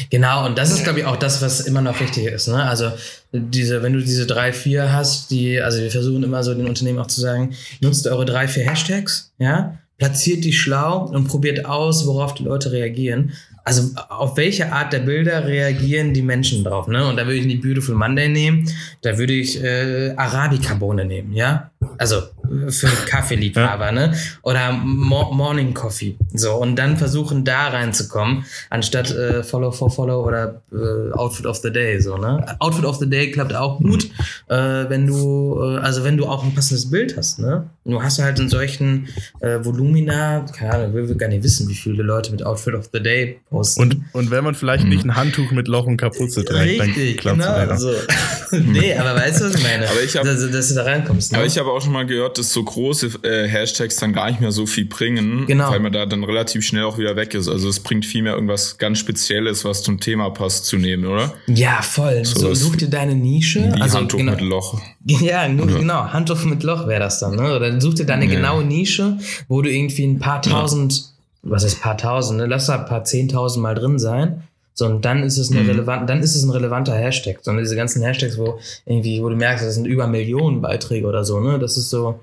Genau, 0.09 0.45
und 0.45 0.57
das 0.57 0.71
ist, 0.71 0.83
glaube 0.83 1.01
ich, 1.01 1.05
auch 1.05 1.17
das, 1.17 1.41
was 1.41 1.59
immer 1.59 1.81
noch 1.81 1.99
wichtig 1.99 2.25
ist. 2.25 2.47
Ne? 2.47 2.63
Also 2.63 2.91
diese, 3.33 3.83
wenn 3.83 3.91
du 3.91 3.99
diese 3.99 4.25
drei, 4.25 4.53
vier 4.53 4.93
hast, 4.93 5.31
die, 5.31 5.59
also 5.59 5.79
wir 5.79 5.91
versuchen 5.91 6.23
immer 6.23 6.43
so 6.43 6.53
den 6.53 6.67
Unternehmen 6.67 6.99
auch 6.99 7.07
zu 7.07 7.19
sagen, 7.19 7.53
nutzt 7.81 8.07
eure 8.07 8.25
drei, 8.25 8.47
vier 8.47 8.63
Hashtags, 8.63 9.33
ja, 9.37 9.77
platziert 9.97 10.45
die 10.45 10.53
schlau 10.53 11.05
und 11.05 11.27
probiert 11.27 11.65
aus, 11.65 12.07
worauf 12.07 12.33
die 12.33 12.43
Leute 12.43 12.71
reagieren 12.71 13.33
also 13.65 13.89
auf 14.09 14.37
welche 14.37 14.71
Art 14.71 14.93
der 14.93 14.99
Bilder 14.99 15.45
reagieren 15.45 16.13
die 16.13 16.21
Menschen 16.21 16.63
drauf, 16.63 16.87
ne? 16.87 17.07
Und 17.07 17.17
da 17.17 17.25
würde 17.25 17.37
ich 17.37 17.47
nicht 17.47 17.63
Beautiful 17.63 17.95
Monday 17.95 18.29
nehmen, 18.29 18.69
da 19.01 19.17
würde 19.17 19.33
ich 19.33 19.61
äh, 19.61 20.13
Arabica-Bohne 20.15 21.03
nehmen, 21.03 21.33
ja? 21.33 21.71
Also 21.97 22.21
für 22.69 22.87
Kaffeeliebhaber, 23.07 23.85
ja. 23.85 23.91
ne? 23.91 24.13
Oder 24.41 24.71
Mo 24.71 25.31
Morning 25.31 25.73
Coffee. 25.73 26.17
So, 26.33 26.55
und 26.55 26.75
dann 26.75 26.97
versuchen 26.97 27.43
da 27.43 27.69
reinzukommen, 27.69 28.45
anstatt 28.69 29.11
äh, 29.11 29.43
Follow 29.43 29.71
for 29.71 29.89
Follow 29.89 30.25
oder 30.25 30.61
äh, 30.71 31.11
Outfit 31.13 31.45
of 31.45 31.57
the 31.57 31.71
Day, 31.71 31.99
so, 31.99 32.17
ne? 32.17 32.45
Outfit 32.59 32.85
of 32.85 32.97
the 32.97 33.09
Day 33.09 33.31
klappt 33.31 33.53
auch 33.53 33.79
gut, 33.79 34.05
mhm. 34.05 34.55
äh, 34.55 34.89
wenn 34.89 35.07
du, 35.07 35.59
äh, 35.61 35.77
also 35.79 36.03
wenn 36.03 36.17
du 36.17 36.25
auch 36.25 36.43
ein 36.43 36.53
passendes 36.53 36.89
Bild 36.89 37.17
hast, 37.17 37.39
ne? 37.39 37.69
Du 37.85 38.01
hast 38.01 38.19
halt 38.19 38.39
in 38.39 38.49
solchen 38.49 39.07
äh, 39.41 39.63
Volumina, 39.63 40.39
keine 40.57 40.73
Ahnung, 40.73 40.95
wir 40.95 41.07
will 41.07 41.15
gar 41.15 41.27
nicht 41.27 41.43
wissen, 41.43 41.69
wie 41.69 41.75
viele 41.75 42.01
Leute 42.01 42.31
mit 42.31 42.43
Outfit 42.43 42.73
of 42.73 42.89
the 42.91 43.01
Day 43.01 43.39
posten. 43.49 43.81
Und, 43.81 43.97
und 44.13 44.31
wenn 44.31 44.43
man 44.43 44.55
vielleicht 44.55 44.85
nicht 44.85 45.05
ein 45.05 45.15
Handtuch 45.15 45.51
mit 45.51 45.67
Loch 45.67 45.85
und 45.85 45.97
Kapuze 45.97 46.43
trägt, 46.43 46.81
Richtig, 46.81 47.21
dann 47.21 47.37
klappt 47.37 47.67
genau, 47.67 47.77
so. 47.77 47.91
nee, 48.51 48.95
aber 48.95 49.15
weißt 49.15 49.41
du, 49.41 49.45
was 49.45 49.55
ich 49.55 49.63
meine? 49.63 49.87
Aber 49.87 50.01
ich 50.01 50.15
hab, 50.15 50.23
dass, 50.23 50.49
dass, 50.49 50.69
du 50.69 50.75
da 50.75 50.83
reinkommst. 50.83 51.31
Ne? 51.31 51.37
Aber 51.37 51.47
ich 51.47 51.57
habe 51.57 51.69
auch 51.71 51.81
schon 51.81 51.93
mal 51.93 52.05
gehört, 52.05 52.34
dass 52.37 52.53
so 52.53 52.63
große 52.63 53.11
äh, 53.23 53.47
Hashtags 53.47 53.97
dann 53.97 54.13
gar 54.13 54.29
nicht 54.29 54.41
mehr 54.41 54.51
so 54.51 54.65
viel 54.65 54.85
bringen, 54.85 55.45
genau. 55.45 55.69
weil 55.69 55.79
man 55.79 55.91
da 55.91 56.05
dann 56.05 56.23
relativ 56.23 56.65
schnell 56.65 56.83
auch 56.83 56.97
wieder 56.97 57.15
weg 57.15 57.33
ist. 57.33 57.47
Also 57.47 57.69
es 57.69 57.79
bringt 57.79 58.05
viel 58.05 58.21
mehr 58.21 58.33
irgendwas 58.33 58.77
ganz 58.77 58.99
Spezielles, 58.99 59.65
was 59.65 59.83
zum 59.83 59.99
Thema 59.99 60.29
passt, 60.29 60.65
zu 60.65 60.77
nehmen, 60.77 61.05
oder? 61.05 61.33
Ja, 61.47 61.81
voll. 61.81 62.23
So, 62.25 62.39
so 62.39 62.53
such 62.53 62.77
dir 62.77 62.89
deine 62.89 63.15
Nische. 63.15 63.71
Wie 63.73 63.81
also, 63.81 63.99
Handtuch 63.99 64.19
genau. 64.19 64.31
mit 64.31 64.41
Loch. 64.41 64.81
Ja, 65.07 65.47
nur, 65.47 65.67
genau. 65.67 66.11
Handtuch 66.11 66.43
mit 66.45 66.63
Loch 66.63 66.87
wäre 66.87 66.99
das 66.99 67.19
dann. 67.19 67.35
Ne? 67.35 67.55
Oder 67.55 67.79
such 67.79 67.93
dir 67.93 68.07
deine 68.07 68.25
ja. 68.25 68.31
genaue 68.31 68.63
Nische, 68.63 69.19
wo 69.47 69.61
du 69.61 69.71
irgendwie 69.71 70.03
ein 70.03 70.17
paar 70.17 70.41
tausend, 70.41 70.93
ja. 71.43 71.51
was 71.51 71.63
ist 71.63 71.79
paar 71.79 71.95
tausend, 71.95 72.39
ne? 72.39 72.47
lass 72.47 72.65
da 72.65 72.79
ein 72.79 72.85
paar 72.87 73.03
zehntausend 73.03 73.61
mal 73.61 73.75
drin 73.75 73.99
sein. 73.99 74.41
So, 74.77 74.85
und 74.85 75.05
dann 75.05 75.23
ist 75.23 75.37
es 75.37 75.51
eine 75.51 75.61
mhm. 75.61 75.69
relevant, 75.69 76.09
dann 76.09 76.21
ist 76.21 76.35
es 76.35 76.43
ein 76.43 76.51
relevanter 76.51 76.93
Hashtag. 76.93 77.39
Sondern 77.41 77.63
diese 77.63 77.77
ganzen 77.77 78.03
Hashtags, 78.03 78.37
wo 78.37 78.59
irgendwie, 78.85 79.23
wo 79.23 79.29
du 79.29 79.35
merkst, 79.35 79.65
das 79.65 79.75
sind 79.75 79.85
über 79.85 80.05
Millionen 80.05 80.61
Beiträge 80.61 81.07
oder 81.07 81.23
so, 81.23 81.39
ne? 81.39 81.57
Das 81.57 81.77
ist 81.77 81.89
so, 81.89 82.19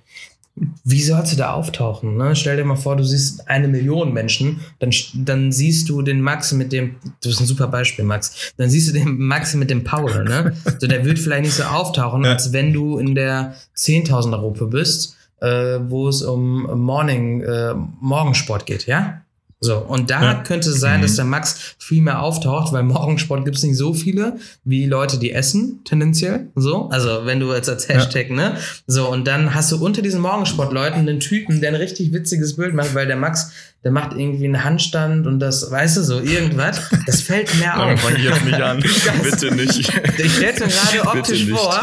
wie 0.85 1.03
sollst 1.03 1.33
du 1.33 1.37
da 1.37 1.53
auftauchen? 1.53 2.17
Ne? 2.17 2.37
Stell 2.37 2.59
dir 2.59 2.65
mal 2.65 2.77
vor, 2.77 2.97
du 2.97 3.05
siehst 3.05 3.49
eine 3.49 3.69
Million 3.69 4.13
Menschen, 4.13 4.61
dann, 4.81 4.91
dann 5.15 5.51
siehst 5.51 5.89
du 5.89 6.03
den 6.03 6.21
Max 6.21 6.53
mit 6.53 6.73
dem, 6.73 6.97
du 7.23 7.29
bist 7.31 7.41
ein 7.41 7.47
super 7.47 7.69
Beispiel, 7.69 8.05
Max, 8.05 8.53
dann 8.59 8.69
siehst 8.69 8.89
du 8.89 8.93
den 8.93 9.19
Max 9.19 9.55
mit 9.55 9.71
dem 9.71 9.83
Paul, 9.83 10.25
ne? 10.29 10.55
So, 10.79 10.87
der 10.87 11.05
wird 11.05 11.19
vielleicht 11.19 11.45
nicht 11.45 11.55
so 11.55 11.65
auftauchen, 11.65 12.25
ja. 12.25 12.33
als 12.33 12.53
wenn 12.53 12.73
du 12.73 12.99
in 12.99 13.15
der 13.15 13.55
10.000er 13.77 14.41
Gruppe 14.41 14.67
bist, 14.67 15.17
äh, 15.41 15.79
wo 15.89 16.09
es 16.09 16.21
um 16.23 16.65
Morning, 16.81 17.41
äh, 17.43 17.75
Morgensport 18.01 18.67
geht, 18.67 18.87
ja? 18.87 19.22
So, 19.65 19.79
und 19.79 20.11
da 20.11 20.23
ja. 20.23 20.35
könnte 20.43 20.71
es 20.71 20.81
sein, 20.81 20.99
mhm. 20.99 21.03
dass 21.03 21.15
der 21.15 21.25
Max 21.25 21.77
viel 21.79 22.03
mehr 22.03 22.21
auftaucht, 22.21 22.73
weil 22.73 22.83
Morgensport 22.83 23.45
gibt 23.45 23.57
es 23.57 23.63
nicht 23.63 23.77
so 23.77 23.95
viele 23.95 24.37
wie 24.65 24.87
Leute, 24.87 25.19
die 25.19 25.31
essen, 25.31 25.83
tendenziell. 25.85 26.49
So, 26.57 26.89
also 26.89 27.27
wenn 27.27 27.39
du 27.39 27.53
jetzt 27.55 27.69
als 27.69 27.89
Hashtag, 27.89 28.31
ja. 28.31 28.35
ne? 28.35 28.57
So, 28.89 29.09
und 29.09 29.27
dann 29.27 29.55
hast 29.55 29.71
du 29.71 29.83
unter 29.83 30.03
diesen 30.03 30.21
Morgensportleuten 30.21 31.01
einen 31.01 31.21
Typen, 31.21 31.61
der 31.61 31.71
ein 31.71 31.77
richtig 31.77 32.13
witziges 32.13 32.57
Bild 32.57 32.75
macht, 32.75 32.95
weil 32.97 33.07
der 33.07 33.17
Max, 33.17 33.53
der 33.85 33.91
macht 33.91 34.13
irgendwie 34.17 34.45
einen 34.45 34.63
Handstand 34.63 35.27
und 35.27 35.41
das, 35.41 35.71
weißt 35.71 35.97
du, 35.97 36.03
so 36.03 36.21
irgendwas. 36.21 36.81
Das 37.07 37.21
fällt 37.21 37.55
mehr 37.59 37.79
auf. 37.81 38.01
Fang 38.01 38.17
jetzt 38.17 38.45
nicht 38.45 38.61
an. 38.61 38.83
Bitte 39.23 39.55
nicht. 39.55 39.93
Ich 40.19 40.37
stell's 40.37 40.61
mir 40.61 40.69
gerade 40.69 41.19
optisch 41.19 41.47
vor 41.49 41.83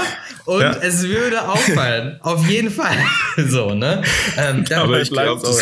und 0.50 0.62
ja. 0.62 0.78
es 0.82 1.04
würde 1.04 1.48
auffallen. 1.48 2.20
Auf 2.22 2.48
jeden 2.48 2.72
Fall. 2.72 2.98
so, 3.48 3.76
ne? 3.76 4.02
Ähm, 4.38 4.66
aber 4.74 5.02
ich 5.02 5.12
glaube, 5.12 5.42
das, 5.44 5.62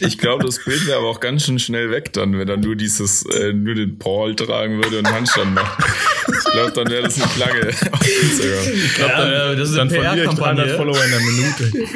ich 0.00 0.18
glaub, 0.18 0.44
das 0.44 0.62
Bild 0.64 0.86
wäre 0.86 0.98
aber 0.98 1.08
auch 1.08 1.20
ganz 1.20 1.44
schön 1.44 1.58
schnell 1.58 1.90
weg 1.90 2.12
dann, 2.12 2.38
wenn 2.38 2.48
er 2.48 2.56
nur 2.56 2.76
dieses, 2.76 3.24
äh, 3.26 3.52
nur 3.52 3.74
den 3.74 3.98
Paul 3.98 4.36
tragen 4.36 4.80
würde 4.82 4.98
und 4.98 5.10
Handstand 5.10 5.54
macht. 5.54 5.76
ich 6.28 6.52
glaube, 6.52 6.72
dann 6.72 6.88
wäre 6.88 7.02
das 7.02 7.16
nicht 7.16 7.36
lange 7.36 7.68
auf 7.90 8.22
Instagram. 8.22 8.74
Ich 8.74 8.94
glaube, 8.94 9.12
dann, 9.16 9.32
ja, 9.32 9.54
das 9.54 9.70
ist 9.70 9.76
dann 9.76 9.90
verliere 9.90 10.24
ich 10.24 10.38
300 10.38 10.70
Follower 10.76 11.04
in 11.04 11.12
einer 11.12 11.24
Minute. 11.24 11.88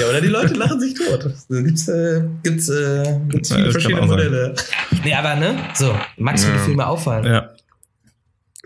ja, 0.00 0.08
oder 0.08 0.20
die 0.20 0.28
Leute 0.28 0.54
lachen 0.54 0.80
sich 0.80 0.94
tot. 0.94 1.26
Da 1.48 1.60
gibt's, 1.60 1.88
äh, 1.88 2.22
gibt's, 2.42 2.68
äh, 2.70 3.18
gibt's 3.28 3.52
viele 3.52 3.66
ja, 3.66 3.72
verschiedene 3.72 4.06
Modelle. 4.06 4.54
Nee, 5.02 5.14
aber 5.14 5.36
ne? 5.36 5.56
So, 5.74 5.94
Max 6.16 6.46
würde 6.46 6.58
viel 6.60 6.76
mehr 6.76 6.88
auffallen. 6.88 7.24
Ja. 7.24 7.50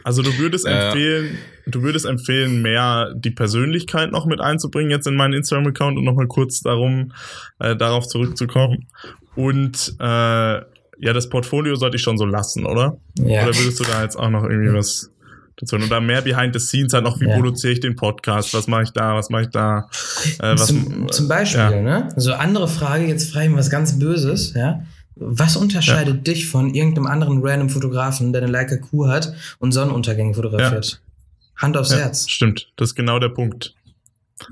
Also 0.04 0.22
du 0.22 0.38
würdest 0.38 0.66
empfehlen, 0.66 1.38
du 1.66 1.82
würdest 1.82 2.06
empfehlen, 2.06 2.62
mehr 2.62 3.12
die 3.14 3.30
Persönlichkeit 3.30 4.10
noch 4.10 4.26
mit 4.26 4.40
einzubringen 4.40 4.90
jetzt 4.90 5.06
in 5.06 5.16
meinen 5.16 5.34
Instagram-Account 5.34 5.98
und 5.98 6.04
nochmal 6.04 6.28
kurz 6.28 6.60
darum, 6.60 7.12
äh, 7.58 7.76
darauf 7.76 8.06
zurückzukommen. 8.06 8.86
Und 9.34 9.96
äh, 10.00 10.04
ja, 11.00 11.12
das 11.12 11.28
Portfolio 11.28 11.74
sollte 11.76 11.96
ich 11.96 12.02
schon 12.02 12.18
so 12.18 12.24
lassen, 12.24 12.66
oder? 12.66 12.98
Ja. 13.18 13.42
Oder 13.42 13.56
würdest 13.56 13.80
du 13.80 13.84
da 13.84 14.02
jetzt 14.02 14.16
auch 14.16 14.30
noch 14.30 14.44
irgendwie 14.44 14.72
was 14.72 15.10
dazu? 15.60 15.76
Oder 15.76 16.00
mehr 16.00 16.22
behind 16.22 16.54
the 16.54 16.60
scenes 16.60 16.92
halt 16.92 17.04
noch, 17.04 17.20
wie 17.20 17.26
ja. 17.26 17.34
produziere 17.34 17.72
ich 17.72 17.80
den 17.80 17.96
Podcast? 17.96 18.54
Was 18.54 18.66
mache 18.66 18.84
ich 18.84 18.90
da? 18.90 19.14
Was 19.14 19.30
mache 19.30 19.42
ich 19.42 19.48
da? 19.48 19.88
Äh, 20.38 20.52
was, 20.52 20.66
zum, 20.66 21.10
zum 21.10 21.28
Beispiel, 21.28 21.60
ja. 21.60 21.80
ne? 21.80 22.08
So 22.16 22.32
andere 22.32 22.68
Frage, 22.68 23.06
jetzt 23.06 23.32
frage 23.32 23.48
ich 23.48 23.54
was 23.54 23.70
ganz 23.70 23.98
Böses, 23.98 24.54
ja? 24.54 24.82
Was 25.16 25.56
unterscheidet 25.56 26.16
ja. 26.16 26.32
dich 26.32 26.48
von 26.48 26.74
irgendeinem 26.74 27.06
anderen 27.06 27.40
random 27.42 27.70
Fotografen, 27.70 28.32
der 28.32 28.42
eine 28.42 28.50
Leica 28.50 28.76
Q 28.76 29.08
hat 29.08 29.34
und 29.58 29.72
Sonnenuntergänge 29.72 30.34
fotografiert? 30.34 31.02
Hand 31.56 31.76
aufs 31.76 31.94
Herz. 31.94 32.28
Stimmt, 32.28 32.72
das 32.76 32.90
ist 32.90 32.94
genau 32.94 33.18
der 33.18 33.30
Punkt. 33.30 33.74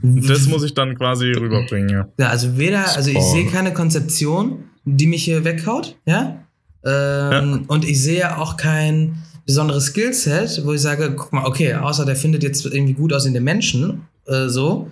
Das 0.02 0.46
muss 0.46 0.64
ich 0.64 0.74
dann 0.74 0.96
quasi 0.96 1.30
rüberbringen, 1.32 1.88
ja. 1.88 2.08
Ja, 2.18 2.28
also 2.30 2.58
weder, 2.58 2.96
also 2.96 3.10
ich 3.10 3.22
sehe 3.22 3.46
keine 3.46 3.72
Konzeption, 3.72 4.64
die 4.84 5.06
mich 5.06 5.24
hier 5.24 5.44
weghaut, 5.44 5.96
ja. 6.06 6.42
Ähm, 6.84 6.90
ja. 6.90 7.60
Und 7.68 7.84
ich 7.84 8.02
sehe 8.02 8.36
auch 8.38 8.56
kein 8.56 9.22
besonderes 9.46 9.86
Skillset, 9.86 10.64
wo 10.64 10.72
ich 10.72 10.80
sage, 10.80 11.14
guck 11.16 11.32
mal, 11.32 11.46
okay, 11.46 11.74
außer 11.74 12.04
der 12.04 12.16
findet 12.16 12.42
jetzt 12.42 12.66
irgendwie 12.66 12.94
gut 12.94 13.12
aussehende 13.12 13.40
Menschen, 13.40 14.06
äh, 14.26 14.48
so, 14.48 14.90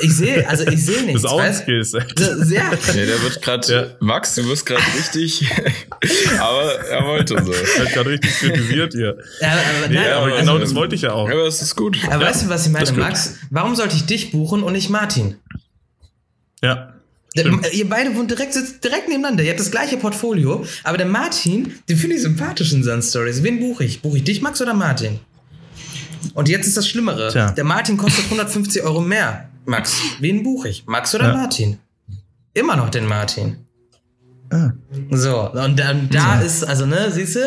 ich 0.00 0.16
sehe, 0.16 0.48
also 0.48 0.66
ich 0.66 0.84
sehe 0.84 1.02
nichts. 1.02 1.22
Das 1.22 1.32
ist 1.32 1.36
auch 1.36 1.40
ein 1.40 1.54
Skillset. 1.54 2.20
Ja. 2.50 2.70
Nee, 2.94 3.06
der 3.06 3.22
wird 3.22 3.42
gerade, 3.42 3.72
ja. 3.72 3.86
Max, 4.00 4.34
du 4.34 4.44
wirst 4.46 4.64
gerade 4.64 4.82
richtig, 4.96 5.46
aber 6.40 6.74
er 6.88 7.04
wollte 7.04 7.42
so. 7.44 7.52
Er 7.52 7.84
hat 7.84 7.92
gerade 7.92 8.10
richtig 8.10 8.32
kritisiert 8.38 8.92
hier. 8.92 9.18
Ja, 9.40 9.48
aber, 9.48 9.88
nee, 9.88 9.94
nein, 9.94 10.12
aber 10.12 10.24
also, 10.26 10.38
genau 10.38 10.58
das 10.58 10.74
wollte 10.74 10.94
ich 10.94 11.02
ja 11.02 11.12
auch. 11.12 11.28
Aber 11.28 11.46
es 11.46 11.60
ist 11.62 11.76
gut. 11.76 11.98
Aber 12.06 12.22
ja. 12.22 12.28
weißt 12.30 12.44
du, 12.44 12.48
was 12.48 12.66
ich 12.66 12.72
meine, 12.72 12.90
Max? 12.92 13.34
Warum 13.50 13.76
sollte 13.76 13.96
ich 13.96 14.06
dich 14.06 14.30
buchen 14.30 14.62
und 14.62 14.72
nicht 14.72 14.88
Martin? 14.88 15.36
Ja. 16.62 16.95
Der, 17.36 17.72
ihr 17.72 17.88
beide 17.88 18.14
wohnt 18.14 18.30
direkt, 18.30 18.54
sitzt 18.54 18.82
direkt 18.82 19.08
nebeneinander. 19.08 19.44
Ihr 19.44 19.50
habt 19.50 19.60
das 19.60 19.70
gleiche 19.70 19.96
Portfolio. 19.96 20.64
Aber 20.84 20.96
der 20.96 21.06
Martin, 21.06 21.74
den 21.88 21.96
finde 21.96 22.16
ich 22.16 22.22
sympathisch 22.22 22.72
in 22.72 22.82
seinen 22.82 23.02
Stories. 23.02 23.42
Wen 23.42 23.60
buche 23.60 23.84
ich? 23.84 24.02
Buche 24.02 24.18
ich 24.18 24.24
dich, 24.24 24.42
Max, 24.42 24.60
oder 24.62 24.74
Martin? 24.74 25.20
Und 26.34 26.48
jetzt 26.48 26.66
ist 26.66 26.76
das 26.76 26.88
Schlimmere. 26.88 27.30
Tja. 27.30 27.52
Der 27.52 27.64
Martin 27.64 27.96
kostet 27.96 28.24
150 28.26 28.82
Euro 28.82 29.00
mehr. 29.00 29.48
Max, 29.64 30.00
wen 30.20 30.42
buche 30.42 30.68
ich? 30.68 30.86
Max 30.86 31.14
oder 31.14 31.28
ja. 31.28 31.32
Martin? 31.34 31.78
Immer 32.54 32.76
noch 32.76 32.90
den 32.90 33.06
Martin. 33.06 33.66
Ah. 34.50 34.70
So, 35.10 35.50
und 35.50 35.78
dann 35.78 36.08
da 36.08 36.36
ja. 36.36 36.40
ist, 36.40 36.64
also, 36.64 36.86
ne, 36.86 37.10
siehst 37.10 37.36
du? 37.36 37.40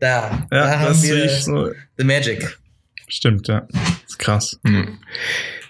Da, 0.00 0.30
ja, 0.30 0.46
da 0.50 0.78
haben 0.80 1.02
wir 1.02 1.28
so. 1.28 1.70
The 1.96 2.04
Magic. 2.04 2.58
Stimmt, 3.06 3.48
ja. 3.48 3.66
Das 3.70 3.82
ist 4.08 4.18
krass. 4.18 4.58
Mhm. 4.62 4.98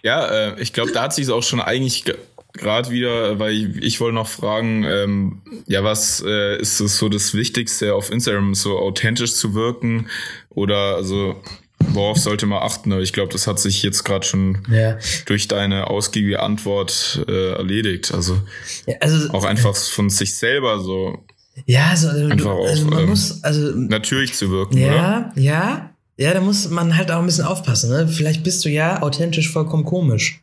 Ja, 0.03 0.27
äh, 0.27 0.61
ich 0.61 0.73
glaube, 0.73 0.93
da 0.93 1.03
hat 1.03 1.15
sich 1.15 1.29
auch 1.31 1.43
schon 1.43 1.61
eigentlich 1.61 2.05
gerade 2.53 2.91
wieder, 2.91 3.39
weil 3.39 3.53
ich, 3.53 3.77
ich 3.83 4.01
wollte 4.01 4.15
noch 4.15 4.29
fragen, 4.29 4.85
ähm, 4.85 5.43
ja, 5.67 5.85
was 5.85 6.23
äh, 6.27 6.61
ist 6.61 6.81
das 6.81 6.97
so 6.97 7.09
das 7.09 7.35
Wichtigste 7.35 7.95
auf 7.95 8.11
Instagram, 8.11 8.55
so 8.55 8.79
authentisch 8.79 9.35
zu 9.35 9.55
wirken 9.55 10.09
oder 10.51 10.97
also 10.97 11.37
worauf 11.79 12.19
sollte 12.19 12.47
man 12.47 12.63
achten? 12.63 12.93
Ich 13.01 13.13
glaube, 13.13 13.33
das 13.33 13.47
hat 13.47 13.59
sich 13.59 13.83
jetzt 13.83 14.05
gerade 14.05 14.27
schon 14.27 14.59
ja. 14.71 14.99
durch 15.27 15.49
deine 15.49 15.89
ausgiebige 15.89 16.41
Antwort 16.41 17.25
äh, 17.29 17.53
erledigt. 17.53 18.13
Also, 18.13 18.41
ja, 18.87 18.97
also, 19.01 19.33
auch 19.33 19.45
einfach 19.45 19.75
von 19.77 20.11
sich 20.11 20.37
selber 20.37 20.81
so. 20.81 21.25
Ja, 21.67 21.89
also, 21.89 22.09
einfach 22.09 22.51
auch, 22.51 22.67
also 22.67 22.87
man 22.87 23.01
ähm, 23.01 23.09
muss 23.11 23.43
also 23.43 23.73
natürlich 23.75 24.35
zu 24.35 24.51
wirken. 24.51 24.79
Ja, 24.79 24.87
oder? 24.87 25.33
ja, 25.37 25.91
ja, 26.17 26.35
da 26.35 26.41
muss 26.41 26.69
man 26.69 26.97
halt 26.97 27.11
auch 27.11 27.21
ein 27.21 27.27
bisschen 27.27 27.47
aufpassen. 27.47 27.91
Ne? 27.91 28.07
Vielleicht 28.09 28.45
bist 28.45 28.65
du 28.65 28.69
ja 28.69 29.03
authentisch 29.03 29.51
vollkommen 29.51 29.85
komisch. 29.85 30.43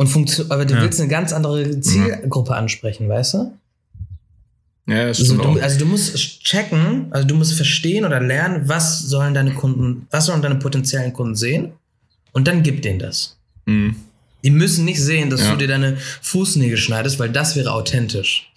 Und 0.00 0.06
funktion 0.06 0.50
aber 0.50 0.64
du 0.64 0.76
ja. 0.76 0.80
willst 0.80 0.98
eine 0.98 1.10
ganz 1.10 1.30
andere 1.30 1.78
Zielgruppe 1.78 2.56
ansprechen, 2.56 3.06
weißt 3.06 3.34
du? 3.34 3.52
Ja, 4.86 5.08
das 5.08 5.18
stimmt 5.18 5.40
also, 5.40 5.52
du, 5.52 5.60
also 5.60 5.78
du 5.78 5.84
musst 5.84 6.16
checken, 6.42 7.08
also 7.10 7.28
du 7.28 7.34
musst 7.34 7.52
verstehen 7.52 8.06
oder 8.06 8.18
lernen, 8.18 8.66
was 8.66 9.00
sollen 9.00 9.34
deine 9.34 9.52
Kunden, 9.52 10.06
was 10.10 10.24
sollen 10.24 10.40
deine 10.40 10.54
potenziellen 10.54 11.12
Kunden 11.12 11.36
sehen 11.36 11.72
und 12.32 12.48
dann 12.48 12.62
gib 12.62 12.80
denen 12.80 12.98
das. 12.98 13.36
Mhm. 13.66 13.94
Die 14.42 14.48
müssen 14.48 14.86
nicht 14.86 15.02
sehen, 15.02 15.28
dass 15.28 15.42
ja. 15.42 15.50
du 15.50 15.58
dir 15.58 15.68
deine 15.68 15.98
Fußnägel 15.98 16.78
schneidest, 16.78 17.18
weil 17.18 17.28
das 17.28 17.54
wäre 17.54 17.70
authentisch. 17.70 18.50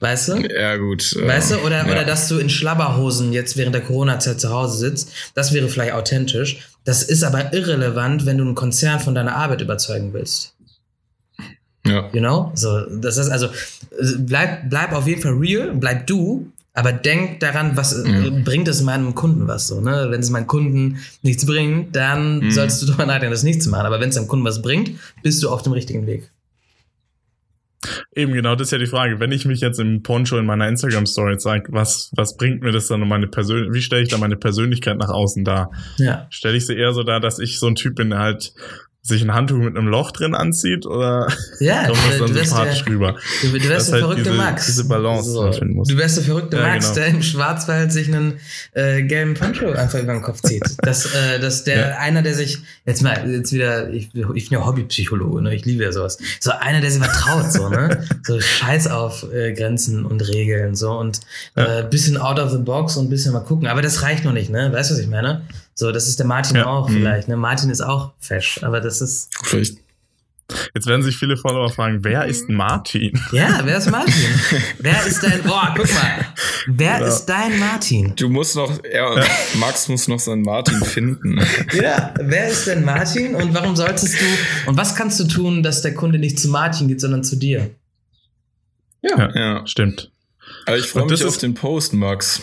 Weißt 0.00 0.28
du? 0.28 0.36
Ja, 0.36 0.76
gut. 0.76 1.14
Weißt 1.20 1.52
du? 1.52 1.58
Oder, 1.58 1.86
ja. 1.86 1.92
oder 1.92 2.04
dass 2.04 2.26
du 2.26 2.38
in 2.38 2.48
Schlabberhosen 2.48 3.32
jetzt 3.32 3.56
während 3.58 3.74
der 3.74 3.82
Corona-Zeit 3.82 4.40
zu 4.40 4.50
Hause 4.50 4.78
sitzt. 4.78 5.12
Das 5.34 5.52
wäre 5.52 5.68
vielleicht 5.68 5.92
authentisch. 5.92 6.70
Das 6.84 7.02
ist 7.02 7.22
aber 7.22 7.52
irrelevant, 7.52 8.24
wenn 8.24 8.38
du 8.38 8.44
einen 8.44 8.54
Konzern 8.54 8.98
von 8.98 9.14
deiner 9.14 9.36
Arbeit 9.36 9.60
überzeugen 9.60 10.14
willst. 10.14 10.54
Ja. 11.86 12.08
You 12.12 12.20
know? 12.20 12.50
So, 12.54 12.80
das 12.86 13.18
ist 13.18 13.28
also, 13.28 13.48
bleib, 14.18 14.70
bleib 14.70 14.92
auf 14.92 15.06
jeden 15.06 15.20
Fall 15.20 15.34
real, 15.34 15.72
bleib 15.74 16.06
du, 16.06 16.50
aber 16.72 16.92
denk 16.92 17.40
daran, 17.40 17.76
was 17.76 17.94
mhm. 17.96 18.44
bringt 18.44 18.68
es 18.68 18.80
meinem 18.80 19.14
Kunden 19.14 19.48
was 19.48 19.66
so, 19.66 19.80
ne? 19.80 20.06
Wenn 20.10 20.20
es 20.20 20.30
meinem 20.30 20.46
Kunden 20.46 20.98
nichts 21.22 21.44
bringt, 21.44 21.94
dann 21.94 22.38
mhm. 22.38 22.50
sollst 22.50 22.80
du 22.80 22.86
darüber 22.86 23.06
nachdenken, 23.06 23.32
das 23.32 23.42
nicht 23.42 23.62
zu 23.62 23.70
machen. 23.70 23.86
Aber 23.86 24.00
wenn 24.00 24.10
es 24.10 24.14
deinem 24.14 24.28
Kunden 24.28 24.46
was 24.46 24.62
bringt, 24.62 24.92
bist 25.22 25.42
du 25.42 25.50
auf 25.50 25.62
dem 25.62 25.72
richtigen 25.72 26.06
Weg. 26.06 26.30
Eben 28.14 28.32
genau, 28.32 28.54
das 28.54 28.68
ist 28.68 28.72
ja 28.72 28.78
die 28.78 28.86
Frage. 28.86 29.20
Wenn 29.20 29.32
ich 29.32 29.46
mich 29.46 29.60
jetzt 29.60 29.80
im 29.80 30.02
Poncho 30.02 30.36
in 30.36 30.44
meiner 30.44 30.68
Instagram-Story 30.68 31.38
zeige, 31.38 31.72
was, 31.72 32.10
was 32.14 32.36
bringt 32.36 32.62
mir 32.62 32.72
das 32.72 32.88
dann 32.88 33.02
um 33.02 33.08
meine 33.08 33.26
Persönlichkeit, 33.26 33.74
wie 33.74 33.82
stelle 33.82 34.02
ich 34.02 34.08
da 34.08 34.18
meine 34.18 34.36
Persönlichkeit 34.36 34.98
nach 34.98 35.08
außen 35.08 35.44
dar? 35.44 35.70
Ja. 35.96 36.26
Stelle 36.30 36.56
ich 36.56 36.66
sie 36.66 36.76
eher 36.76 36.92
so 36.92 37.02
dar, 37.02 37.20
dass 37.20 37.38
ich 37.38 37.58
so 37.58 37.68
ein 37.68 37.76
Typ 37.76 37.96
bin, 37.96 38.10
der 38.10 38.18
halt 38.18 38.52
sich 39.02 39.22
ein 39.22 39.32
Handtuch 39.32 39.56
mit 39.56 39.76
einem 39.76 39.88
Loch 39.88 40.10
drin 40.10 40.34
anzieht 40.34 40.84
oder 40.84 41.26
ja, 41.58 41.86
kommt 41.86 41.98
das 42.06 42.18
dann 42.18 42.34
sympathisch 42.34 42.84
der, 42.84 42.92
rüber? 42.92 43.16
Du, 43.40 43.48
du 43.48 43.68
wärst 43.68 43.88
der 43.88 43.94
halt 43.94 44.02
verrückte 44.02 44.24
diese, 44.24 44.36
Max. 44.36 44.66
Diese 44.66 44.84
Balance 44.84 45.30
so. 45.30 45.52
finden 45.52 45.74
muss. 45.74 45.88
Du 45.88 45.96
wärst 45.96 46.18
der 46.18 46.24
verrückte 46.24 46.58
ja, 46.58 46.62
Max, 46.64 46.86
genau. 46.86 46.94
der 46.96 47.06
im 47.06 47.22
Schwarzwald 47.22 47.92
sich 47.92 48.08
einen 48.08 48.38
äh, 48.72 49.02
gelben 49.02 49.34
Poncho 49.34 49.70
einfach 49.72 49.98
über 50.00 50.12
den 50.12 50.22
Kopf 50.22 50.42
zieht. 50.42 50.64
dass, 50.82 51.06
äh, 51.14 51.40
dass 51.40 51.64
der 51.64 51.90
ja. 51.90 51.96
einer, 51.96 52.22
der 52.22 52.34
sich 52.34 52.58
jetzt 52.84 53.02
mal 53.02 53.28
jetzt 53.30 53.52
wieder, 53.52 53.90
ich, 53.90 54.10
ich 54.14 54.50
bin 54.50 54.58
ja 54.58 54.66
Hobbypsychologe, 54.66 55.40
ne? 55.42 55.54
ich 55.54 55.64
liebe 55.64 55.82
ja 55.82 55.92
sowas. 55.92 56.18
So 56.38 56.50
einer, 56.50 56.82
der 56.82 56.90
sich 56.90 57.02
vertraut, 57.02 57.50
so 57.50 57.70
ne, 57.70 58.04
so 58.22 58.38
Scheiß 58.38 58.88
auf 58.88 59.24
äh, 59.32 59.54
Grenzen 59.54 60.04
und 60.04 60.20
Regeln 60.28 60.74
so 60.74 60.92
und 60.92 61.20
ja. 61.56 61.80
äh, 61.80 61.82
bisschen 61.88 62.18
out 62.18 62.38
of 62.38 62.50
the 62.50 62.58
box 62.58 62.98
und 62.98 63.08
bisschen 63.08 63.32
mal 63.32 63.40
gucken. 63.40 63.66
Aber 63.66 63.80
das 63.80 64.02
reicht 64.02 64.24
noch 64.24 64.32
nicht, 64.32 64.50
ne? 64.50 64.70
Weißt 64.72 64.90
du, 64.90 64.94
was 64.94 65.00
ich 65.00 65.08
meine? 65.08 65.42
So, 65.80 65.92
das 65.92 66.08
ist 66.08 66.18
der 66.18 66.26
Martin 66.26 66.56
ja. 66.56 66.66
auch 66.66 66.90
mhm. 66.90 66.92
vielleicht. 66.92 67.28
Ne? 67.28 67.38
Martin 67.38 67.70
ist 67.70 67.80
auch 67.80 68.12
fesch, 68.18 68.62
aber 68.62 68.82
das 68.82 69.00
ist. 69.00 69.30
Vielleicht. 69.42 69.78
Jetzt 70.74 70.86
werden 70.86 71.02
sich 71.02 71.16
viele 71.16 71.38
Follower 71.38 71.70
fragen, 71.70 72.04
wer 72.04 72.26
ist 72.26 72.50
Martin? 72.50 73.18
Ja, 73.32 73.60
wer 73.64 73.78
ist 73.78 73.90
Martin? 73.90 74.12
wer 74.78 75.06
ist 75.06 75.22
dein, 75.22 75.42
boah, 75.42 75.72
guck 75.74 75.90
mal. 75.94 76.26
Wer 76.66 77.00
ja. 77.00 77.06
ist 77.06 77.24
dein 77.24 77.58
Martin? 77.58 78.12
Du 78.16 78.28
musst 78.28 78.56
noch, 78.56 78.70
ja, 78.84 79.16
ja. 79.16 79.24
Max 79.54 79.88
muss 79.88 80.06
noch 80.06 80.18
seinen 80.18 80.42
Martin 80.42 80.84
finden. 80.84 81.40
Ja, 81.72 82.12
wer 82.20 82.48
ist 82.48 82.66
denn 82.66 82.84
Martin 82.84 83.34
und 83.36 83.54
warum 83.54 83.74
solltest 83.74 84.20
du, 84.20 84.24
und 84.66 84.76
was 84.76 84.96
kannst 84.96 85.18
du 85.20 85.24
tun, 85.24 85.62
dass 85.62 85.82
der 85.82 85.94
Kunde 85.94 86.18
nicht 86.18 86.38
zu 86.38 86.48
Martin 86.48 86.88
geht, 86.88 87.00
sondern 87.00 87.24
zu 87.24 87.36
dir? 87.36 87.70
Ja, 89.02 89.30
ja. 89.34 89.66
stimmt. 89.66 90.10
Aber 90.66 90.76
ich 90.76 90.88
freue 90.88 91.06
mich 91.06 91.24
auf 91.24 91.38
den 91.38 91.54
Post, 91.54 91.94
Max 91.94 92.42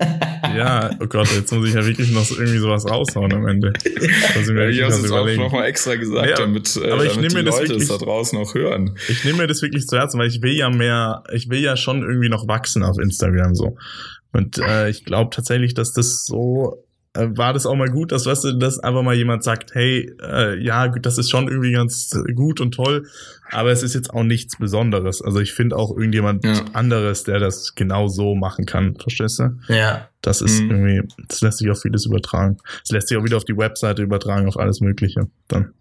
ja, 0.00 0.90
oh 1.00 1.06
Gott, 1.06 1.28
jetzt 1.34 1.52
muss 1.52 1.68
ich 1.68 1.74
ja 1.74 1.84
wirklich 1.84 2.10
noch 2.12 2.30
irgendwie 2.30 2.58
sowas 2.58 2.88
raushauen 2.88 3.32
am 3.32 3.46
Ende. 3.48 3.72
Also 4.34 4.52
ja, 4.52 4.68
ich 4.68 4.82
habe 4.82 4.92
es 4.92 5.10
auch 5.10 5.36
nochmal 5.36 5.66
extra 5.66 5.96
gesagt, 5.96 6.28
ja, 6.28 6.36
damit, 6.36 6.76
äh, 6.76 6.90
aber 6.90 7.04
ich 7.04 7.14
damit 7.14 7.32
die 7.32 7.36
Leute 7.36 7.68
wirklich, 7.68 7.82
es 7.82 7.88
da 7.88 7.98
draußen 7.98 8.38
auch 8.38 8.54
hören. 8.54 8.96
Ich 9.08 9.24
nehme 9.24 9.38
mir 9.38 9.46
das 9.46 9.62
wirklich 9.62 9.86
zu 9.86 9.96
Herzen, 9.96 10.20
weil 10.20 10.28
ich 10.28 10.40
will 10.42 10.52
ja 10.52 10.70
mehr, 10.70 11.24
ich 11.32 11.48
will 11.50 11.60
ja 11.60 11.76
schon 11.76 12.02
irgendwie 12.02 12.28
noch 12.28 12.46
wachsen 12.46 12.84
auf 12.84 12.98
Instagram 12.98 13.54
so. 13.54 13.76
Und 14.32 14.58
äh, 14.58 14.88
ich 14.90 15.04
glaube 15.04 15.34
tatsächlich, 15.34 15.74
dass 15.74 15.92
das 15.92 16.24
so 16.26 16.84
war 17.18 17.52
das 17.52 17.66
auch 17.66 17.74
mal 17.74 17.88
gut, 17.88 18.12
dass, 18.12 18.26
weißt 18.26 18.44
du, 18.44 18.52
dass 18.52 18.78
einfach 18.78 19.02
mal 19.02 19.14
jemand 19.14 19.42
sagt, 19.42 19.74
hey, 19.74 20.14
äh, 20.22 20.62
ja, 20.62 20.88
das 20.88 21.18
ist 21.18 21.30
schon 21.30 21.48
irgendwie 21.48 21.72
ganz 21.72 22.16
gut 22.34 22.60
und 22.60 22.72
toll, 22.72 23.06
aber 23.50 23.70
es 23.70 23.82
ist 23.82 23.94
jetzt 23.94 24.12
auch 24.12 24.22
nichts 24.22 24.56
Besonderes. 24.56 25.20
Also 25.22 25.40
ich 25.40 25.52
finde 25.52 25.76
auch 25.76 25.90
irgendjemand 25.90 26.44
ja. 26.44 26.64
anderes, 26.72 27.24
der 27.24 27.40
das 27.40 27.74
genau 27.74 28.08
so 28.08 28.34
machen 28.34 28.66
kann, 28.66 28.96
verstehst 28.96 29.40
du? 29.40 29.58
Ja. 29.68 30.08
Das 30.22 30.40
ist 30.40 30.60
mhm. 30.62 30.70
irgendwie, 30.70 31.08
das 31.28 31.40
lässt 31.40 31.58
sich 31.58 31.70
auf 31.70 31.80
vieles 31.82 32.06
übertragen. 32.06 32.58
Es 32.84 32.90
lässt 32.90 33.08
sich 33.08 33.18
auch 33.18 33.24
wieder 33.24 33.36
auf 33.36 33.44
die 33.44 33.56
Webseite 33.56 34.02
übertragen, 34.02 34.46
auf 34.48 34.56
alles 34.56 34.80
Mögliche 34.80 35.28
dann. 35.48 35.72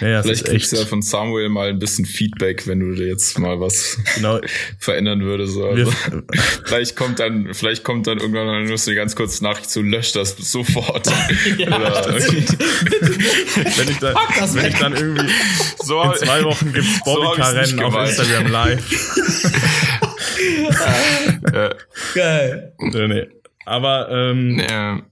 Ja, 0.00 0.08
ja, 0.08 0.22
Vielleicht 0.22 0.44
kriegst 0.44 0.72
du 0.72 0.76
ja 0.76 0.84
von 0.84 1.02
Samuel 1.02 1.48
mal 1.48 1.68
ein 1.68 1.78
bisschen 1.78 2.04
Feedback, 2.04 2.66
wenn 2.66 2.80
du 2.80 2.94
dir 2.94 3.06
jetzt 3.06 3.38
mal 3.38 3.60
was 3.60 3.98
genau. 4.14 4.40
verändern 4.78 5.22
würdest. 5.22 5.58
Also, 5.58 5.92
vielleicht 6.64 6.96
kommt 6.96 7.18
dann, 7.18 7.54
vielleicht 7.54 7.84
kommt 7.84 8.06
dann 8.06 8.18
irgendwann 8.18 8.46
mal 8.46 8.64
nur 8.64 8.78
eine 8.84 8.94
ganz 8.94 9.16
kurze 9.16 9.42
Nachricht 9.44 9.70
zu, 9.70 9.82
lösch 9.82 10.12
das 10.12 10.36
sofort. 10.36 11.06
ja, 11.58 11.68
Oder 11.76 11.90
das 11.90 12.32
wenn, 12.32 13.88
ich 13.88 13.98
da, 13.98 14.14
wenn 14.14 14.66
ich 14.66 14.78
dann 14.78 14.94
irgendwie 14.94 15.32
so, 15.82 16.02
in 16.02 16.14
zwei 16.14 16.44
Wochen 16.44 16.72
gibt's 16.72 17.00
Bobbycar-Rennen 17.04 17.78
so 17.78 17.84
auf 17.84 18.08
Instagram 18.08 18.46
live. 18.50 18.82
ja. 21.52 21.74
Geil. 22.14 22.72
Nee, 22.78 23.08
nee. 23.08 23.26
Aber 23.64 24.10
ähm, 24.10 24.60
ja. 24.68 25.02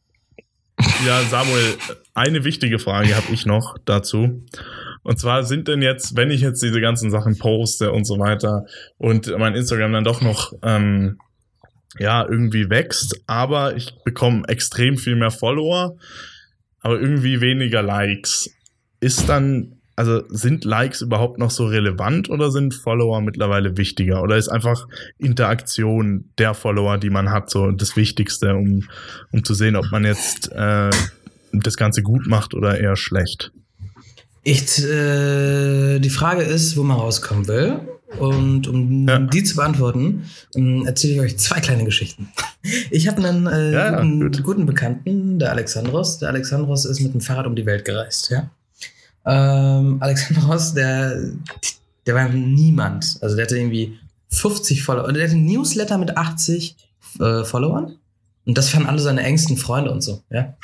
Ja, 1.06 1.22
Samuel, 1.22 1.76
eine 2.14 2.44
wichtige 2.44 2.78
Frage 2.78 3.16
habe 3.16 3.32
ich 3.32 3.46
noch 3.46 3.78
dazu. 3.86 4.42
Und 5.02 5.18
zwar 5.18 5.44
sind 5.44 5.66
denn 5.66 5.80
jetzt, 5.80 6.14
wenn 6.14 6.30
ich 6.30 6.42
jetzt 6.42 6.62
diese 6.62 6.80
ganzen 6.80 7.10
Sachen 7.10 7.38
poste 7.38 7.90
und 7.90 8.04
so 8.04 8.18
weiter 8.18 8.66
und 8.98 9.34
mein 9.38 9.54
Instagram 9.54 9.92
dann 9.92 10.04
doch 10.04 10.20
noch 10.20 10.52
ähm, 10.62 11.18
ja 11.98 12.26
irgendwie 12.28 12.68
wächst, 12.68 13.22
aber 13.26 13.76
ich 13.76 13.94
bekomme 14.04 14.46
extrem 14.48 14.98
viel 14.98 15.16
mehr 15.16 15.30
Follower, 15.30 15.96
aber 16.80 17.00
irgendwie 17.00 17.40
weniger 17.40 17.82
Likes, 17.82 18.50
ist 19.00 19.28
dann 19.28 19.79
also 20.00 20.22
sind 20.30 20.64
Likes 20.64 21.02
überhaupt 21.02 21.38
noch 21.38 21.50
so 21.50 21.66
relevant 21.66 22.30
oder 22.30 22.50
sind 22.50 22.72
Follower 22.72 23.20
mittlerweile 23.20 23.76
wichtiger? 23.76 24.22
Oder 24.22 24.38
ist 24.38 24.48
einfach 24.48 24.88
Interaktion 25.18 26.24
der 26.38 26.54
Follower, 26.54 26.96
die 26.96 27.10
man 27.10 27.30
hat, 27.30 27.50
so 27.50 27.70
das 27.70 27.96
Wichtigste, 27.96 28.54
um, 28.54 28.88
um 29.30 29.44
zu 29.44 29.52
sehen, 29.52 29.76
ob 29.76 29.90
man 29.90 30.06
jetzt 30.06 30.50
äh, 30.52 30.88
das 31.52 31.76
Ganze 31.76 32.02
gut 32.02 32.26
macht 32.26 32.54
oder 32.54 32.80
eher 32.80 32.96
schlecht? 32.96 33.52
Ich, 34.42 34.82
äh, 34.82 35.98
die 35.98 36.08
Frage 36.08 36.44
ist, 36.44 36.78
wo 36.78 36.82
man 36.82 36.96
rauskommen 36.96 37.46
will. 37.46 37.80
Und 38.18 38.68
um 38.68 39.06
ja. 39.06 39.18
die 39.18 39.44
zu 39.44 39.54
beantworten, 39.54 40.24
ähm, 40.56 40.86
erzähle 40.86 41.12
ich 41.12 41.20
euch 41.20 41.38
zwei 41.38 41.60
kleine 41.60 41.84
Geschichten. 41.84 42.32
Ich 42.90 43.06
habe 43.06 43.22
einen 43.22 43.46
äh, 43.46 43.72
ja, 43.72 44.00
guten, 44.00 44.20
gut. 44.20 44.42
guten, 44.42 44.66
Bekannten, 44.66 45.38
der 45.38 45.50
Alexandros. 45.50 46.18
Der 46.18 46.30
Alexandros 46.30 46.86
ist 46.86 47.00
mit 47.00 47.12
dem 47.12 47.20
Fahrrad 47.20 47.46
um 47.46 47.54
die 47.54 47.66
Welt 47.66 47.84
gereist, 47.84 48.30
ja. 48.30 48.50
Ähm, 49.26 49.98
Alexander 50.00 50.42
Ross, 50.44 50.74
der, 50.74 51.20
der 52.06 52.14
war 52.14 52.28
niemand. 52.28 53.18
Also 53.20 53.36
der 53.36 53.44
hatte 53.44 53.58
irgendwie 53.58 53.98
50 54.28 54.82
Follower. 54.82 55.12
Der 55.12 55.24
hatte 55.24 55.34
einen 55.34 55.46
Newsletter 55.46 55.98
mit 55.98 56.16
80 56.16 56.76
äh, 57.20 57.44
Followern. 57.44 57.96
Und 58.46 58.56
das 58.58 58.70
fanden 58.70 58.88
alle 58.88 58.98
seine 59.00 59.22
engsten 59.22 59.56
Freunde 59.56 59.90
und 59.90 60.02
so, 60.02 60.22
ja. 60.30 60.54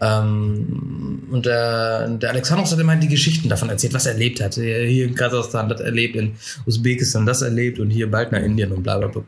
Ähm, 0.00 1.28
und 1.30 1.46
der, 1.46 2.08
der 2.08 2.30
Alexandros 2.30 2.72
hat 2.72 2.78
immer 2.78 2.96
die 2.96 3.08
Geschichten 3.08 3.48
davon 3.48 3.68
erzählt, 3.68 3.92
was 3.94 4.06
er 4.06 4.12
erlebt 4.12 4.40
hat. 4.40 4.54
Hier 4.54 5.04
in 5.04 5.14
Kasachstan 5.14 5.68
das 5.68 5.80
erlebt, 5.80 6.16
in 6.16 6.34
Usbekistan 6.66 7.26
das 7.26 7.42
erlebt 7.42 7.78
und 7.78 7.90
hier 7.90 8.10
bald 8.10 8.32
nach 8.32 8.40
Indien 8.40 8.72
und 8.72 8.82
bla 8.82 8.98
bla 8.98 9.08
bla. 9.08 9.22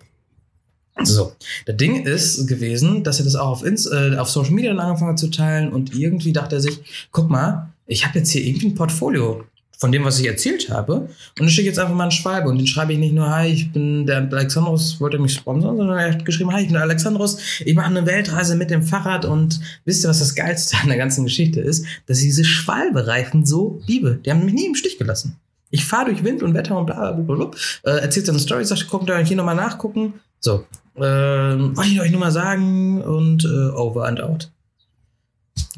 So, 1.04 1.32
das 1.66 1.76
Ding 1.76 2.04
ist 2.04 2.46
gewesen, 2.46 3.02
dass 3.02 3.18
er 3.18 3.24
das 3.24 3.36
auch 3.36 3.48
auf, 3.48 3.64
Inst 3.64 3.90
äh, 3.90 4.16
auf 4.16 4.28
Social 4.28 4.52
Media 4.52 4.70
dann 4.72 4.80
angefangen 4.80 5.12
hat 5.12 5.18
zu 5.18 5.30
teilen 5.30 5.72
und 5.72 5.94
irgendwie 5.94 6.32
dachte 6.32 6.56
er 6.56 6.60
sich, 6.60 7.08
guck 7.12 7.30
mal, 7.30 7.71
ich 7.92 8.06
habe 8.06 8.18
jetzt 8.18 8.30
hier 8.30 8.44
irgendwie 8.44 8.68
ein 8.68 8.74
Portfolio 8.74 9.44
von 9.82 9.90
dem, 9.90 10.04
was 10.04 10.20
ich 10.20 10.28
erzählt 10.28 10.70
habe. 10.70 10.94
Und 10.94 11.10
dann 11.36 11.48
schicke 11.48 11.62
ich 11.62 11.74
jetzt 11.74 11.80
einfach 11.80 11.94
mal 11.94 12.04
einen 12.04 12.12
Schreibe. 12.12 12.48
Und 12.48 12.58
den 12.58 12.68
schreibe 12.68 12.92
ich 12.92 13.00
nicht 13.00 13.14
nur, 13.14 13.28
hi, 13.28 13.48
ich 13.48 13.72
bin 13.72 14.06
der 14.06 14.28
Alexandros, 14.30 15.00
wollte 15.00 15.18
mich 15.18 15.34
sponsern, 15.34 15.76
sondern 15.76 15.98
er 15.98 16.12
hat 16.12 16.24
geschrieben, 16.24 16.52
hi, 16.52 16.60
ich 16.60 16.68
bin 16.68 16.74
der 16.74 16.82
Alexandros, 16.82 17.38
ich 17.64 17.74
mache 17.74 17.88
eine 17.88 18.06
Weltreise 18.06 18.54
mit 18.54 18.70
dem 18.70 18.84
Fahrrad 18.84 19.24
und 19.24 19.60
wisst 19.84 20.04
ihr, 20.04 20.08
was 20.08 20.20
das 20.20 20.36
Geilste 20.36 20.76
an 20.82 20.88
der 20.88 20.98
ganzen 20.98 21.24
Geschichte 21.24 21.60
ist? 21.60 21.84
Dass 22.06 22.18
ich 22.18 22.26
diese 22.26 22.44
Schwalbereifen 22.44 23.44
so 23.44 23.82
liebe. 23.86 24.20
Die 24.24 24.30
haben 24.30 24.44
mich 24.44 24.54
nie 24.54 24.66
im 24.66 24.76
Stich 24.76 24.98
gelassen. 24.98 25.36
Ich 25.70 25.84
fahre 25.84 26.10
durch 26.10 26.22
Wind 26.22 26.44
und 26.44 26.54
Wetter 26.54 26.78
und 26.78 26.86
bla 26.86 27.12
bla 27.12 27.22
bla. 27.22 27.34
bla. 27.34 27.50
Äh, 27.82 28.02
erzählt 28.02 28.26
seine 28.26 28.38
Story, 28.38 28.64
sagt, 28.64 28.88
kommt 28.88 29.08
da 29.08 29.18
hier 29.18 29.36
nochmal 29.36 29.56
nachgucken. 29.56 30.14
So, 30.38 30.64
äh, 30.94 31.00
wollte 31.00 31.90
ich 31.90 32.00
euch 32.00 32.10
nur 32.12 32.20
mal 32.20 32.30
sagen 32.30 33.02
und 33.02 33.44
äh, 33.44 33.70
over 33.74 34.06
and 34.06 34.20
out 34.20 34.48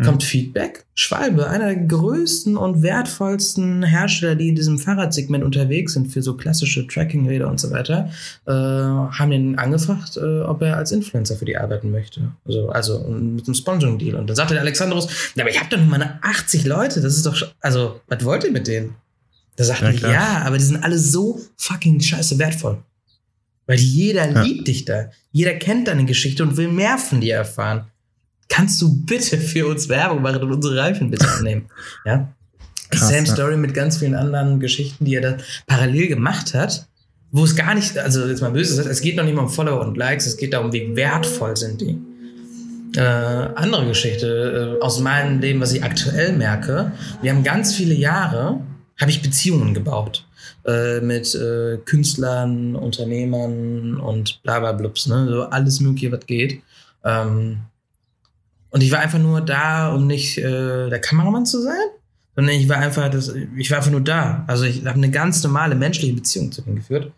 kommt 0.03 0.23
mhm. 0.23 0.27
Feedback. 0.27 0.85
Schwalbe, 0.95 1.49
einer 1.49 1.67
der 1.67 1.77
größten 1.77 2.57
und 2.57 2.83
wertvollsten 2.83 3.83
Hersteller, 3.83 4.35
die 4.35 4.49
in 4.49 4.55
diesem 4.55 4.79
Fahrradsegment 4.79 5.45
unterwegs 5.45 5.95
sind 5.95 6.09
für 6.09 6.23
so 6.23 6.37
klassische 6.37 6.87
Tracking-Räder 6.87 7.49
und 7.49 7.61
so 7.61 7.71
weiter, 7.71 8.11
äh, 8.47 8.53
haben 8.53 9.33
ihn 9.33 9.57
angefragt, 9.57 10.17
äh, 10.17 10.43
ob 10.43 10.63
er 10.63 10.77
als 10.77 10.93
Influencer 10.93 11.37
für 11.37 11.45
die 11.45 11.57
arbeiten 11.57 11.91
möchte. 11.91 12.33
Also, 12.45 12.69
also 12.69 13.01
mit 13.01 13.47
einem 13.47 13.55
Sponsoring-Deal. 13.55 14.15
Und 14.17 14.29
dann 14.29 14.37
sagte 14.37 14.55
der 14.55 14.63
Alexandros, 14.63 15.33
aber 15.39 15.51
ich 15.51 15.59
habe 15.59 15.71
doch 15.71 15.79
nur 15.79 15.87
meine 15.87 16.23
80 16.23 16.65
Leute, 16.65 17.01
das 17.01 17.17
ist 17.17 17.27
doch, 17.27 17.43
also, 17.61 18.01
was 18.09 18.25
wollt 18.25 18.45
ihr 18.45 18.53
mit 18.53 18.67
denen? 18.67 18.95
Da 19.57 19.65
sagten 19.65 19.87
ja, 19.87 19.93
die, 19.93 20.03
ja, 20.03 20.43
aber 20.45 20.59
die 20.59 20.65
sind 20.65 20.83
alle 20.83 20.99
so 20.99 21.41
fucking 21.57 22.01
scheiße 22.01 22.39
wertvoll. 22.39 22.83
Weil 23.67 23.79
jeder 23.79 24.31
ja. 24.31 24.43
liebt 24.43 24.69
dich 24.69 24.85
da. 24.85 25.11
Jeder 25.33 25.55
kennt 25.55 25.89
deine 25.89 26.05
Geschichte 26.05 26.43
und 26.43 26.57
will 26.57 26.69
mehr 26.69 26.99
von 26.99 27.21
dir 27.21 27.37
erfahren. 27.37 27.87
Kannst 28.49 28.81
du 28.83 29.05
bitte 29.05 29.39
für 29.39 29.67
uns 29.67 29.89
Werbung 29.89 30.23
machen 30.23 30.43
und 30.43 30.53
unsere 30.53 30.77
Reifen 30.77 31.11
bitte 31.11 31.29
annehmen? 31.29 31.67
Ja. 32.05 32.29
Krass, 32.91 33.09
Same 33.09 33.27
ja. 33.27 33.33
Story 33.33 33.57
mit 33.57 33.75
ganz 33.75 33.99
vielen 33.99 34.15
anderen 34.15 34.61
Geschichten, 34.61 35.05
die 35.05 35.15
er 35.15 35.23
da 35.23 35.37
parallel 35.67 36.09
gemacht 36.09 36.55
hat, 36.55 36.87
wo 37.33 37.45
es 37.45 37.57
gar 37.57 37.75
nicht, 37.75 37.99
also 37.99 38.27
jetzt 38.27 38.43
mal 38.43 38.53
böse 38.53 38.75
sagt, 38.75 38.89
es 38.89 39.01
geht 39.01 39.17
noch 39.17 39.25
nicht 39.25 39.35
mal 39.35 39.43
um 39.43 39.49
Follower 39.49 39.81
und 39.81 39.97
Likes, 39.97 40.27
es 40.27 40.37
geht 40.37 40.53
darum, 40.53 40.73
wie 40.73 40.95
wertvoll 40.95 41.57
sind 41.57 41.81
die. 41.81 41.99
Äh, 42.97 43.01
andere 43.01 43.87
Geschichte 43.89 44.79
äh, 44.79 44.83
aus 44.83 45.01
meinem 45.01 45.41
Leben, 45.41 45.61
was 45.61 45.73
ich 45.73 45.83
aktuell 45.83 46.33
merke. 46.33 46.93
Wir 47.23 47.33
haben 47.33 47.43
ganz 47.43 47.75
viele 47.75 47.95
Jahre, 47.95 48.61
habe 49.01 49.11
ich 49.11 49.21
Beziehungen 49.21 49.75
gebaut 49.75 50.27
äh, 50.65 51.01
mit 51.01 51.35
äh, 51.35 51.79
Künstlern, 51.85 52.77
Unternehmern 52.77 53.97
und 53.97 54.41
bla 54.45 54.61
bla 54.61 54.73
blups, 54.73 55.09
ne? 55.09 55.27
So 55.29 55.43
alles 55.43 55.81
mögliche, 55.81 56.13
was 56.13 56.25
geht. 56.27 56.63
Ähm, 57.05 57.59
und 58.75 58.81
ich 58.81 58.91
war 58.91 58.99
einfach 58.99 59.21
nur 59.21 59.41
da, 59.41 59.95
um 59.95 60.09
nicht 60.09 60.37
äh, 60.37 60.91
der 60.91 61.01
Kameramann 61.01 61.47
zu 61.47 61.63
sein, 61.63 61.87
sondern 62.35 62.57
ich 62.57 62.69
war 62.69 62.79
einfach, 62.79 63.09
das, 63.09 63.33
ich 63.57 63.71
war 63.71 63.79
einfach 63.79 63.93
nur 63.93 64.01
da. 64.01 64.43
Also 64.49 64.65
ich 64.65 64.85
habe 64.85 64.97
eine 64.97 65.13
ganz 65.13 65.45
normale 65.45 65.77
menschliche 65.77 66.13
Beziehung 66.13 66.51
zu 66.51 66.61
denen 66.61 66.75
geführt. 66.75 67.13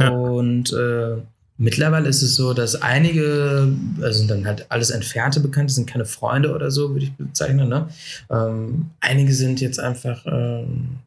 Ja. 0.00 0.08
Und 0.08 0.72
äh, 0.72 1.16
mittlerweile 1.58 2.08
ist 2.08 2.22
es 2.22 2.36
so, 2.36 2.54
dass 2.54 2.80
einige, 2.80 3.68
also 4.00 4.18
sind 4.18 4.30
dann 4.30 4.46
halt 4.46 4.64
alles 4.70 4.88
entfernte 4.88 5.40
Bekannte, 5.40 5.74
sind 5.74 5.86
keine 5.86 6.06
Freunde 6.06 6.54
oder 6.54 6.70
so, 6.70 6.94
würde 6.94 7.04
ich 7.04 7.12
bezeichnen. 7.12 7.68
Ne? 7.68 7.86
Ähm, 8.30 8.86
einige 9.00 9.34
sind 9.34 9.60
jetzt 9.60 9.78
einfach, 9.78 10.24
ähm, 10.24 11.00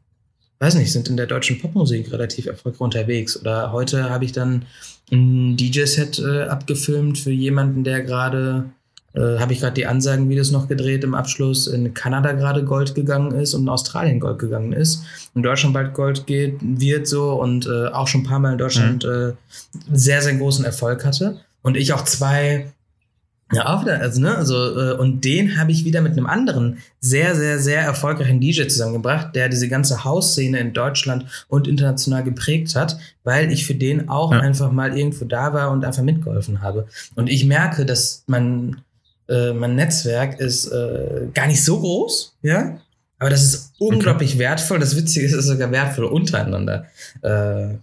weiß 0.60 0.76
nicht, 0.76 0.92
sind 0.92 1.08
in 1.08 1.16
der 1.16 1.26
deutschen 1.26 1.58
Popmusik 1.58 2.12
relativ 2.12 2.46
erfolgreich 2.46 2.82
unterwegs. 2.82 3.36
Oder 3.36 3.72
heute 3.72 4.10
habe 4.10 4.24
ich 4.24 4.30
dann 4.30 4.64
ein 5.10 5.56
DJ-Set 5.56 6.20
äh, 6.20 6.42
abgefilmt 6.42 7.18
für 7.18 7.32
jemanden, 7.32 7.82
der 7.82 8.02
gerade 8.02 8.66
äh, 9.14 9.38
habe 9.38 9.52
ich 9.52 9.60
gerade 9.60 9.74
die 9.74 9.86
Ansagenvideos 9.86 10.50
noch 10.50 10.68
gedreht 10.68 11.04
im 11.04 11.14
Abschluss, 11.14 11.66
in 11.66 11.94
Kanada 11.94 12.32
gerade 12.32 12.64
Gold 12.64 12.94
gegangen 12.94 13.32
ist 13.32 13.54
und 13.54 13.62
in 13.62 13.68
Australien 13.68 14.20
Gold 14.20 14.38
gegangen 14.38 14.72
ist. 14.72 15.02
In 15.34 15.42
Deutschland 15.42 15.74
bald 15.74 15.94
Gold 15.94 16.26
geht, 16.26 16.56
wird 16.60 17.06
so 17.06 17.32
und 17.40 17.66
äh, 17.66 17.88
auch 17.88 18.06
schon 18.06 18.22
ein 18.22 18.24
paar 18.24 18.38
Mal 18.38 18.52
in 18.52 18.58
Deutschland 18.58 19.04
mhm. 19.04 19.10
äh, 19.10 19.32
sehr, 19.92 20.22
sehr 20.22 20.34
großen 20.34 20.64
Erfolg 20.64 21.04
hatte. 21.04 21.40
Und 21.62 21.76
ich 21.76 21.92
auch 21.92 22.04
zwei 22.04 22.66
ja, 23.50 23.66
auch 23.66 23.80
wieder, 23.82 23.98
also, 24.00 24.20
ne, 24.20 24.36
also, 24.36 24.78
äh, 24.78 24.92
und 24.98 25.24
den 25.24 25.58
habe 25.58 25.72
ich 25.72 25.86
wieder 25.86 26.02
mit 26.02 26.12
einem 26.12 26.26
anderen 26.26 26.78
sehr, 27.00 27.34
sehr, 27.34 27.58
sehr 27.58 27.80
erfolgreichen 27.80 28.40
DJ 28.40 28.66
zusammengebracht, 28.66 29.34
der 29.34 29.48
diese 29.48 29.68
ganze 29.68 30.04
Hausszene 30.04 30.58
in 30.58 30.74
Deutschland 30.74 31.24
und 31.48 31.66
international 31.66 32.22
geprägt 32.24 32.76
hat, 32.76 32.98
weil 33.24 33.50
ich 33.50 33.64
für 33.64 33.74
den 33.74 34.10
auch 34.10 34.32
ja. 34.32 34.40
einfach 34.40 34.70
mal 34.70 34.96
irgendwo 34.96 35.24
da 35.24 35.54
war 35.54 35.70
und 35.70 35.82
einfach 35.86 36.02
mitgeholfen 36.02 36.60
habe. 36.60 36.88
Und 37.14 37.30
ich 37.30 37.46
merke, 37.46 37.86
dass 37.86 38.22
man, 38.26 38.82
äh, 39.28 39.52
mein 39.52 39.74
Netzwerk 39.74 40.40
ist 40.40 40.68
äh, 40.68 41.28
gar 41.34 41.46
nicht 41.46 41.64
so 41.64 41.80
groß, 41.80 42.36
ja. 42.42 42.80
Aber 43.18 43.30
das 43.30 43.42
ist 43.42 43.72
unglaublich 43.78 44.30
okay. 44.34 44.40
wertvoll. 44.40 44.78
Das 44.78 44.96
Witzige 44.96 45.26
ist, 45.26 45.32
es 45.32 45.40
ist 45.40 45.46
sogar 45.46 45.72
wertvoll 45.72 46.04
untereinander. 46.04 46.86
Äh, 47.22 47.74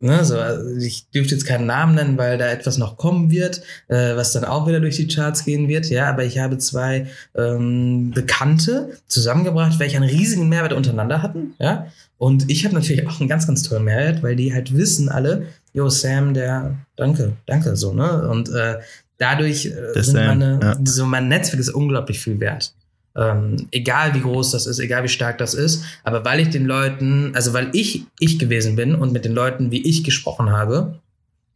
ne, 0.00 0.24
so, 0.24 0.38
also 0.38 0.76
ich 0.76 1.08
dürfte 1.10 1.34
jetzt 1.34 1.46
keinen 1.46 1.66
Namen 1.66 1.94
nennen, 1.94 2.18
weil 2.18 2.36
da 2.36 2.48
etwas 2.48 2.76
noch 2.76 2.98
kommen 2.98 3.30
wird, 3.30 3.62
äh, 3.88 4.14
was 4.16 4.32
dann 4.32 4.44
auch 4.44 4.66
wieder 4.66 4.80
durch 4.80 4.96
die 4.96 5.08
Charts 5.08 5.44
gehen 5.44 5.68
wird. 5.68 5.88
Ja, 5.88 6.10
aber 6.10 6.24
ich 6.24 6.38
habe 6.38 6.58
zwei 6.58 7.06
ähm, 7.34 8.10
Bekannte 8.10 8.90
zusammengebracht, 9.06 9.78
welche 9.78 9.96
einen 9.96 10.10
riesigen 10.10 10.50
Mehrwert 10.50 10.74
untereinander 10.74 11.22
hatten. 11.22 11.54
Ja, 11.58 11.86
und 12.18 12.50
ich 12.50 12.64
habe 12.64 12.74
natürlich 12.74 13.06
auch 13.08 13.18
einen 13.18 13.28
ganz, 13.28 13.46
ganz 13.46 13.62
tollen 13.62 13.84
Mehrwert, 13.84 14.22
weil 14.22 14.36
die 14.36 14.52
halt 14.52 14.76
wissen 14.76 15.08
alle, 15.08 15.46
yo 15.72 15.88
Sam, 15.88 16.34
der, 16.34 16.76
danke, 16.96 17.32
danke, 17.46 17.76
so 17.76 17.94
ne. 17.94 18.28
Und 18.28 18.50
äh, 18.50 18.78
dadurch 19.22 19.66
äh, 19.66 20.02
sind 20.02 20.26
meine, 20.26 20.60
ja. 20.60 20.78
so 20.84 21.06
mein 21.06 21.28
Netzwerk 21.28 21.60
ist 21.60 21.70
unglaublich 21.70 22.20
viel 22.20 22.40
wert. 22.40 22.74
Ähm, 23.14 23.68
egal 23.70 24.14
wie 24.14 24.20
groß 24.20 24.52
das 24.52 24.66
ist, 24.66 24.78
egal 24.78 25.04
wie 25.04 25.08
stark 25.08 25.38
das 25.38 25.54
ist, 25.54 25.84
aber 26.02 26.24
weil 26.24 26.40
ich 26.40 26.48
den 26.48 26.64
Leuten, 26.64 27.32
also 27.34 27.52
weil 27.52 27.68
ich 27.74 28.06
ich 28.18 28.38
gewesen 28.38 28.74
bin 28.74 28.94
und 28.94 29.12
mit 29.12 29.24
den 29.24 29.32
Leuten, 29.32 29.70
wie 29.70 29.86
ich 29.86 30.02
gesprochen 30.02 30.50
habe, 30.50 30.98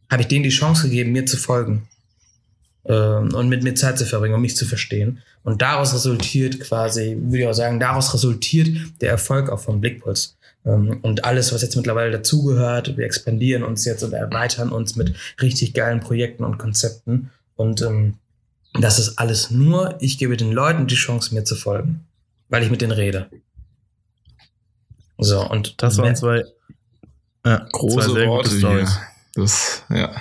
habe 0.09 0.21
ich 0.21 0.27
denen 0.27 0.43
die 0.43 0.49
Chance 0.49 0.83
gegeben, 0.87 1.11
mir 1.11 1.25
zu 1.25 1.35
folgen 1.35 1.87
ähm, 2.85 3.33
und 3.33 3.49
mit 3.49 3.63
mir 3.63 3.73
Zeit 3.73 3.97
zu 3.97 4.05
verbringen, 4.05 4.35
um 4.35 4.41
mich 4.41 4.55
zu 4.55 4.65
verstehen. 4.65 5.19
Und 5.43 5.61
daraus 5.61 5.93
resultiert 5.93 6.59
quasi, 6.59 7.17
würde 7.19 7.39
ich 7.39 7.47
auch 7.47 7.53
sagen, 7.53 7.79
daraus 7.79 8.13
resultiert 8.13 8.69
der 9.01 9.09
Erfolg 9.09 9.49
auch 9.49 9.59
vom 9.59 9.81
Blickpuls. 9.81 10.37
Ähm, 10.65 10.99
und 11.01 11.25
alles, 11.25 11.53
was 11.53 11.63
jetzt 11.63 11.75
mittlerweile 11.75 12.11
dazugehört, 12.11 12.97
wir 12.97 13.05
expandieren 13.05 13.63
uns 13.63 13.83
jetzt 13.85 14.03
und 14.03 14.13
erweitern 14.13 14.69
uns 14.69 14.95
mit 14.95 15.15
richtig 15.41 15.73
geilen 15.73 16.01
Projekten 16.01 16.43
und 16.43 16.57
Konzepten. 16.57 17.31
Und 17.57 17.81
ähm, 17.81 18.13
das 18.79 18.99
ist 18.99 19.17
alles 19.17 19.51
nur, 19.51 19.97
ich 19.99 20.17
gebe 20.17 20.37
den 20.37 20.51
Leuten 20.51 20.87
die 20.87 20.95
Chance, 20.95 21.33
mir 21.33 21.43
zu 21.43 21.55
folgen, 21.55 22.05
weil 22.49 22.63
ich 22.63 22.69
mit 22.69 22.81
denen 22.81 22.91
rede. 22.91 23.29
So, 25.17 25.47
und 25.49 25.81
das 25.81 25.97
waren 25.97 26.15
zwei 26.15 26.43
ja, 27.45 27.67
große 27.71 28.07
zwei 28.07 28.13
sehr 28.13 28.27
Worte. 28.27 28.57
Stories. 28.57 28.99
Das, 29.33 29.83
ja. 29.89 30.15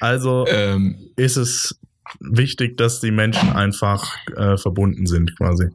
Also 0.00 0.46
ähm, 0.48 1.10
ist 1.16 1.36
es 1.36 1.78
wichtig, 2.20 2.76
dass 2.76 3.00
die 3.00 3.10
Menschen 3.10 3.50
einfach 3.52 4.16
äh, 4.36 4.56
verbunden 4.56 5.06
sind, 5.06 5.36
quasi 5.36 5.68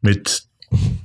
mit 0.00 0.44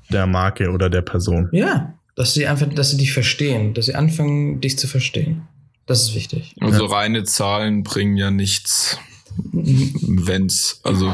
der 0.09 0.25
Marke 0.25 0.71
oder 0.71 0.89
der 0.89 1.01
Person. 1.01 1.49
Ja, 1.51 1.93
dass 2.15 2.33
sie 2.33 2.47
einfach, 2.47 2.67
dass 2.73 2.91
sie 2.91 2.97
dich 2.97 3.13
verstehen, 3.13 3.73
dass 3.73 3.85
sie 3.85 3.95
anfangen, 3.95 4.61
dich 4.61 4.77
zu 4.77 4.87
verstehen. 4.87 5.47
Das 5.85 6.01
ist 6.01 6.15
wichtig. 6.15 6.53
Also 6.59 6.85
ja. 6.85 6.91
reine 6.91 7.23
Zahlen 7.23 7.83
bringen 7.83 8.15
ja 8.15 8.29
nichts 8.29 8.99
wenn's, 9.37 10.79
also 10.83 11.13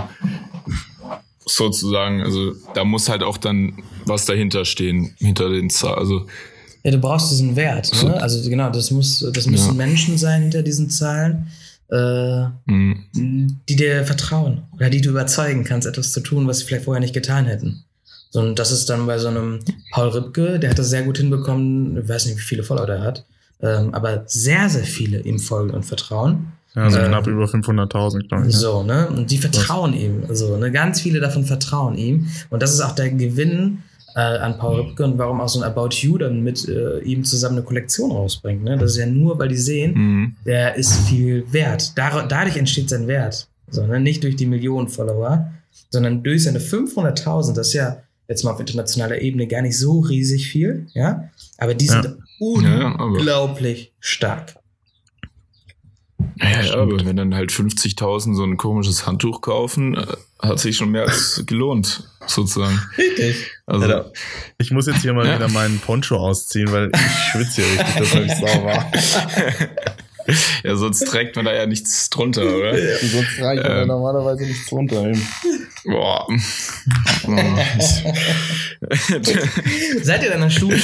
sozusagen, 1.45 2.22
also 2.22 2.53
da 2.74 2.84
muss 2.84 3.09
halt 3.09 3.24
auch 3.24 3.38
dann 3.38 3.74
was 4.05 4.26
dahinter 4.26 4.66
stehen, 4.66 5.13
hinter 5.18 5.49
den 5.49 5.70
Zahlen. 5.70 5.97
Also 5.97 6.26
ja, 6.84 6.91
du 6.91 6.99
brauchst 6.99 7.32
diesen 7.32 7.55
Wert, 7.55 7.91
ne? 8.03 8.22
Also 8.22 8.47
genau, 8.47 8.70
das 8.70 8.91
muss, 8.91 9.26
das 9.34 9.47
müssen 9.47 9.70
ja. 9.70 9.74
Menschen 9.74 10.20
sein 10.20 10.43
hinter 10.43 10.61
diesen 10.61 10.91
Zahlen, 10.91 11.47
äh, 11.89 12.45
mhm. 12.66 13.59
die 13.68 13.76
dir 13.76 14.05
vertrauen 14.05 14.63
oder 14.74 14.91
die 14.91 15.01
du 15.01 15.09
überzeugen 15.09 15.63
kannst, 15.63 15.88
etwas 15.88 16.11
zu 16.11 16.20
tun, 16.20 16.47
was 16.47 16.59
sie 16.59 16.66
vielleicht 16.66 16.86
vorher 16.86 17.01
nicht 17.01 17.13
getan 17.13 17.45
hätten. 17.45 17.84
So, 18.30 18.41
und 18.41 18.59
das 18.59 18.72
ist 18.72 18.89
dann 18.89 19.07
bei 19.07 19.18
so 19.18 19.30
einem 19.30 19.61
Paul 19.91 20.09
Ripke, 20.09 20.59
der 20.59 20.70
hat 20.70 20.78
das 20.78 20.89
sehr 20.89 21.03
gut 21.03 21.18
hinbekommen, 21.18 21.97
ich 22.03 22.07
weiß 22.07 22.28
nicht, 22.28 22.38
wie 22.38 22.41
viele 22.41 22.63
Follower 22.63 22.86
der 22.86 23.01
hat, 23.01 23.26
ähm, 23.61 23.93
aber 23.93 24.24
sehr, 24.28 24.70
sehr 24.70 24.84
viele 24.84 25.22
ihm 25.22 25.39
folgen 25.39 25.72
und 25.72 25.86
vertrauen. 25.86 26.51
Also 26.76 26.97
äh, 26.97 27.07
knapp 27.07 27.28
über 27.28 27.45
500.000, 27.45 28.28
glaube 28.28 28.47
ich. 28.47 28.55
So, 28.55 28.84
ne? 28.84 29.07
Und 29.07 29.32
die 29.32 29.38
vertrauen 29.38 29.93
Was? 29.93 29.99
ihm. 29.99 30.23
So, 30.30 30.57
ne? 30.57 30.71
Ganz 30.71 31.01
viele 31.01 31.19
davon 31.19 31.45
vertrauen 31.45 31.97
ihm. 31.97 32.28
Und 32.49 32.61
das 32.61 32.73
ist 32.73 32.82
auch 32.82 32.93
der 32.93 33.11
Gewinn 33.11 33.84
äh, 34.15 34.19
an 34.19 34.57
Paul 34.57 34.82
Rübke 34.82 35.03
und 35.03 35.17
warum 35.17 35.41
auch 35.41 35.49
so 35.49 35.61
ein 35.61 35.65
About 35.65 35.89
You 35.91 36.17
dann 36.17 36.41
mit 36.41 36.67
äh, 36.67 36.99
ihm 36.99 37.23
zusammen 37.23 37.57
eine 37.57 37.65
Kollektion 37.65 38.11
rausbringt. 38.11 38.63
Ne? 38.63 38.78
Das 38.78 38.91
ist 38.91 38.97
ja 38.97 39.05
nur, 39.05 39.39
weil 39.39 39.49
die 39.49 39.57
sehen, 39.57 39.93
mhm. 39.93 40.36
der 40.45 40.76
ist 40.76 40.95
viel 41.07 41.45
wert. 41.51 41.97
Dar 41.97 42.28
dadurch 42.28 42.57
entsteht 42.57 42.89
sein 42.89 43.07
Wert. 43.07 43.47
So, 43.69 43.86
ne? 43.86 43.99
Nicht 43.99 44.23
durch 44.23 44.36
die 44.36 44.45
Millionen 44.45 44.89
Follower, 44.89 45.51
sondern 45.89 46.23
durch 46.23 46.43
seine 46.43 46.59
500.000. 46.59 47.55
Das 47.55 47.67
ist 47.67 47.73
ja 47.73 47.97
jetzt 48.28 48.43
mal 48.43 48.51
auf 48.51 48.59
internationaler 48.59 49.21
Ebene 49.21 49.47
gar 49.47 49.61
nicht 49.61 49.78
so 49.78 49.99
riesig 49.99 50.47
viel, 50.47 50.88
ja. 50.93 51.30
Aber 51.57 51.73
die 51.73 51.88
sind 51.88 52.05
ja. 52.05 52.11
unglaublich 52.39 53.84
ja, 53.86 53.91
stark. 53.99 54.55
Ja, 56.38 56.73
aber 56.73 57.05
wenn 57.05 57.15
dann 57.15 57.33
halt 57.33 57.51
50.000 57.51 58.36
so 58.36 58.43
ein 58.43 58.57
komisches 58.57 59.07
Handtuch 59.07 59.41
kaufen, 59.41 59.95
äh, 59.95 60.05
hat 60.39 60.59
sich 60.59 60.75
schon 60.77 60.91
mehr 60.91 61.03
als 61.03 61.43
gelohnt, 61.45 62.09
sozusagen. 62.27 62.79
Richtig. 62.97 63.51
Also, 63.65 63.88
ja, 63.88 64.05
ich 64.57 64.71
muss 64.71 64.88
jetzt 64.88 65.01
hier 65.01 65.13
mal 65.13 65.25
ja. 65.25 65.36
wieder 65.36 65.47
meinen 65.47 65.79
Poncho 65.79 66.17
ausziehen, 66.17 66.71
weil 66.71 66.91
ich 66.93 67.31
schwitze 67.31 67.61
hier 67.61 67.71
richtig, 67.71 67.95
das 67.95 68.41
ich 68.41 68.49
sauber. 68.49 68.86
Ja, 70.63 70.76
sonst 70.76 71.05
trägt 71.05 71.36
man 71.36 71.45
da 71.45 71.53
ja 71.53 71.65
nichts 71.65 72.09
drunter, 72.09 72.43
oder? 72.43 72.78
Ja, 72.78 72.97
sonst 72.97 73.38
trägt 73.38 73.63
man 73.63 73.82
ähm, 73.82 73.88
normalerweise 73.88 74.43
nichts 74.43 74.67
drunter. 74.67 75.05
Eben. 75.05 75.28
Boah. 75.86 76.28
Seid 80.01 80.23
ihr 80.23 80.30
in 80.30 80.34
einer 80.34 80.49
Stufe? 80.49 80.78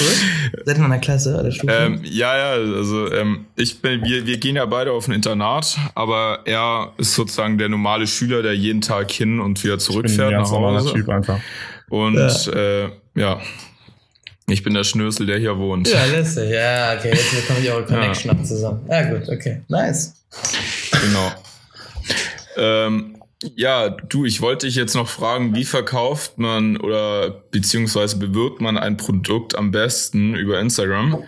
Seid 0.65 0.67
ihr 0.67 0.75
in 0.75 0.83
einer 0.83 0.99
Klasse 0.99 1.39
oder 1.39 1.51
Stufe? 1.51 1.73
Ähm, 1.73 2.01
ja, 2.03 2.37
ja, 2.37 2.51
also 2.51 3.11
ähm, 3.11 3.45
ich 3.55 3.81
bin, 3.81 4.03
wir, 4.03 4.27
wir 4.27 4.37
gehen 4.37 4.55
ja 4.55 4.65
beide 4.65 4.91
auf 4.91 5.07
ein 5.07 5.13
Internat, 5.13 5.77
aber 5.95 6.41
er 6.45 6.93
ist 6.97 7.15
sozusagen 7.15 7.57
der 7.57 7.69
normale 7.69 8.05
Schüler, 8.05 8.43
der 8.43 8.55
jeden 8.55 8.81
Tag 8.81 9.11
hin 9.11 9.39
und 9.39 9.63
wieder 9.63 9.79
zurückfährt 9.79 10.31
nach 10.31 10.51
Hause. 10.51 10.93
Typ 10.93 11.09
einfach. 11.09 11.39
Und 11.89 12.15
ja. 12.15 12.51
Äh, 12.53 12.89
ja, 13.15 13.41
ich 14.51 14.63
bin 14.63 14.73
der 14.73 14.83
Schnösel, 14.83 15.25
der 15.25 15.39
hier 15.39 15.57
wohnt. 15.57 15.87
Ja, 15.87 16.05
lässig. 16.05 16.49
Ja, 16.49 16.95
okay, 16.97 17.09
jetzt 17.09 17.31
bekommen 17.31 17.61
die 17.63 17.69
eure 17.69 17.85
Connection 17.85 18.37
ja. 18.37 18.43
zusammen. 18.43 18.81
Ja, 18.89 19.09
gut, 19.09 19.29
okay. 19.29 19.61
Nice. 19.67 20.13
Genau. 20.91 21.31
Ähm, 22.57 23.17
Ja, 23.55 23.89
du, 23.89 24.25
ich 24.25 24.41
wollte 24.41 24.67
dich 24.67 24.75
jetzt 24.75 24.93
noch 24.93 25.07
fragen, 25.07 25.55
wie 25.55 25.65
verkauft 25.65 26.37
man 26.37 26.77
oder 26.77 27.31
beziehungsweise 27.49 28.17
bewirbt 28.17 28.61
man 28.61 28.77
ein 28.77 28.97
Produkt 28.97 29.55
am 29.55 29.71
besten 29.71 30.35
über 30.35 30.59
Instagram? 30.59 31.23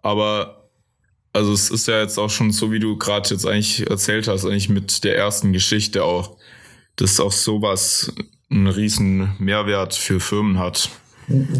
Aber 0.00 0.70
also 1.34 1.52
es 1.52 1.70
ist 1.70 1.88
ja 1.88 2.00
jetzt 2.00 2.18
auch 2.18 2.30
schon 2.30 2.52
so, 2.52 2.72
wie 2.72 2.78
du 2.78 2.96
gerade 2.96 3.28
jetzt 3.30 3.46
eigentlich 3.46 3.88
erzählt 3.88 4.28
hast, 4.28 4.44
eigentlich 4.44 4.68
mit 4.68 5.04
der 5.04 5.16
ersten 5.16 5.52
Geschichte 5.52 6.04
auch, 6.04 6.36
dass 6.96 7.20
auch 7.20 7.32
sowas 7.32 8.12
einen 8.50 8.66
riesen 8.66 9.34
Mehrwert 9.38 9.94
für 9.94 10.20
Firmen 10.20 10.58
hat. 10.58 10.88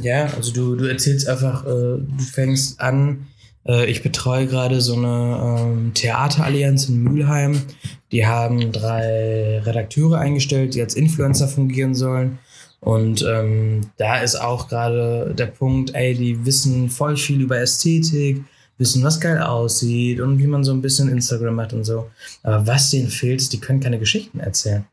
Ja, 0.03 0.27
also 0.37 0.53
du, 0.53 0.77
du 0.77 0.87
erzählst 0.87 1.29
einfach, 1.29 1.65
äh, 1.65 1.69
du 1.69 2.25
fängst 2.33 2.81
an, 2.81 3.27
äh, 3.67 3.91
ich 3.91 4.03
betreue 4.03 4.47
gerade 4.47 4.81
so 4.81 4.95
eine 4.95 5.59
ähm, 5.61 5.95
Theaterallianz 5.95 6.89
in 6.89 7.03
Mülheim. 7.03 7.63
Die 8.11 8.27
haben 8.27 8.73
drei 8.73 9.61
Redakteure 9.61 10.19
eingestellt, 10.19 10.75
die 10.75 10.81
als 10.81 10.95
Influencer 10.95 11.49
fungieren 11.49 11.95
sollen. 11.95 12.39
Und 12.81 13.25
ähm, 13.29 13.83
da 13.97 14.19
ist 14.19 14.35
auch 14.35 14.69
gerade 14.69 15.35
der 15.39 15.47
Punkt, 15.47 15.95
ey, 15.95 16.15
die 16.15 16.45
wissen 16.45 16.91
voll 16.91 17.17
viel 17.17 17.41
über 17.41 17.59
Ästhetik, 17.59 18.43
wissen, 18.77 19.05
was 19.05 19.21
geil 19.21 19.39
aussieht 19.39 20.21
und 20.21 20.39
wie 20.39 20.49
man 20.49 20.65
so 20.65 20.73
ein 20.73 20.83
bisschen 20.83 21.09
Instagram 21.09 21.55
macht 21.55 21.73
und 21.73 21.85
so. 21.85 22.11
Aber 22.43 22.67
was 22.67 22.91
denen 22.91 23.09
fehlt, 23.09 23.53
die 23.53 23.61
können 23.61 23.79
keine 23.79 24.01
Geschichten 24.01 24.41
erzählen. 24.41 24.85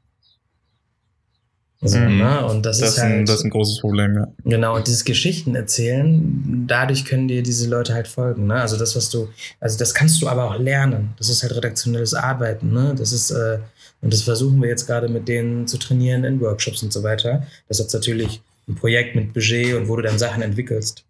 So, 1.82 1.98
mhm. 1.98 2.18
ne? 2.18 2.46
Und 2.46 2.66
das, 2.66 2.80
das 2.80 2.90
ist 2.90 3.02
halt. 3.02 3.14
Ein, 3.14 3.26
das 3.26 3.38
ist 3.38 3.46
ein 3.46 3.52
großes 3.52 3.80
Problem, 3.80 4.16
ja. 4.16 4.28
Genau, 4.44 4.76
und 4.76 4.88
dieses 4.88 5.06
Geschichten 5.06 5.56
erzählen, 5.56 6.66
dadurch 6.68 7.06
können 7.06 7.30
dir 7.30 7.42
diese 7.42 7.70
Leute 7.70 7.94
halt 7.94 8.10
folgen, 8.10 8.48
ne? 8.48 8.56
Also 8.56 8.78
das, 8.78 8.98
was 8.98 9.10
du, 9.10 9.30
also 9.62 9.78
das 9.78 9.94
kannst 9.94 10.22
du 10.22 10.28
aber 10.28 10.46
auch 10.46 10.60
lernen. 10.60 11.14
Das 11.18 11.30
ist 11.30 11.42
halt 11.42 11.56
redaktionelles 11.56 12.14
Arbeiten, 12.14 12.74
ne? 12.74 12.96
Das 12.98 13.14
ist, 13.14 13.32
äh, 13.32 13.60
und 14.02 14.12
das 14.12 14.24
versuchen 14.24 14.62
wir 14.62 14.68
jetzt 14.68 14.88
gerade 14.88 15.08
mit 15.08 15.28
denen 15.30 15.68
zu 15.68 15.78
trainieren 15.78 16.26
in 16.26 16.42
Workshops 16.42 16.84
und 16.84 16.92
so 16.92 17.02
weiter. 17.04 17.48
Das 17.70 17.80
ist 17.80 17.94
natürlich 17.94 18.42
ein 18.68 18.76
Projekt 18.76 19.16
mit 19.16 19.34
Budget 19.34 19.76
und 19.76 19.88
wo 19.88 19.96
du 19.96 20.02
dann 20.02 20.20
Sachen 20.20 20.42
entwickelst. 20.42 21.06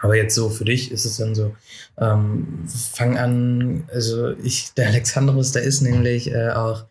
Aber 0.00 0.16
jetzt 0.16 0.34
so 0.34 0.50
für 0.50 0.64
dich 0.64 0.90
ist 0.90 1.04
es 1.04 1.18
dann 1.18 1.34
so, 1.34 1.54
ähm, 1.98 2.64
fang 2.66 3.16
an, 3.16 3.84
also 3.92 4.32
ich, 4.42 4.74
der 4.74 4.88
Alexandros, 4.88 5.52
der 5.52 5.62
ist 5.62 5.82
nämlich 5.82 6.30
äh, 6.30 6.50
auch 6.50 6.84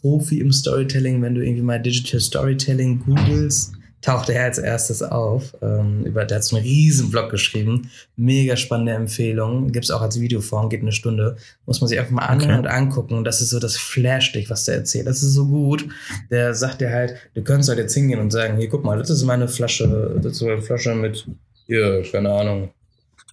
Profi 0.00 0.40
im 0.40 0.52
Storytelling. 0.52 1.22
Wenn 1.22 1.34
du 1.34 1.44
irgendwie 1.44 1.62
mal 1.62 1.80
Digital 1.80 2.20
Storytelling 2.20 3.04
googelst, 3.04 3.72
taucht 4.00 4.28
er 4.28 4.44
als 4.44 4.58
erstes 4.58 5.02
auf. 5.02 5.56
Ähm, 5.60 6.04
über, 6.04 6.24
der 6.24 6.36
hat 6.36 6.44
so 6.44 6.56
einen 6.56 6.64
riesen 6.64 7.10
Blog 7.10 7.30
geschrieben. 7.30 7.90
Mega 8.16 8.56
spannende 8.56 8.92
Empfehlung. 8.92 9.72
Gibt 9.72 9.84
es 9.84 9.90
auch 9.90 10.00
als 10.00 10.20
Videoform, 10.20 10.68
geht 10.68 10.82
eine 10.82 10.92
Stunde. 10.92 11.36
Muss 11.66 11.80
man 11.80 11.88
sich 11.88 11.98
einfach 11.98 12.12
mal 12.12 12.26
anhören 12.26 12.60
okay. 12.60 12.68
und 12.68 12.74
angucken. 12.74 13.14
Und 13.14 13.24
das 13.24 13.40
ist 13.40 13.50
so 13.50 13.58
das 13.58 13.76
Flash-Dich, 13.76 14.50
was 14.50 14.64
der 14.64 14.76
erzählt. 14.76 15.06
Das 15.06 15.22
ist 15.22 15.32
so 15.32 15.46
gut. 15.46 15.86
Der 16.30 16.54
sagt 16.54 16.80
dir 16.80 16.90
halt, 16.90 17.16
du 17.34 17.42
könntest 17.42 17.68
halt 17.68 17.78
jetzt 17.78 17.94
hingehen 17.94 18.20
und 18.20 18.30
sagen, 18.30 18.56
hier, 18.56 18.68
guck 18.68 18.84
mal, 18.84 18.98
das 18.98 19.10
ist 19.10 19.24
meine 19.24 19.48
Flasche, 19.48 20.18
das 20.22 20.32
ist 20.34 20.42
eine 20.42 20.62
Flasche 20.62 20.94
mit, 20.94 21.26
hier, 21.66 22.02
keine 22.10 22.30
Ahnung, 22.30 22.70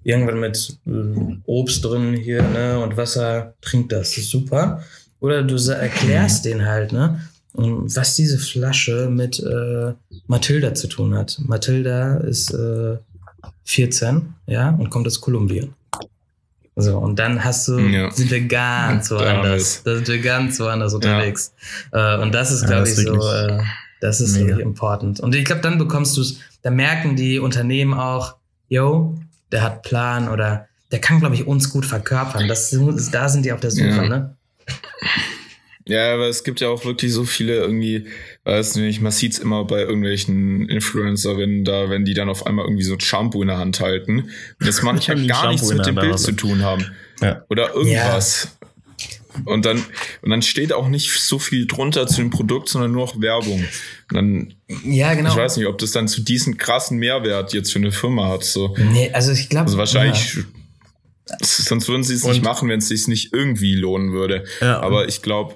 irgendwann 0.03 0.39
mit 0.39 0.77
äh, 0.87 1.37
Obst 1.45 1.83
drin 1.85 2.15
hier, 2.15 2.41
ne, 2.41 2.79
und 2.79 2.97
Wasser, 2.97 3.53
trink 3.61 3.89
das. 3.89 4.09
Das 4.09 4.17
ist 4.17 4.29
super. 4.29 4.83
Oder 5.25 5.41
du 5.41 5.55
erklärst 5.71 6.45
den 6.45 6.67
halt, 6.67 6.91
ne? 6.91 7.19
Was 7.53 8.15
diese 8.15 8.37
Flasche 8.37 9.09
mit 9.09 9.39
äh, 9.39 9.93
Matilda 10.27 10.75
zu 10.75 10.87
tun 10.87 11.15
hat. 11.15 11.39
Matilda 11.39 12.17
ist 12.17 12.51
äh, 12.53 12.97
14, 13.63 14.35
ja, 14.45 14.69
und 14.69 14.91
kommt 14.91 15.07
aus 15.07 15.19
Kolumbien. 15.19 15.73
So, 16.75 16.99
und 16.99 17.17
dann 17.17 17.43
hast 17.43 17.67
du, 17.67 17.79
ja. 17.79 18.11
sind 18.11 18.29
wir 18.29 18.45
ganz 18.45 19.09
woanders. 19.11 19.81
Da 19.83 19.95
sind 19.95 20.07
wir 20.09 20.19
ganz 20.19 20.59
woanders 20.59 20.93
unterwegs. 20.93 21.53
Ja. 21.91 22.17
Äh, 22.17 22.21
und 22.21 22.31
das 22.35 22.51
ist, 22.51 22.67
glaube 22.67 22.87
ja, 22.87 22.93
ich, 22.93 22.95
so, 22.95 23.27
äh, 23.27 23.63
das 24.01 24.21
ist 24.21 24.37
wirklich 24.37 24.59
important. 24.59 25.21
Und 25.21 25.33
ich 25.33 25.45
glaube, 25.45 25.61
dann 25.61 25.79
bekommst 25.79 26.17
du 26.17 26.21
es, 26.21 26.37
da 26.61 26.69
merken 26.69 27.15
die 27.15 27.39
Unternehmen 27.39 27.95
auch, 27.95 28.35
yo, 28.69 29.17
der 29.51 29.63
hat 29.63 29.81
Plan 29.81 30.29
oder 30.29 30.67
der 30.91 30.99
kann, 30.99 31.19
glaube 31.19 31.33
ich, 31.33 31.47
uns 31.47 31.71
gut 31.71 31.85
verkörpern. 31.87 32.47
Das, 32.47 32.77
da 33.11 33.27
sind 33.27 33.43
die 33.43 33.53
auf 33.53 33.59
der 33.59 33.71
Suche, 33.71 34.07
ne? 34.07 34.34
Ja, 35.87 36.15
aber 36.15 36.27
es 36.27 36.43
gibt 36.43 36.61
ja 36.61 36.69
auch 36.69 36.83
wirklich 36.83 37.13
so 37.13 37.25
viele 37.25 37.57
irgendwie, 37.57 38.07
weiß 38.43 38.75
nicht, 38.77 39.01
man 39.01 39.11
sieht's 39.11 39.37
immer 39.37 39.65
bei 39.65 39.81
irgendwelchen 39.81 40.67
Influencerinnen 40.67 41.63
da, 41.63 41.91
wenn 41.91 42.05
die 42.05 42.15
dann 42.15 42.27
auf 42.27 42.47
einmal 42.47 42.65
irgendwie 42.65 42.83
so 42.83 42.97
Shampoo 42.97 43.43
in 43.43 43.49
der 43.49 43.59
Hand 43.59 43.79
halten 43.81 44.31
und 44.59 44.67
das 44.67 44.81
manchmal 44.81 45.23
gar 45.27 45.51
nichts 45.51 45.71
mit 45.71 45.85
dem 45.85 45.93
Bild 45.93 46.17
zu 46.17 46.31
tun 46.31 46.63
haben. 46.63 46.87
Ja. 47.21 47.45
Oder 47.49 47.75
irgendwas. 47.75 48.57
Ja. 48.61 48.67
Und 49.43 49.65
dann, 49.65 49.83
und 50.21 50.29
dann 50.29 50.41
steht 50.41 50.73
auch 50.73 50.87
nicht 50.87 51.11
so 51.19 51.39
viel 51.39 51.67
drunter 51.67 52.07
zu 52.07 52.17
dem 52.17 52.29
Produkt, 52.29 52.69
sondern 52.69 52.93
nur 52.93 53.05
noch 53.05 53.21
Werbung. 53.21 53.65
Und 54.09 54.15
dann, 54.15 54.53
ja, 54.85 55.13
genau. 55.13 55.29
Ich 55.29 55.35
weiß 55.35 55.57
nicht, 55.57 55.67
ob 55.67 55.77
das 55.77 55.91
dann 55.91 56.07
zu 56.07 56.21
diesem 56.21 56.57
krassen 56.57 56.97
Mehrwert 56.97 57.53
jetzt 57.53 57.71
für 57.73 57.79
eine 57.79 57.91
Firma 57.91 58.29
hat. 58.29 58.43
So. 58.43 58.75
Nee, 58.77 59.11
also 59.11 59.33
ich 59.33 59.49
glaube. 59.49 59.65
Also 59.65 59.77
wahrscheinlich 59.77 60.35
ja. 60.35 60.43
Sonst 61.41 61.87
würden 61.87 62.03
sie 62.03 62.13
es 62.13 62.23
nicht 62.23 62.43
machen, 62.43 62.69
wenn 62.69 62.79
es 62.79 62.89
sich 62.89 63.07
nicht 63.07 63.33
irgendwie 63.33 63.75
lohnen 63.75 64.11
würde. 64.11 64.43
Ja, 64.61 64.79
Aber 64.79 65.07
ich 65.07 65.21
glaube, 65.21 65.55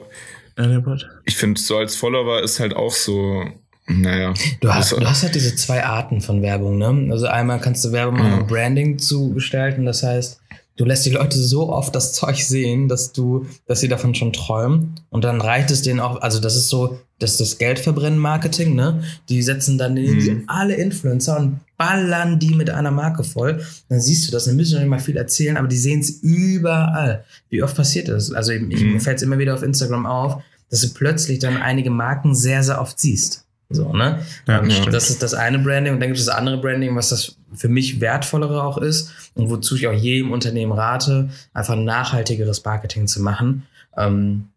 ich 1.26 1.38
finde, 1.38 1.60
so 1.60 1.78
als 1.78 1.96
Follower 1.96 2.42
ist 2.42 2.60
halt 2.60 2.76
auch 2.76 2.92
so, 2.92 3.46
naja. 3.88 4.34
Du 4.62 4.74
hast, 4.74 4.92
du 4.92 5.02
hast 5.02 5.24
halt 5.24 5.36
diese 5.36 5.56
zwei 5.56 5.84
Arten 5.84 6.22
von 6.22 6.42
Werbung, 6.42 6.78
ne? 6.78 7.12
Also 7.12 7.28
einmal 7.28 7.60
kannst 7.60 7.86
du 7.86 7.92
Werbung 7.92 8.18
machen, 8.18 8.42
um 8.42 8.48
Branding 8.48 9.00
zu 9.00 9.34
gestalten. 9.34 9.86
Das 9.86 10.04
heißt, 10.04 10.40
du 10.76 10.86
lässt 10.86 11.06
die 11.06 11.12
Leute 11.12 11.38
so 11.38 11.70
oft 11.70 11.96
das 11.96 12.14
Zeug 12.14 12.38
sehen, 12.38 12.88
dass 12.88 13.14
du, 13.14 13.46
dass 13.68 13.80
sie 13.80 13.88
davon 13.88 14.16
schon 14.16 14.34
träumen. 14.34 14.96
Und 15.10 15.24
dann 15.24 15.42
reicht 15.42 15.72
es 15.72 15.82
denen 15.82 16.00
auch, 16.00 16.22
also 16.22 16.40
das 16.40 16.56
ist 16.56 16.70
so, 16.70 17.00
das 17.20 17.32
ist 17.32 17.42
das 17.42 17.58
Geldverbrennen-Marketing, 17.58 18.76
ne? 18.76 19.04
Die 19.30 19.42
setzen 19.42 19.78
dann 19.78 19.96
mhm. 19.96 20.44
alle 20.48 20.76
Influencer 20.76 21.38
und 21.38 21.60
ballern 21.80 22.40
die 22.40 22.54
mit 22.54 22.70
einer 22.70 22.92
Marke 22.92 23.24
voll. 23.24 23.64
Dann 23.88 24.02
siehst 24.02 24.28
du 24.28 24.32
das, 24.32 24.46
dann 24.46 24.58
müssen 24.58 24.74
wir 24.74 24.80
nicht 24.82 24.90
mal 24.90 25.00
viel 25.00 25.16
erzählen, 25.16 25.56
aber 25.56 25.70
die 25.70 25.78
sehen 25.78 26.02
es 26.02 26.10
überall. 26.22 27.24
Wie 27.50 27.64
oft 27.64 27.76
passiert 27.76 28.10
das? 28.10 28.34
Also 28.34 28.52
ich, 28.52 28.62
mhm. 28.62 28.94
mir 28.94 29.00
fällt 29.00 29.18
es 29.18 29.24
immer 29.24 29.40
wieder 29.40 29.54
auf 29.54 29.64
Instagram 29.64 30.06
auf, 30.06 30.44
dass 30.70 30.82
du 30.82 30.90
plötzlich 30.94 31.40
dann 31.40 31.58
einige 31.58 31.90
Marken 31.90 32.36
sehr, 32.36 32.64
sehr 32.64 32.82
oft 32.82 33.00
siehst. 33.00 33.46
So, 33.70 33.94
ne? 33.94 34.20
Ja, 34.48 34.62
ähm, 34.62 34.92
das 34.92 35.10
ist 35.10 35.24
das 35.24 35.34
eine 35.34 35.60
Branding 35.60 35.94
und 35.94 36.00
dann 36.00 36.10
gibt 36.10 36.20
es 36.20 36.26
das 36.26 36.36
andere 36.36 36.60
Branding, 36.60 36.96
was 36.96 37.10
das 37.10 37.38
für 37.54 37.70
mich 37.70 38.02
wertvollere 38.02 38.64
auch 38.64 38.78
ist 38.78 39.12
und 39.36 39.50
wozu 39.50 39.76
ich 39.76 39.88
auch 39.88 39.94
jedem 39.94 40.32
Unternehmen 40.32 40.74
rate, 40.74 41.30
einfach 41.54 41.76
nachhaltigeres 41.76 42.66
Marketing 42.66 43.08
zu 43.08 43.22
machen. 43.22 43.68
Ähm, 43.96 44.50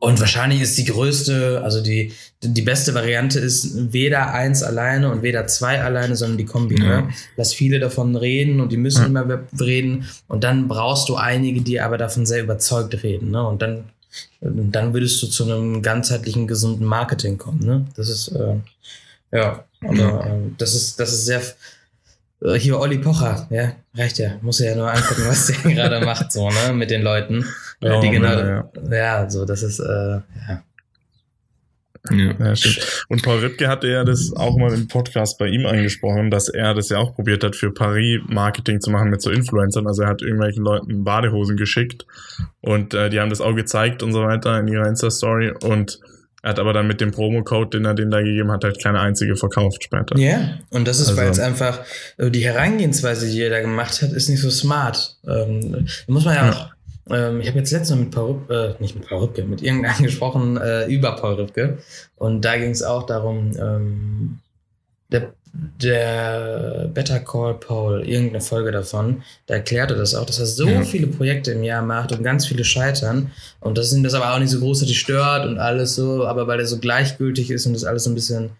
und 0.00 0.18
wahrscheinlich 0.18 0.60
ist 0.60 0.76
die 0.78 0.86
größte, 0.86 1.60
also 1.62 1.80
die, 1.80 2.12
die 2.42 2.62
beste 2.62 2.94
Variante 2.94 3.38
ist 3.38 3.92
weder 3.92 4.32
eins 4.32 4.62
alleine 4.62 5.12
und 5.12 5.22
weder 5.22 5.46
zwei 5.46 5.80
alleine, 5.80 6.16
sondern 6.16 6.38
die 6.38 6.46
Kombi. 6.46 6.74
Ne? 6.74 6.84
Ja. 6.84 7.00
Ne? 7.02 7.10
Lass 7.36 7.54
viele 7.54 7.78
davon 7.78 8.16
reden 8.16 8.60
und 8.60 8.72
die 8.72 8.76
müssen 8.76 9.02
ja. 9.02 9.22
immer 9.22 9.40
reden. 9.60 10.06
Und 10.26 10.42
dann 10.42 10.66
brauchst 10.66 11.08
du 11.08 11.16
einige, 11.16 11.60
die 11.60 11.80
aber 11.80 11.98
davon 11.98 12.26
sehr 12.26 12.42
überzeugt 12.42 13.02
reden. 13.02 13.30
Ne? 13.30 13.46
Und 13.46 13.62
dann 13.62 13.84
dann 14.40 14.92
würdest 14.92 15.22
du 15.22 15.26
zu 15.26 15.44
einem 15.44 15.82
ganzheitlichen, 15.82 16.46
gesunden 16.46 16.86
Marketing 16.86 17.38
kommen. 17.38 17.60
Ne? 17.60 17.86
Das 17.94 18.08
ist, 18.08 18.28
äh, 18.28 18.56
ja, 19.32 19.64
aber 19.82 20.26
äh, 20.26 20.50
das 20.58 20.74
ist, 20.74 20.98
das 20.98 21.12
ist 21.12 21.26
sehr. 21.26 21.42
Äh, 22.42 22.58
hier 22.58 22.78
Olli 22.78 22.98
Pocher, 22.98 23.46
ja, 23.50 23.72
reicht 23.94 24.18
ja. 24.18 24.32
Muss 24.40 24.58
ja 24.58 24.74
nur 24.74 24.90
angucken, 24.90 25.22
was 25.26 25.46
der 25.46 25.56
gerade 25.74 26.04
macht, 26.04 26.32
so, 26.32 26.50
ne, 26.50 26.72
mit 26.72 26.90
den 26.90 27.02
Leuten. 27.02 27.44
Oh, 27.82 28.00
die 28.00 28.10
genau, 28.10 28.28
ja. 28.28 28.70
ja, 28.90 29.30
so, 29.30 29.44
das 29.44 29.62
ist, 29.62 29.80
äh, 29.80 30.20
ja. 30.48 30.62
Ja. 32.10 32.34
ja, 32.38 32.56
stimmt. 32.56 33.04
Und 33.08 33.22
Paul 33.22 33.40
Rittke 33.40 33.68
hatte 33.68 33.88
ja 33.88 34.04
das 34.04 34.32
auch 34.34 34.56
mal 34.56 34.72
im 34.72 34.88
Podcast 34.88 35.38
bei 35.38 35.48
ihm 35.48 35.66
angesprochen, 35.66 36.30
dass 36.30 36.48
er 36.48 36.72
das 36.72 36.88
ja 36.88 36.98
auch 36.98 37.14
probiert 37.14 37.44
hat, 37.44 37.56
für 37.56 37.72
Paris 37.72 38.20
Marketing 38.26 38.80
zu 38.80 38.90
machen 38.90 39.10
mit 39.10 39.20
so 39.20 39.30
Influencern. 39.30 39.86
Also 39.86 40.02
er 40.02 40.08
hat 40.08 40.22
irgendwelchen 40.22 40.64
Leuten 40.64 41.04
Badehosen 41.04 41.56
geschickt 41.56 42.06
und 42.62 42.94
äh, 42.94 43.10
die 43.10 43.20
haben 43.20 43.28
das 43.28 43.42
auch 43.42 43.54
gezeigt 43.54 44.02
und 44.02 44.12
so 44.12 44.22
weiter 44.22 44.58
in 44.58 44.68
ihrer 44.68 44.86
Insta-Story 44.86 45.52
und 45.62 46.00
er 46.42 46.50
hat 46.50 46.58
aber 46.58 46.72
dann 46.72 46.86
mit 46.86 47.02
dem 47.02 47.10
Promo-Code, 47.10 47.76
den 47.76 47.84
er 47.84 47.92
denen 47.92 48.10
da 48.10 48.22
gegeben 48.22 48.50
hat, 48.50 48.64
halt 48.64 48.82
keine 48.82 49.00
einzige 49.00 49.36
verkauft 49.36 49.84
später. 49.84 50.16
Ja, 50.16 50.38
yeah. 50.38 50.58
und 50.70 50.88
das 50.88 50.98
ist, 50.98 51.08
also, 51.08 51.20
weil 51.20 51.28
es 51.28 51.38
einfach, 51.38 51.80
äh, 52.16 52.30
die 52.30 52.42
Herangehensweise, 52.42 53.30
die 53.30 53.42
er 53.42 53.50
da 53.50 53.60
gemacht 53.60 54.00
hat, 54.00 54.12
ist 54.12 54.30
nicht 54.30 54.40
so 54.40 54.48
smart. 54.48 55.18
Ähm, 55.28 55.86
muss 56.06 56.24
man 56.24 56.34
ja, 56.34 56.46
ja. 56.46 56.52
auch 56.52 56.70
ähm, 57.08 57.40
ich 57.40 57.48
habe 57.48 57.58
jetzt 57.58 57.72
letztens 57.72 57.98
mit 57.98 58.10
Paul 58.10 58.32
Rübke, 58.32 58.76
äh, 58.78 58.82
nicht 58.82 58.94
mit 58.94 59.08
Paul 59.08 59.20
Rübke, 59.20 59.44
mit 59.44 59.62
irgendeinem 59.62 60.02
gesprochen 60.02 60.56
äh, 60.56 60.86
über 60.86 61.16
Paul 61.16 61.34
Rübke. 61.34 61.78
Und 62.16 62.44
da 62.44 62.56
ging 62.56 62.70
es 62.70 62.82
auch 62.82 63.04
darum, 63.04 63.52
ähm, 63.58 64.38
der, 65.10 65.32
der 65.52 66.90
Better 66.92 67.20
Call 67.20 67.54
Paul, 67.54 68.06
irgendeine 68.06 68.40
Folge 68.40 68.70
davon, 68.70 69.22
da 69.46 69.54
erklärte 69.54 69.96
das 69.96 70.14
auch, 70.14 70.26
dass 70.26 70.38
er 70.38 70.46
so 70.46 70.68
ja. 70.68 70.82
viele 70.82 71.08
Projekte 71.08 71.52
im 71.52 71.64
Jahr 71.64 71.82
macht 71.82 72.12
und 72.12 72.22
ganz 72.22 72.46
viele 72.46 72.64
scheitern. 72.64 73.32
Und 73.60 73.76
das 73.78 73.90
sind 73.90 74.04
das 74.04 74.14
aber 74.14 74.34
auch 74.34 74.38
nicht 74.38 74.50
so 74.50 74.60
groß, 74.60 74.80
dass 74.80 74.88
die 74.88 74.94
stört 74.94 75.46
und 75.46 75.58
alles 75.58 75.96
so, 75.96 76.26
aber 76.26 76.46
weil 76.46 76.60
er 76.60 76.66
so 76.66 76.78
gleichgültig 76.78 77.50
ist 77.50 77.66
und 77.66 77.72
das 77.72 77.84
alles 77.84 78.04
so 78.04 78.10
ein 78.10 78.14
bisschen 78.14 78.50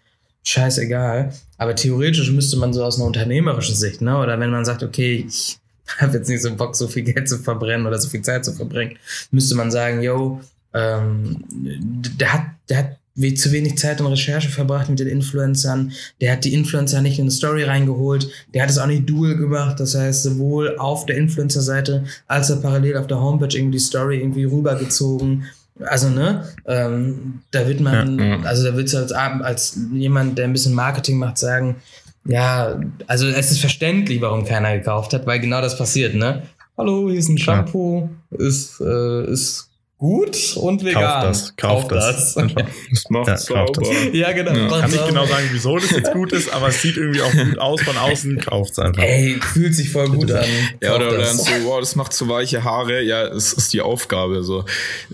scheißegal. 0.43 1.33
Aber 1.57 1.75
theoretisch 1.75 2.31
müsste 2.31 2.57
man 2.57 2.73
so 2.73 2.83
aus 2.83 2.97
einer 2.97 3.05
unternehmerischen 3.05 3.75
Sicht, 3.75 4.01
ne? 4.01 4.17
Oder 4.17 4.39
wenn 4.39 4.49
man 4.49 4.65
sagt, 4.65 4.83
okay, 4.83 5.25
ich 5.27 5.60
habe 5.99 6.17
jetzt 6.17 6.29
nicht 6.29 6.41
so 6.41 6.55
Bock, 6.55 6.75
so 6.75 6.87
viel 6.87 7.03
Geld 7.03 7.27
zu 7.27 7.37
verbrennen 7.37 7.87
oder 7.87 7.99
so 7.99 8.09
viel 8.09 8.21
Zeit 8.21 8.45
zu 8.45 8.53
verbringen, 8.53 8.97
müsste 9.31 9.55
man 9.55 9.71
sagen, 9.71 10.01
yo, 10.01 10.41
ähm, 10.73 11.43
der 11.51 12.33
hat, 12.33 12.45
der 12.69 12.77
hat 12.77 12.97
zu 13.35 13.51
wenig 13.51 13.77
Zeit 13.77 13.99
und 13.99 14.07
Recherche 14.07 14.49
verbracht 14.49 14.89
mit 14.89 14.99
den 14.99 15.07
Influencern. 15.07 15.91
Der 16.21 16.33
hat 16.33 16.45
die 16.45 16.53
Influencer 16.53 17.01
nicht 17.01 17.19
in 17.19 17.25
eine 17.25 17.31
Story 17.31 17.63
reingeholt. 17.63 18.29
Der 18.53 18.63
hat 18.63 18.69
es 18.69 18.77
auch 18.77 18.87
nicht 18.87 19.07
dual 19.07 19.35
gemacht. 19.35 19.79
Das 19.79 19.95
heißt, 19.95 20.23
sowohl 20.23 20.77
auf 20.77 21.05
der 21.05 21.17
Influencer-Seite 21.17 22.05
als 22.27 22.49
auch 22.51 22.61
parallel 22.61 22.97
auf 22.97 23.07
der 23.07 23.19
Homepage 23.19 23.55
irgendwie 23.55 23.77
die 23.77 23.83
Story 23.83 24.19
irgendwie 24.19 24.45
rübergezogen. 24.45 25.45
Also, 25.83 26.09
ne, 26.09 26.45
ähm, 26.65 27.41
da 27.51 27.67
wird 27.67 27.79
man, 27.79 28.19
ja, 28.19 28.25
ja. 28.25 28.39
also 28.43 28.63
da 28.63 28.75
wird 28.75 28.93
als, 28.93 29.11
als 29.11 29.79
jemand, 29.91 30.37
der 30.37 30.45
ein 30.45 30.53
bisschen 30.53 30.73
Marketing 30.73 31.17
macht, 31.17 31.37
sagen, 31.37 31.77
ja, 32.25 32.79
also 33.07 33.27
es 33.27 33.51
ist 33.51 33.59
verständlich, 33.59 34.21
warum 34.21 34.45
keiner 34.45 34.77
gekauft 34.77 35.13
hat, 35.13 35.25
weil 35.25 35.39
genau 35.39 35.61
das 35.61 35.77
passiert, 35.77 36.15
ne? 36.15 36.43
Hallo, 36.77 37.09
hier 37.09 37.19
ist 37.19 37.29
ein 37.29 37.37
Shampoo, 37.37 38.09
ist, 38.31 38.79
äh, 38.79 39.31
ist 39.31 39.70
gut 40.01 40.57
und 40.57 40.83
vegan. 40.83 41.03
Kauf 41.03 41.23
das, 41.23 41.55
kauf, 41.55 41.81
kauf 41.83 41.87
das. 41.89 42.33
Das, 42.33 42.47
das 42.89 43.09
macht 43.09 43.27
ja, 43.27 43.37
sauber. 43.37 43.83
Ja, 44.11 44.31
genau. 44.31 44.51
Ja. 44.51 44.79
Kann 44.81 44.89
nicht 44.89 45.07
genau 45.07 45.27
sagen, 45.27 45.47
wieso 45.51 45.77
das 45.77 45.91
jetzt 45.91 46.11
gut 46.11 46.33
ist, 46.33 46.51
aber 46.51 46.69
es 46.69 46.81
sieht 46.81 46.97
irgendwie 46.97 47.21
auch 47.21 47.31
gut 47.31 47.59
aus 47.59 47.81
von 47.83 47.95
außen, 47.95 48.39
kauft 48.39 48.71
es 48.71 48.79
einfach. 48.79 49.03
Ey, 49.03 49.39
fühlt 49.39 49.75
sich 49.75 49.91
voll 49.91 50.09
gut 50.09 50.31
an. 50.31 50.43
Ja, 50.81 50.95
oder, 50.95 51.09
oder 51.09 51.25
so, 51.25 51.45
wow, 51.65 51.79
das 51.79 51.95
macht 51.95 52.13
so 52.13 52.27
weiche 52.27 52.63
Haare. 52.63 53.03
Ja, 53.03 53.27
es 53.27 53.53
ist 53.53 53.73
die 53.73 53.81
Aufgabe, 53.81 54.43
so. 54.43 54.65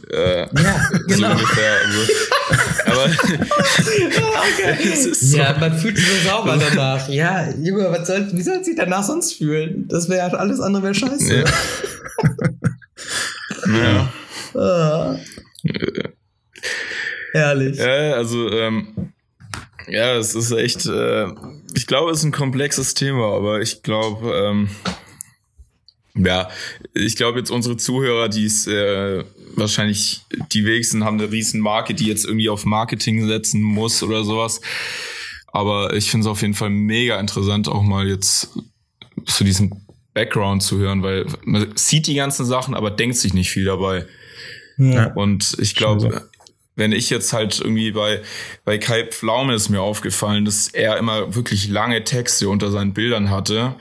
Äh, 0.10 0.44
ja, 0.44 0.48
genau. 1.06 1.28
So 1.28 1.34
ungefähr. 1.34 1.74
Also, 1.86 2.14
aber, 2.86 3.06
okay. 4.64 4.96
so. 5.14 5.38
Ja, 5.38 5.58
man 5.60 5.78
fühlt 5.78 5.98
sich 5.98 6.08
so 6.08 6.30
sauber 6.30 6.58
danach. 6.58 7.10
Ja, 7.10 7.50
Junge, 7.62 7.92
was 7.92 8.08
soll, 8.08 8.30
wie 8.32 8.42
soll 8.42 8.64
sich 8.64 8.78
danach 8.78 9.04
sonst 9.04 9.34
fühlen? 9.34 9.86
Das 9.90 10.08
wäre 10.08 10.40
alles 10.40 10.62
andere 10.62 10.84
wäre 10.84 10.96
scheiße. 10.96 11.44
ja. 13.66 13.84
ja. 13.84 14.14
Ah. 14.58 15.20
Herrlich. 17.34 17.78
Ja, 17.78 18.14
also, 18.14 18.50
ähm, 18.52 19.14
ja, 19.88 20.16
es 20.16 20.36
ist 20.36 20.52
echt, 20.52 20.86
äh, 20.86 21.28
ich 21.76 21.88
glaube, 21.88 22.12
es 22.12 22.20
ist 22.20 22.26
ein 22.26 22.32
komplexes 22.32 22.94
Thema, 22.94 23.36
aber 23.36 23.62
ich 23.62 23.84
glaube, 23.84 24.34
ähm, 24.36 24.70
ja, 26.16 26.50
ich 26.94 27.16
glaube 27.16 27.40
jetzt 27.40 27.52
unsere 27.52 27.78
Zuhörer, 27.78 28.28
die 28.28 28.46
ist 28.46 28.68
äh, 28.68 29.24
wahrscheinlich 29.56 30.22
die 30.52 30.66
wenigsten 30.66 31.04
haben 31.04 31.20
eine 31.20 31.32
riesen 31.32 31.62
Marke, 31.62 31.94
die 31.94 32.08
jetzt 32.08 32.26
irgendwie 32.26 32.50
auf 32.50 32.66
Marketing 32.66 33.28
setzen 33.28 33.62
muss 33.62 34.02
oder 34.02 34.24
sowas. 34.24 34.62
Aber 35.48 35.94
ich 35.94 36.10
finde 36.10 36.26
es 36.26 36.32
auf 36.32 36.42
jeden 36.42 36.54
Fall 36.54 36.70
mega 36.70 37.20
interessant, 37.20 37.68
auch 37.68 37.84
mal 37.84 38.08
jetzt 38.08 38.50
zu 39.26 39.44
diesem 39.44 39.72
Background 40.14 40.64
zu 40.64 40.78
hören, 40.78 41.04
weil 41.04 41.28
man 41.44 41.72
sieht 41.76 42.08
die 42.08 42.16
ganzen 42.16 42.46
Sachen, 42.46 42.74
aber 42.74 42.92
denkt 42.92 43.18
sich 43.18 43.34
nicht 43.34 43.52
viel 43.52 43.66
dabei. 43.66 44.06
Ja. 44.78 45.14
Und 45.14 45.58
ich 45.60 45.76
glaube, 45.76 46.30
wenn 46.76 46.92
ich 46.92 47.10
jetzt 47.10 47.34
halt 47.34 47.60
irgendwie 47.60 47.92
bei, 47.92 48.22
bei 48.64 48.78
Kai 48.78 49.06
Pflaume 49.06 49.56
ist 49.56 49.70
mir 49.70 49.82
aufgefallen, 49.82 50.46
dass 50.46 50.68
er 50.70 50.98
immer 50.98 51.36
wirklich 51.36 51.68
lange 51.68 52.04
Texte 52.04 52.50
unter 52.50 52.72
seinen 52.72 52.94
Bildern 52.94 53.32
hatte 53.32 53.76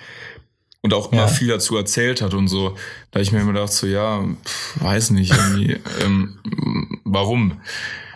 und 0.80 0.94
auch 0.94 1.12
immer 1.12 1.22
ja. 1.22 1.28
viel 1.28 1.49
dazu 1.49 1.76
erzählt 1.76 2.22
hat 2.22 2.32
und 2.32 2.49
so. 2.49 2.76
Da 3.11 3.20
ich 3.20 3.32
mir 3.32 3.40
immer 3.40 3.53
gedacht, 3.53 3.72
so, 3.72 3.86
ja, 3.86 4.24
weiß 4.76 5.11
nicht, 5.11 5.32
irgendwie, 5.32 5.76
ähm, 6.05 6.38
warum. 7.05 7.61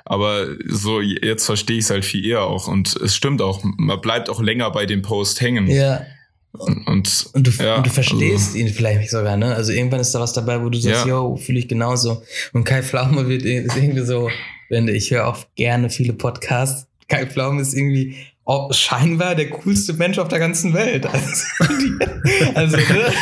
Aber 0.04 0.46
so, 0.66 1.00
jetzt 1.00 1.44
verstehe 1.44 1.78
ich 1.78 1.84
es 1.84 1.90
halt 1.90 2.04
viel 2.04 2.24
eher 2.24 2.42
auch. 2.42 2.66
Und 2.66 2.96
es 2.96 3.14
stimmt 3.14 3.42
auch, 3.42 3.62
man 3.62 4.00
bleibt 4.00 4.30
auch 4.30 4.40
länger 4.40 4.70
bei 4.70 4.86
dem 4.86 5.02
Post 5.02 5.40
hängen. 5.40 5.66
Ja. 5.66 6.06
Und, 6.52 6.86
und, 6.86 7.30
und, 7.32 7.46
du, 7.46 7.50
ja, 7.62 7.76
und 7.76 7.86
du 7.86 7.90
verstehst 7.90 8.48
also, 8.48 8.58
ihn 8.58 8.68
vielleicht 8.68 9.10
sogar, 9.10 9.36
ne? 9.36 9.54
Also 9.54 9.72
irgendwann 9.72 10.00
ist 10.00 10.12
da 10.12 10.20
was 10.20 10.32
dabei, 10.32 10.60
wo 10.62 10.68
du 10.68 10.78
sagst, 10.78 11.06
ja. 11.06 11.10
yo, 11.10 11.36
fühle 11.36 11.60
ich 11.60 11.68
genauso. 11.68 12.22
Und 12.52 12.64
Kai 12.64 12.82
Pflaume 12.82 13.28
wird 13.28 13.44
irgendwie 13.44 14.04
so, 14.04 14.28
wenn 14.68 14.88
ich 14.88 15.10
höre 15.10 15.28
auch 15.28 15.38
gerne 15.54 15.90
viele 15.90 16.12
Podcasts. 16.12 16.86
Kai 17.08 17.26
Pflaume 17.26 17.62
ist 17.62 17.74
irgendwie 17.74 18.16
scheinbar 18.72 19.34
der 19.34 19.50
coolste 19.50 19.92
Mensch 19.94 20.18
auf 20.18 20.28
der 20.28 20.38
ganzen 20.38 20.74
Welt. 20.74 21.06
Also, 21.06 21.44
also 22.54 22.76
ne? 22.76 23.12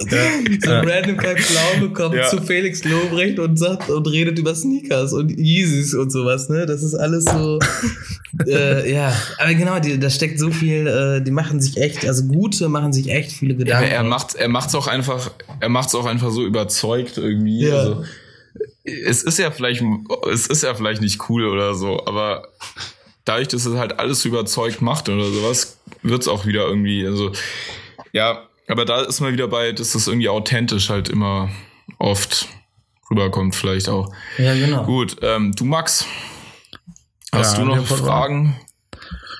so 0.60 0.70
ja. 0.70 0.80
random 0.80 1.16
Kai 1.16 1.36
Pflaume 1.36 1.92
kommt 1.92 2.14
ja. 2.14 2.28
zu 2.28 2.40
Felix 2.40 2.84
Lobrecht 2.84 3.38
und 3.38 3.58
sagt 3.58 3.90
und 3.90 4.06
redet 4.06 4.38
über 4.38 4.54
Sneakers 4.54 5.12
und 5.12 5.30
Yeezys 5.30 5.94
und 5.94 6.10
sowas, 6.10 6.48
ne? 6.48 6.66
Das 6.66 6.82
ist 6.82 6.94
alles 6.94 7.24
so, 7.24 7.58
äh, 8.46 8.92
ja. 8.92 9.12
Aber 9.38 9.54
genau, 9.54 9.78
die, 9.78 9.98
da 9.98 10.10
steckt 10.10 10.38
so 10.38 10.50
viel, 10.50 10.86
äh, 10.86 11.22
die 11.22 11.30
machen 11.30 11.60
sich 11.60 11.76
echt, 11.78 12.06
also 12.06 12.24
Gute 12.24 12.68
machen 12.68 12.92
sich 12.92 13.10
echt 13.10 13.32
viele 13.32 13.56
Gedanken. 13.56 13.88
Ja, 13.88 13.96
er 13.96 14.04
macht, 14.04 14.34
er 14.34 14.48
macht's 14.48 14.74
auch 14.74 14.86
einfach, 14.86 15.30
er 15.60 15.68
macht's 15.68 15.94
auch 15.94 16.06
einfach 16.06 16.30
so 16.30 16.44
überzeugt 16.44 17.18
irgendwie. 17.18 17.66
Ja. 17.66 17.78
Also, 17.78 18.04
es 18.84 19.22
ist 19.22 19.38
ja 19.38 19.50
vielleicht, 19.50 19.82
es 20.32 20.46
ist 20.46 20.62
ja 20.62 20.74
vielleicht 20.74 21.00
nicht 21.00 21.28
cool 21.28 21.46
oder 21.46 21.74
so, 21.74 22.06
aber 22.06 22.48
dadurch, 23.26 23.48
dass 23.48 23.66
es 23.66 23.76
halt 23.76 23.98
alles 23.98 24.24
überzeugt 24.24 24.80
macht 24.80 25.10
oder 25.10 25.26
sowas, 25.26 25.78
wird 26.02 26.22
es 26.22 26.28
auch 26.28 26.46
wieder 26.46 26.66
irgendwie, 26.66 27.06
also 27.06 27.32
ja, 28.12 28.44
aber 28.68 28.86
da 28.86 29.02
ist 29.02 29.20
man 29.20 29.34
wieder 29.34 29.48
bei, 29.48 29.72
dass 29.72 29.92
das 29.92 30.08
irgendwie 30.08 30.30
authentisch 30.30 30.88
halt 30.88 31.10
immer 31.10 31.50
oft 31.98 32.48
rüberkommt, 33.10 33.54
vielleicht 33.54 33.88
auch. 33.88 34.12
Ja, 34.38 34.54
genau. 34.54 34.84
Gut, 34.84 35.16
ähm, 35.22 35.52
du 35.54 35.64
Max, 35.64 36.06
hast 37.32 37.58
ja, 37.58 37.64
du 37.64 37.74
noch 37.74 37.86
Fragen? 37.86 38.56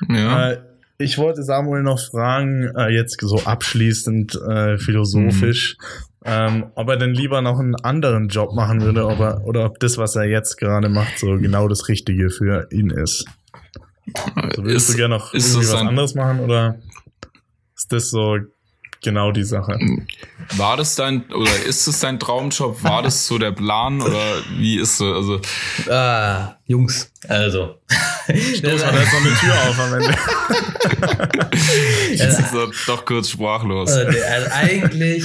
Ja. 0.08 0.50
Äh, 0.50 0.58
ich 0.98 1.18
wollte 1.18 1.42
Samuel 1.42 1.82
noch 1.82 2.00
fragen, 2.00 2.70
äh, 2.76 2.88
jetzt 2.88 3.20
so 3.20 3.42
abschließend 3.44 4.34
äh, 4.48 4.78
philosophisch, 4.78 5.76
mhm. 6.24 6.24
ähm, 6.24 6.66
ob 6.74 6.88
er 6.88 6.96
denn 6.96 7.12
lieber 7.12 7.42
noch 7.42 7.58
einen 7.58 7.74
anderen 7.76 8.28
Job 8.28 8.54
machen 8.54 8.80
würde 8.80 9.06
ob 9.06 9.20
er, 9.20 9.44
oder 9.44 9.66
ob 9.66 9.78
das, 9.78 9.98
was 9.98 10.16
er 10.16 10.24
jetzt 10.24 10.56
gerade 10.56 10.88
macht, 10.88 11.18
so 11.18 11.36
genau 11.38 11.68
das 11.68 11.88
Richtige 11.88 12.30
für 12.30 12.68
ihn 12.70 12.90
ist. 12.90 13.26
Also 14.34 14.64
willst 14.64 14.88
ist, 14.88 14.94
du 14.94 14.96
gerne 14.96 15.16
noch 15.16 15.32
irgendwie 15.32 15.58
was 15.58 15.74
anderes 15.74 16.14
machen 16.14 16.40
oder 16.40 16.78
ist 17.76 17.92
das 17.92 18.10
so 18.10 18.38
genau 19.02 19.32
die 19.32 19.44
Sache? 19.44 19.78
War 20.56 20.76
das 20.76 20.96
dein 20.96 21.26
oder 21.32 21.50
ist 21.64 21.86
es 21.86 22.00
dein 22.00 22.18
Traumjob? 22.18 22.82
War 22.82 23.02
das 23.02 23.26
so 23.26 23.38
der 23.38 23.52
Plan 23.52 24.00
oder 24.00 24.42
wie 24.58 24.78
ist 24.78 24.98
so? 24.98 25.12
Also 25.12 25.40
ah, 25.90 26.56
Jungs, 26.66 27.12
also 27.28 27.76
Stoß 28.28 28.62
mal 28.62 28.92
da 28.92 29.00
jetzt 29.00 29.12
noch 29.12 29.20
eine 29.20 29.34
Tür 29.36 29.54
auf 29.68 29.80
am 29.80 29.94
Ende. 29.94 30.14
Jetzt 32.10 32.40
ist 32.40 32.54
er 32.54 32.70
doch 32.86 33.04
kurz 33.04 33.30
sprachlos. 33.30 33.90
Also, 33.90 34.18
also 34.20 34.50
eigentlich 34.52 35.24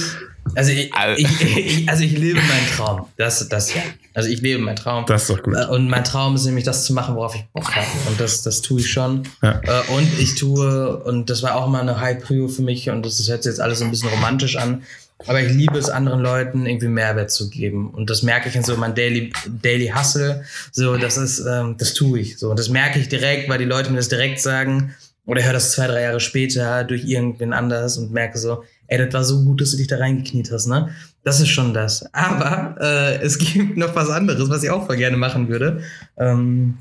also 0.54 0.72
ich, 0.72 0.90
ich, 1.16 1.56
ich, 1.56 1.88
also 1.88 2.04
ich 2.04 2.12
lebe 2.12 2.40
meinen 2.40 2.66
Traum. 2.76 3.06
Das, 3.16 3.48
das 3.48 3.74
ja. 3.74 3.82
Also 4.14 4.28
ich 4.28 4.40
lebe 4.40 4.60
meinen 4.60 4.76
Traum. 4.76 5.06
Das 5.06 5.22
ist 5.22 5.30
doch 5.30 5.42
gut. 5.42 5.54
Äh, 5.56 5.66
und 5.66 5.88
mein 5.88 6.04
Traum 6.04 6.34
ist 6.34 6.44
nämlich 6.44 6.64
das 6.64 6.84
zu 6.84 6.92
machen, 6.92 7.14
worauf 7.14 7.34
ich 7.34 7.44
Bock 7.52 7.74
habe. 7.74 7.86
Und 8.08 8.20
das, 8.20 8.42
das 8.42 8.60
tue 8.60 8.80
ich 8.80 8.90
schon. 8.90 9.22
Ja. 9.42 9.60
Äh, 9.62 9.92
und 9.92 10.08
ich 10.18 10.34
tue, 10.34 11.02
und 11.04 11.30
das 11.30 11.42
war 11.42 11.56
auch 11.56 11.68
mal 11.68 11.80
eine 11.80 12.00
High 12.00 12.22
Prio 12.22 12.48
für 12.48 12.62
mich, 12.62 12.90
und 12.90 13.06
das 13.06 13.26
hört 13.28 13.42
sich 13.42 13.50
jetzt 13.50 13.60
alles 13.60 13.78
so 13.78 13.84
ein 13.84 13.90
bisschen 13.90 14.10
romantisch 14.10 14.56
an. 14.56 14.82
Aber 15.26 15.40
ich 15.40 15.52
liebe 15.52 15.78
es, 15.78 15.88
anderen 15.88 16.20
Leuten 16.20 16.66
irgendwie 16.66 16.88
Mehrwert 16.88 17.30
zu 17.30 17.48
geben. 17.48 17.90
Und 17.90 18.10
das 18.10 18.22
merke 18.22 18.48
ich 18.48 18.56
in 18.56 18.64
so 18.64 18.76
meinem 18.76 18.94
Daily, 18.94 19.32
Daily 19.62 19.92
Hustle. 19.94 20.44
So, 20.72 20.96
das 20.96 21.16
ist, 21.16 21.44
ähm, 21.46 21.76
das 21.78 21.94
tue 21.94 22.20
ich. 22.20 22.38
So, 22.38 22.50
und 22.50 22.58
das 22.58 22.68
merke 22.68 22.98
ich 22.98 23.08
direkt, 23.08 23.48
weil 23.48 23.58
die 23.58 23.64
Leute 23.64 23.90
mir 23.90 23.96
das 23.96 24.08
direkt 24.08 24.40
sagen. 24.40 24.94
Oder 25.24 25.44
höre 25.44 25.52
das 25.52 25.70
zwei, 25.70 25.86
drei 25.86 26.02
Jahre 26.02 26.18
später 26.18 26.82
durch 26.82 27.04
irgendwen 27.04 27.52
anders 27.52 27.96
und 27.96 28.12
merke 28.12 28.38
so, 28.38 28.64
ey, 28.92 28.98
das 28.98 29.14
war 29.14 29.24
so 29.24 29.44
gut, 29.44 29.60
dass 29.60 29.70
du 29.70 29.78
dich 29.78 29.86
da 29.86 29.96
reingekniet 29.96 30.52
hast, 30.52 30.66
ne? 30.66 30.90
Das 31.24 31.40
ist 31.40 31.48
schon 31.48 31.72
das. 31.72 32.04
Aber 32.12 32.76
äh, 32.80 33.22
es 33.22 33.38
gibt 33.52 33.76
noch 33.76 33.94
was 33.94 34.10
anderes, 34.10 34.50
was 34.50 34.62
ich 34.62 34.70
auch 34.70 34.86
voll 34.86 34.96
gerne 34.96 35.16
machen 35.16 35.48
würde. 35.48 35.80
Ähm, 36.18 36.78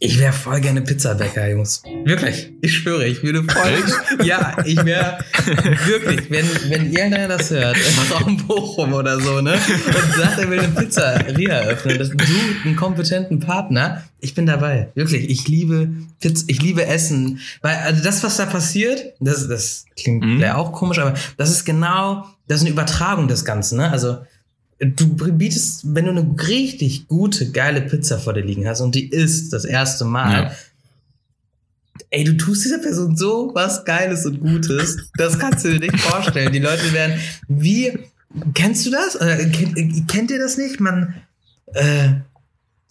ich 0.00 0.18
wäre 0.18 0.32
voll 0.32 0.60
gerne 0.60 0.82
Pizzabäcker, 0.82 1.48
Jungs. 1.48 1.82
Wirklich. 2.04 2.52
Ich 2.60 2.76
schwöre, 2.76 3.06
ich 3.06 3.22
würde 3.22 3.44
voll. 3.44 3.84
ja, 4.24 4.56
ich 4.64 4.84
wäre 4.84 5.18
wirklich, 5.86 6.30
wenn, 6.30 6.46
wenn 6.68 6.92
irgendeiner 6.92 7.28
das 7.28 7.50
hört, 7.50 7.76
im 7.76 8.12
Raum 8.12 8.46
Bochum 8.46 8.92
oder 8.92 9.20
so, 9.20 9.40
ne? 9.40 9.52
Und 9.52 10.14
sagt, 10.14 10.38
er 10.38 10.50
will 10.50 10.58
eine 10.58 10.68
Pizzeria 10.68 11.54
eröffnen, 11.54 11.98
das 11.98 12.08
sucht 12.08 12.64
einen 12.64 12.76
kompetenten 12.76 13.40
Partner. 13.40 14.04
Ich 14.20 14.34
bin 14.34 14.46
dabei. 14.46 14.90
Wirklich. 14.94 15.30
Ich 15.30 15.46
liebe 15.48 15.90
Pizza, 16.20 16.44
ich 16.48 16.60
liebe 16.60 16.84
Essen. 16.84 17.40
Weil, 17.62 17.76
also 17.76 18.02
das, 18.02 18.22
was 18.24 18.36
da 18.36 18.46
passiert, 18.46 19.14
das, 19.20 19.46
das 19.48 19.86
klingt 19.96 20.24
mhm. 20.24 20.42
auch 20.44 20.72
komisch, 20.72 20.98
aber 20.98 21.14
das 21.36 21.50
ist 21.50 21.64
genau, 21.64 22.26
das 22.48 22.58
ist 22.58 22.64
eine 22.64 22.72
Übertragung 22.72 23.28
des 23.28 23.44
Ganzen, 23.44 23.78
ne? 23.78 23.90
Also, 23.90 24.18
du 24.78 25.14
bietest, 25.14 25.94
wenn 25.94 26.06
du 26.06 26.10
eine 26.10 26.34
richtig 26.48 27.08
gute, 27.08 27.50
geile 27.50 27.82
Pizza 27.82 28.18
vor 28.18 28.32
dir 28.32 28.42
liegen 28.42 28.66
hast 28.66 28.80
und 28.80 28.94
die 28.94 29.08
isst 29.08 29.52
das 29.52 29.64
erste 29.64 30.04
Mal, 30.04 30.44
ja. 30.44 30.52
ey, 32.10 32.24
du 32.24 32.36
tust 32.36 32.64
dieser 32.64 32.78
Person 32.78 33.16
so 33.16 33.50
was 33.54 33.84
Geiles 33.84 34.26
und 34.26 34.40
Gutes, 34.40 34.96
das 35.16 35.38
kannst 35.38 35.64
du 35.64 35.78
dir 35.78 35.80
nicht 35.80 36.00
vorstellen. 36.00 36.52
Die 36.52 36.58
Leute 36.58 36.92
werden, 36.92 37.18
wie, 37.48 37.98
kennst 38.54 38.86
du 38.86 38.90
das? 38.90 39.14
Äh, 39.16 39.48
kennt, 39.50 40.08
kennt 40.08 40.30
ihr 40.30 40.38
das 40.38 40.56
nicht? 40.56 40.80
Man, 40.80 41.14
äh, 41.74 42.08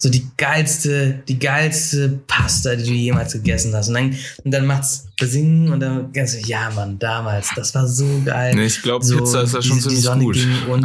so 0.04 0.10
die 0.10 0.26
geilste, 0.36 1.22
die 1.26 1.38
geilste 1.38 2.20
Pasta, 2.26 2.76
die 2.76 2.84
du 2.84 2.92
jemals 2.92 3.32
gegessen 3.32 3.74
hast. 3.74 3.88
Und 3.88 3.94
dann, 3.94 4.14
und 4.44 4.50
dann 4.50 4.66
macht's 4.66 5.06
besingen 5.18 5.72
und 5.72 5.80
dann 5.80 6.12
ganz 6.12 6.46
ja, 6.46 6.70
Mann, 6.74 6.98
damals, 6.98 7.48
das 7.56 7.74
war 7.74 7.88
so 7.88 8.20
geil. 8.22 8.54
Nee, 8.54 8.66
ich 8.66 8.82
glaube, 8.82 9.02
so, 9.02 9.16
Pizza 9.16 9.44
ist 9.44 9.54
ja 9.54 9.62
schon 9.62 9.80
ziemlich 9.80 10.04
gut. 10.18 10.36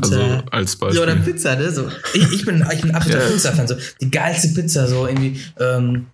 Also 0.01 0.21
als 0.51 0.77
Beispiel. 0.77 0.95
So, 0.95 1.03
oder 1.03 1.17
Pizza, 1.17 1.57
ne? 1.57 1.69
So, 1.69 1.89
ich, 2.13 2.31
ich 2.31 2.45
bin, 2.45 2.65
ich 2.73 2.79
bin 2.79 2.91
absoluter 2.91 3.25
ja. 3.25 3.29
Pizza-Fan. 3.29 3.67
So, 3.67 3.75
die 3.99 4.09
geilste 4.09 4.47
Pizza, 4.53 4.87
so 4.87 5.05
irgendwie, 5.05 5.41
ähm, 5.59 6.05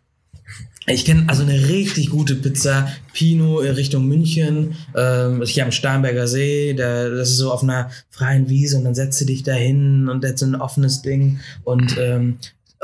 ich 0.88 1.06
kenne 1.06 1.26
also 1.28 1.44
eine 1.44 1.68
richtig 1.68 2.10
gute 2.10 2.34
Pizza, 2.34 2.88
Pino 3.14 3.60
in 3.60 3.76
Richtung 3.76 4.08
München, 4.08 4.78
ähm, 4.96 5.44
hier 5.44 5.66
am 5.66 5.72
Starnberger 5.72 6.28
See, 6.28 6.74
da, 6.74 7.08
das 7.10 7.30
ist 7.30 7.38
so 7.38 7.52
auf 7.52 7.62
einer 7.62 7.92
freien 8.10 8.50
Wiese 8.50 8.78
und 8.78 8.86
dann 8.86 8.96
setzt 8.96 9.22
du 9.22 9.26
dich 9.26 9.44
da 9.44 9.54
hin 9.54 10.10
und 10.10 10.24
das 10.24 10.32
ist 10.32 10.42
ein 10.42 10.56
offenes 10.56 11.04
Ding 11.04 11.40
und 11.64 11.96
ähm, 12.00 12.38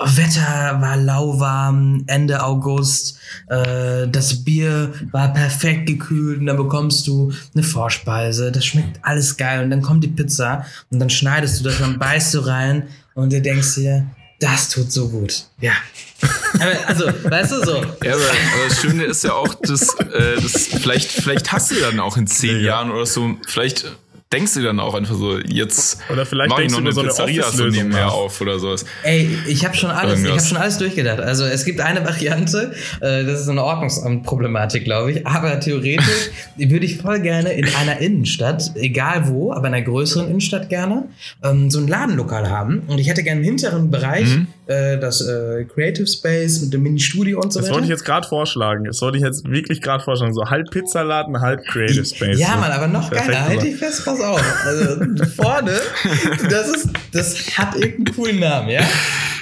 Wetter 0.04 0.82
war 0.82 0.98
lauwarm, 0.98 2.04
Ende 2.08 2.44
August, 2.44 3.20
äh, 3.48 4.08
das 4.08 4.44
Bier 4.44 4.94
war 5.12 5.34
perfekt 5.34 5.88
gekühlt 5.88 6.40
und 6.40 6.48
dann 6.48 6.58
bekommst 6.58 7.08
du 7.08 7.32
eine 7.54 7.64
Vorspeise, 7.64 8.52
das 8.52 8.66
schmeckt 8.66 9.00
alles 9.04 9.38
geil 9.38 9.64
und 9.64 9.70
dann 9.70 9.82
kommt 9.82 10.04
die 10.04 10.10
Pizza 10.10 10.66
und 10.90 11.00
dann 11.00 11.10
schneidest 11.10 11.60
du 11.60 11.64
das, 11.66 11.80
dann 11.80 12.00
beißt 12.00 12.34
du 12.34 12.40
rein 12.40 12.84
und 13.14 13.32
du 13.32 13.42
denkst 13.42 13.76
dir, 13.76 14.06
das 14.40 14.70
tut 14.70 14.92
so 14.92 15.08
gut. 15.08 15.44
Ja. 15.60 15.74
also, 16.88 17.06
weißt 17.06 17.52
du 17.52 17.66
so. 17.66 17.76
Ja, 17.76 18.14
aber, 18.14 18.24
aber, 18.24 18.68
das 18.68 18.82
Schöne 18.82 19.04
ist 19.04 19.24
ja 19.24 19.34
auch, 19.34 19.54
dass, 19.54 19.94
äh, 20.00 20.42
dass 20.42 20.68
vielleicht, 20.68 21.12
vielleicht 21.12 21.52
hast 21.52 21.72
du 21.72 21.76
dann 21.76 22.00
auch 22.00 22.18
in 22.18 22.28
zehn 22.28 22.58
ja. 22.58 22.64
Jahren 22.64 22.92
oder 22.92 23.06
so, 23.06 23.36
vielleicht 23.48 23.86
denkst 24.32 24.54
du 24.54 24.62
dann 24.62 24.80
auch 24.80 24.94
einfach 24.94 25.16
so, 25.16 25.40
jetzt 25.40 26.00
oder 26.12 26.26
vielleicht 26.26 26.50
mach 26.50 26.60
ich 26.60 26.72
noch 26.72 26.80
eine 26.80 26.94
so 26.94 27.04
Pizzeria 27.04 27.52
so 27.52 27.66
nebenher 27.66 28.12
auf 28.12 28.40
oder 28.40 28.60
sowas. 28.60 28.86
Ey, 29.04 29.30
ich 29.48 29.66
habe 29.66 29.76
schon 29.76 29.92
alles, 29.92 30.20
Irgendwas. 30.20 30.32
ich 30.32 30.40
habe 30.40 30.48
schon 30.48 30.58
alles 30.58 30.78
durchgedacht. 30.78 31.20
Also 31.20 31.44
es 31.46 31.66
gibt 31.66 31.82
eine 31.82 32.06
Variante, 32.06 32.74
äh, 33.02 33.26
das 33.26 33.42
ist 33.42 33.50
eine 33.50 33.64
Ordnungsproblematik, 33.64 34.86
glaube 34.86 35.12
ich, 35.12 35.28
aber 35.28 35.60
theoretisch 35.60 36.32
würde 36.58 36.86
ich 36.86 36.98
voll 36.98 37.20
gerne 37.20 37.52
in 37.54 37.68
einer 37.76 38.00
Innenstadt, 38.00 38.72
egal 38.76 39.28
wo, 39.28 39.52
aber 39.52 39.68
in 39.68 39.74
einer 39.74 39.86
größeren 39.86 40.28
Innenstadt 40.28 40.70
gerne, 40.70 41.10
ähm, 41.44 41.70
so 41.70 41.80
ein 41.80 41.88
Ladenlokal 41.88 42.50
haben 42.50 42.84
und 42.88 43.00
ich 43.00 43.10
hätte 43.10 43.24
gerne 43.24 43.42
im 43.42 43.46
hinteren 43.46 43.92
Bereich 43.92 44.28
mhm. 44.28 44.48
Äh, 44.72 45.00
das 45.00 45.22
äh, 45.22 45.66
Creative 45.66 46.08
Space 46.08 46.62
mit 46.62 46.74
dem 46.74 46.84
Mini-Studio 46.84 47.40
und 47.40 47.52
so 47.52 47.60
das 47.60 47.66
weiter. 47.66 47.68
Das 47.68 47.74
wollte 47.74 47.86
ich 47.86 47.90
jetzt 47.90 48.06
gerade 48.06 48.28
vorschlagen. 48.28 48.86
Das 48.86 49.02
wollte 49.02 49.18
ich 49.18 49.24
jetzt 49.24 49.50
wirklich 49.50 49.82
gerade 49.82 50.04
vorschlagen. 50.04 50.34
So 50.34 50.50
halb 50.50 50.70
Pizzaladen, 50.72 51.42
halb 51.42 51.66
Creative 51.66 52.06
Space. 52.06 52.40
Ja, 52.40 52.56
Mann, 52.56 52.72
aber 52.72 52.88
noch 52.88 53.12
geiler. 53.12 53.46
Halt 53.46 53.64
dich 53.64 53.76
fest, 53.76 54.06
pass 54.06 54.20
auf. 54.22 54.42
Also 54.66 54.96
vorne, 55.36 55.74
das 56.50 56.70
ist, 56.70 56.90
das 57.12 57.58
hat 57.58 57.76
irgendeinen 57.76 58.16
coolen 58.16 58.40
Namen, 58.40 58.70
ja. 58.70 58.82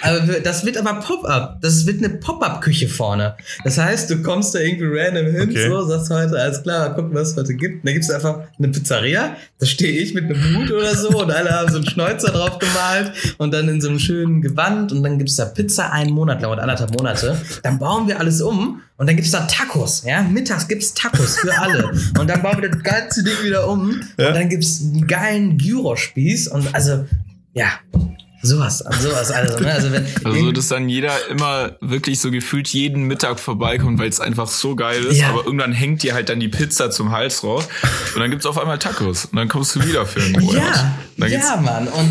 Aber 0.01 0.19
das 0.39 0.65
wird 0.65 0.77
aber 0.77 0.99
Pop-up. 0.99 1.61
Das 1.61 1.85
wird 1.85 2.03
eine 2.03 2.09
Pop-up-Küche 2.09 2.87
vorne. 2.87 3.35
Das 3.63 3.77
heißt, 3.77 4.09
du 4.09 4.21
kommst 4.21 4.55
da 4.55 4.59
irgendwie 4.59 4.87
random 4.87 5.25
hin, 5.27 5.49
okay. 5.49 5.67
so, 5.67 5.85
sagst 5.85 6.09
heute, 6.09 6.39
alles 6.39 6.63
klar, 6.63 6.93
gucken, 6.95 7.13
was 7.13 7.31
es 7.31 7.37
heute 7.37 7.53
gibt. 7.55 7.75
Und 7.75 7.85
dann 7.85 7.93
gibt 7.93 8.05
es 8.05 8.11
einfach 8.11 8.41
eine 8.57 8.69
Pizzeria. 8.69 9.35
Da 9.59 9.65
stehe 9.65 10.01
ich 10.01 10.13
mit 10.13 10.25
einem 10.25 10.55
Hut 10.55 10.71
oder 10.71 10.95
so 10.95 11.09
und 11.21 11.31
alle 11.31 11.51
haben 11.51 11.69
so 11.69 11.77
einen 11.77 11.87
Schnäuzer 11.87 12.31
drauf 12.31 12.59
gemalt 12.59 13.11
und 13.37 13.53
dann 13.53 13.67
in 13.67 13.81
so 13.81 13.89
einem 13.89 13.99
schönen 13.99 14.41
Gewand 14.41 14.91
und 14.91 15.03
dann 15.03 15.17
gibt 15.17 15.29
es 15.29 15.35
da 15.35 15.45
Pizza 15.45 15.91
einen 15.91 16.11
Monat 16.11 16.41
lang 16.41 16.51
oder 16.51 16.61
anderthalb 16.61 16.91
Monate. 16.91 17.39
Dann 17.63 17.79
bauen 17.79 18.07
wir 18.07 18.19
alles 18.19 18.41
um 18.41 18.81
und 18.99 19.07
dann 19.07 19.15
gibt 19.15 19.27
es 19.27 19.31
da 19.31 19.47
Tacos. 19.47 20.03
Ja? 20.05 20.21
Mittags 20.23 20.67
gibt 20.67 20.83
es 20.83 20.93
Tacos 20.93 21.37
für 21.37 21.57
alle. 21.57 21.91
Und 22.19 22.29
dann 22.29 22.41
bauen 22.41 22.61
wir 22.61 22.69
das 22.69 22.83
ganze 22.83 23.23
Ding 23.23 23.33
wieder 23.43 23.67
um. 23.67 24.01
Ja? 24.17 24.27
Und 24.27 24.35
dann 24.35 24.49
gibt 24.49 24.63
es 24.63 24.81
einen 24.81 25.07
geilen 25.07 25.57
Gyrospieß. 25.57 26.49
Und 26.49 26.75
also, 26.75 27.05
ja, 27.53 27.67
Sowas, 28.41 28.77
sowas 29.01 29.31
also, 29.31 29.59
ne? 29.59 29.73
Also, 29.73 29.91
wenn 29.91 30.05
also, 30.23 30.51
dass 30.53 30.69
dann 30.69 30.87
jeder 30.87 31.11
immer 31.29 31.75
wirklich 31.81 32.21
so 32.21 32.31
gefühlt 32.31 32.69
jeden 32.69 33.03
Mittag 33.03 33.37
vorbeikommt, 33.37 33.99
weil 33.99 34.07
es 34.07 34.21
einfach 34.21 34.47
so 34.47 34.77
geil 34.77 35.03
ist, 35.03 35.19
ja. 35.19 35.29
aber 35.29 35.45
irgendwann 35.45 35.73
hängt 35.73 36.03
dir 36.03 36.13
halt 36.13 36.29
dann 36.29 36.39
die 36.39 36.47
Pizza 36.47 36.89
zum 36.89 37.11
Hals 37.11 37.43
raus 37.43 37.67
und 38.15 38.21
dann 38.21 38.31
gibt's 38.31 38.45
auf 38.45 38.57
einmal 38.57 38.79
Tacos 38.79 39.25
und 39.25 39.35
dann 39.35 39.49
kommst 39.49 39.75
du 39.75 39.83
wieder 39.83 40.05
für 40.05 40.21
einen 40.21 40.41
Monat. 40.41 40.85
Ja, 41.17 41.27
ja 41.27 41.57
Mann. 41.57 41.89
Und, 41.89 42.09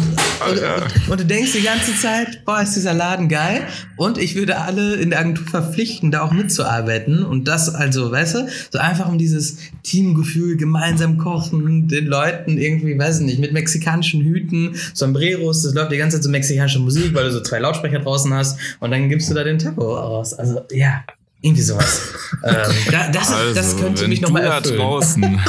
und, 0.51 0.59
und, 0.59 1.11
und, 1.11 1.20
du 1.20 1.24
denkst 1.24 1.53
die 1.53 1.62
ganze 1.62 1.97
Zeit, 1.97 2.45
boah, 2.45 2.61
ist 2.61 2.76
dieser 2.76 2.93
Laden 2.93 3.31
geil 3.31 3.66
und 3.97 4.18
ich 4.18 4.35
würde 4.35 4.59
alle 4.59 4.97
in 4.97 5.09
der 5.11 5.20
Agentur 5.20 5.47
verpflichten, 5.47 6.11
da 6.11 6.20
auch 6.20 6.33
mitzuarbeiten 6.33 7.24
und 7.24 7.49
das 7.49 7.74
also, 7.74 8.12
weißt 8.12 8.35
du, 8.35 8.49
so 8.70 8.79
einfach 8.79 9.09
um 9.09 9.16
dieses 9.16 9.57
Teamgefühl, 9.83 10.59
gemeinsam 10.59 11.16
kochen, 11.16 11.89
den 11.89 12.05
Leuten 12.05 12.59
irgendwie, 12.59 12.99
weiß 12.99 13.20
ich 13.20 13.26
nicht, 13.26 13.39
mit 13.39 13.55
mexikanischen 13.55 14.20
Hüten, 14.22 14.76
Sombreros, 14.93 15.62
das 15.62 15.72
läuft 15.72 15.93
die 15.93 15.97
ganze 15.97 16.18
Zeit 16.19 16.25
so 16.25 16.31
mexikanische 16.31 16.79
Musik, 16.79 17.14
weil 17.14 17.25
du 17.25 17.33
so 17.33 17.43
zwei 17.43 17.59
Lautsprecher 17.59 18.01
draußen 18.01 18.33
hast 18.35 18.59
und 18.81 18.91
dann 18.91 19.09
gibst 19.09 19.31
du 19.31 19.35
da 19.35 19.45
den 19.45 19.59
Taco 19.59 19.95
raus. 19.95 20.35
Also 20.35 20.61
ja, 20.73 21.05
irgendwie 21.41 21.62
sowas. 21.62 22.14
ähm, 22.45 22.73
das, 23.12 23.33
also, 23.33 23.55
das 23.55 23.77
könnte 23.77 24.09
mich 24.09 24.21
nochmal 24.21 24.43
erfüllen. 24.43 24.79
da 24.79 24.85
draußen 24.85 25.41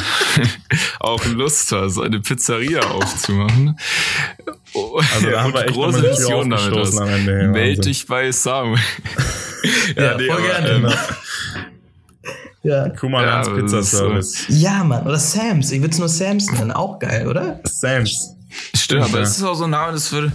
auch 1.00 1.24
Lust 1.26 1.72
hast, 1.72 1.98
eine 1.98 2.20
Pizzeria 2.20 2.80
aufzumachen. 2.80 3.76
Also 5.14 5.30
da 5.30 5.42
haben 5.42 5.52
wir 5.52 5.64
echt 5.64 5.74
große 5.74 6.00
Mission 6.00 6.50
damit. 6.50 6.76
Das. 6.76 6.96
Am 6.96 7.08
Ende, 7.08 7.48
Meld 7.48 7.84
dich 7.84 8.06
bei 8.06 8.30
Sam. 8.30 8.74
ja, 9.96 10.02
ja 10.02 10.16
nee, 10.16 10.26
voll 10.26 10.36
aber, 10.36 10.46
gerne. 10.46 10.70
Ähm, 10.70 10.92
ja. 12.62 12.88
Kumalans 12.90 13.48
ja, 13.48 13.54
Pizza 13.54 13.82
Service. 13.82 14.44
Ja, 14.48 14.84
Mann. 14.84 15.06
Oder 15.06 15.18
Sams. 15.18 15.72
Ich 15.72 15.80
würde 15.80 15.92
es 15.92 15.98
nur 15.98 16.08
Sams 16.08 16.52
nennen. 16.52 16.70
Auch 16.70 16.98
geil, 16.98 17.26
oder? 17.26 17.60
Sams. 17.64 18.36
Stimmt, 18.74 19.04
aber 19.04 19.20
es 19.20 19.36
ist 19.36 19.42
auch 19.42 19.54
so 19.54 19.64
ein 19.64 19.70
Name, 19.70 19.92
das 19.92 20.12
würde. 20.12 20.32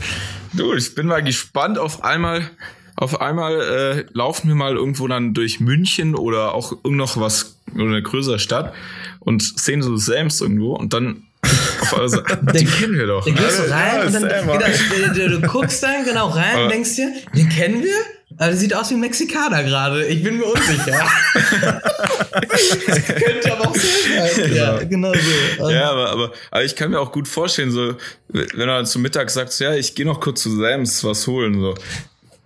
Du, 0.54 0.74
ich 0.74 0.96
bin 0.96 1.08
mal 1.08 1.24
gespannt. 1.24 1.78
Auf 1.78 2.04
einmal, 2.04 2.50
auf 2.96 3.22
einmal 3.22 3.60
äh, 3.62 4.06
laufen 4.14 4.48
wir 4.48 4.56
mal 4.56 4.76
irgendwo 4.76 5.08
dann 5.08 5.34
durch 5.34 5.60
München 5.60 6.16
oder 6.16 6.54
auch 6.54 6.74
noch 6.84 7.18
was 7.18 7.58
oder 7.74 7.86
eine 7.86 8.02
größere 8.02 8.40
Stadt 8.40 8.74
und 9.20 9.42
sehen 9.60 9.82
so 9.82 9.98
Sams 9.98 10.42
irgendwo 10.42 10.76
und 10.76 10.94
dann 10.94 11.24
auf 11.82 11.94
einmal 11.94 12.10
so, 12.10 12.22
den 12.42 12.72
kennen 12.72 12.94
wir 12.94 13.08
doch. 13.08 13.26
Dann 13.26 13.36
gehst 13.36 13.60
du 13.60 13.70
rein 13.70 13.96
ja, 13.96 14.06
und 14.06 14.14
dann 14.14 14.28
genau, 14.28 15.14
du, 15.14 15.42
du, 15.42 15.48
guckst 15.48 15.84
dann 15.84 16.06
genau 16.06 16.30
rein 16.30 16.64
und 16.64 16.72
denkst 16.72 16.96
dir, 16.96 17.14
den 17.36 17.50
kennen 17.50 17.84
wir? 17.84 17.96
Aber 18.38 18.48
der 18.48 18.58
sieht 18.58 18.74
aus 18.74 18.90
wie 18.90 18.96
ein 18.96 19.00
Mexikaner 19.00 19.64
gerade. 19.64 20.06
Ich 20.08 20.22
bin 20.22 20.38
mir 20.38 20.46
unsicher. 20.46 21.08
könnte 23.18 23.52
aber 23.52 23.70
auch 23.70 23.76
sein. 23.76 24.54
Ja, 24.54 24.78
genau 24.84 25.14
so. 25.14 25.70
Ja, 25.70 25.92
aber, 25.92 26.10
aber, 26.10 26.34
aber 26.52 26.64
ich 26.64 26.76
kann 26.76 26.92
mir 26.92 27.00
auch 27.00 27.12
gut 27.12 27.30
vorstellen, 27.30 27.72
so, 27.72 27.96
wenn 28.28 28.48
du 28.48 28.66
dann 28.66 28.86
zum 28.86 29.02
Mittag 29.04 29.30
sagst, 29.30 29.62
ja, 29.62 29.74
ich 29.74 29.96
gehe 29.96 30.06
noch 30.06 30.20
kurz 30.20 30.44
zu 30.44 30.56
Sams 30.58 31.04
was 31.04 31.26
holen, 31.28 31.60
so. 31.62 31.76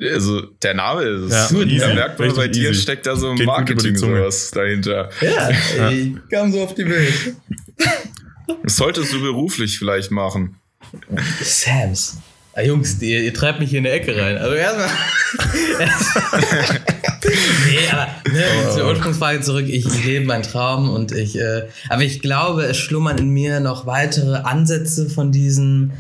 Also, 0.02 0.42
der 0.42 0.76
Name 0.76 1.04
ist 1.04 1.32
ja, 1.32 1.48
gut. 1.48 1.68
Da 1.82 1.94
merkt 1.94 2.20
man, 2.20 2.34
bei 2.34 2.48
dir 2.48 2.70
easy. 2.70 2.82
steckt 2.82 3.06
da 3.06 3.18
so 3.18 3.32
ein 3.32 3.44
Marketing 3.44 3.98
sowas 3.98 4.52
dahinter. 4.52 5.10
Ja, 5.20 5.50
ja, 5.76 5.92
ich 5.92 6.16
kam 6.30 6.52
so 6.52 6.62
auf 6.62 6.74
die 6.74 6.88
Welt. 6.88 7.36
Das 8.64 8.78
solltest 8.78 9.12
du 9.12 9.22
beruflich 9.22 9.78
vielleicht 9.78 10.12
machen. 10.12 10.56
Sams. 11.42 12.18
Ah, 12.60 12.62
Jungs, 12.62 13.02
ihr, 13.02 13.22
ihr 13.22 13.34
treibt 13.34 13.62
mich 13.62 13.70
hier 13.70 13.80
in 13.80 13.86
eine 13.86 13.96
Ecke 13.96 14.18
rein. 14.18 14.38
Also 14.38 14.54
erstmal. 14.54 14.90
nee, 17.66 17.88
aber 17.92 18.08
ne, 18.32 18.44
oh. 18.68 18.76
zur 18.76 18.88
Ursprungsfrage 18.88 19.42
zurück. 19.42 19.68
Ich, 19.70 19.86
ich 19.86 20.06
lebe 20.06 20.26
meinen 20.26 20.44
Traum 20.44 20.90
und 20.90 21.14
ich, 21.14 21.40
äh, 21.40 21.68
aber 21.88 22.02
ich 22.02 22.22
glaube, 22.22 22.64
es 22.64 22.78
schlummern 22.78 23.18
in 23.18 23.30
mir 23.30 23.62
noch 23.62 23.86
weitere 23.86 24.38
Ansätze 24.38 25.10
von 25.10 25.32
diesen, 25.32 25.94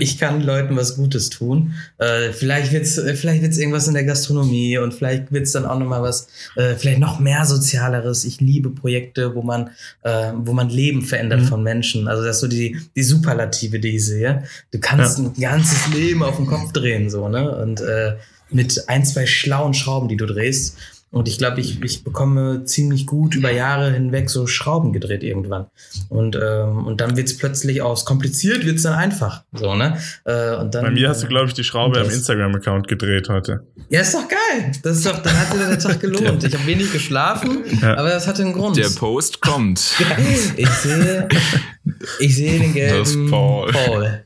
ich 0.00 0.18
kann 0.18 0.42
Leuten 0.42 0.76
was 0.76 0.96
Gutes 0.96 1.30
tun. 1.30 1.72
Äh, 1.96 2.32
vielleicht 2.32 2.72
wird's, 2.72 3.00
vielleicht 3.14 3.42
wird's 3.42 3.56
irgendwas 3.56 3.88
in 3.88 3.94
der 3.94 4.04
Gastronomie 4.04 4.76
und 4.76 4.92
vielleicht 4.92 5.32
wird's 5.32 5.52
dann 5.52 5.64
auch 5.64 5.78
nochmal 5.78 6.02
was, 6.02 6.28
äh, 6.56 6.74
vielleicht 6.74 7.00
noch 7.00 7.20
mehr 7.20 7.46
Sozialeres. 7.46 8.26
Ich 8.26 8.40
liebe 8.40 8.68
Projekte, 8.68 9.34
wo 9.34 9.42
man, 9.42 9.70
äh, 10.02 10.32
wo 10.36 10.52
man 10.52 10.68
Leben 10.68 11.02
verändert 11.02 11.40
mhm. 11.40 11.46
von 11.46 11.62
Menschen. 11.62 12.06
Also 12.06 12.22
das 12.22 12.36
ist 12.36 12.40
so 12.40 12.48
die, 12.48 12.78
die 12.94 13.02
Superlative, 13.02 13.80
die 13.80 13.96
ich 13.96 14.04
sehe. 14.04 14.42
Du 14.70 14.78
kannst 14.78 15.18
ja. 15.18 15.53
Ganzes 15.54 15.94
Leben 15.94 16.22
auf 16.22 16.36
den 16.36 16.46
Kopf 16.46 16.72
drehen, 16.72 17.10
so, 17.10 17.28
ne? 17.28 17.56
Und 17.56 17.80
äh, 17.80 18.16
mit 18.50 18.88
ein, 18.88 19.04
zwei 19.04 19.26
schlauen 19.26 19.72
Schrauben, 19.72 20.08
die 20.08 20.16
du 20.16 20.26
drehst. 20.26 20.76
Und 21.10 21.28
ich 21.28 21.38
glaube, 21.38 21.60
ich, 21.60 21.80
ich 21.80 22.02
bekomme 22.02 22.64
ziemlich 22.64 23.06
gut 23.06 23.36
über 23.36 23.52
Jahre 23.52 23.92
hinweg 23.92 24.28
so 24.28 24.48
Schrauben 24.48 24.92
gedreht 24.92 25.22
irgendwann. 25.22 25.66
Und, 26.08 26.34
ähm, 26.34 26.84
und 26.86 27.00
dann 27.00 27.16
wird's 27.16 27.36
plötzlich 27.36 27.82
aus 27.82 28.04
kompliziert, 28.04 28.66
wird's 28.66 28.82
dann 28.82 28.94
einfach. 28.94 29.44
So, 29.52 29.76
ne? 29.76 29.96
Äh, 30.24 30.56
und 30.56 30.74
dann, 30.74 30.82
Bei 30.82 30.90
mir 30.90 31.08
hast 31.08 31.22
du, 31.22 31.28
glaube 31.28 31.46
ich, 31.46 31.54
die 31.54 31.62
Schraube 31.62 32.00
im 32.00 32.10
Instagram-Account 32.10 32.88
gedreht 32.88 33.28
heute. 33.28 33.64
Ja, 33.90 34.00
ist 34.00 34.12
doch 34.12 34.26
geil. 34.26 34.72
Das 34.82 34.96
ist 34.96 35.06
doch, 35.06 35.22
dann 35.22 35.38
hat 35.38 35.54
dir 35.54 35.68
der 35.68 35.78
Tag 35.78 36.00
gelohnt. 36.00 36.42
Ich 36.42 36.52
habe 36.52 36.66
wenig 36.66 36.92
geschlafen, 36.92 37.62
ja. 37.80 37.96
aber 37.96 38.08
das 38.08 38.26
hatte 38.26 38.42
einen 38.42 38.52
Grund. 38.52 38.76
Der 38.76 38.88
Post 38.88 39.40
kommt. 39.40 39.94
ich 40.56 40.68
sehe, 40.68 41.28
ich 42.20 42.36
sehe 42.36 42.58
den 42.58 42.72
gelben 42.72 42.98
das 42.98 43.16
Paul. 43.30 43.72
Paul. 43.72 44.24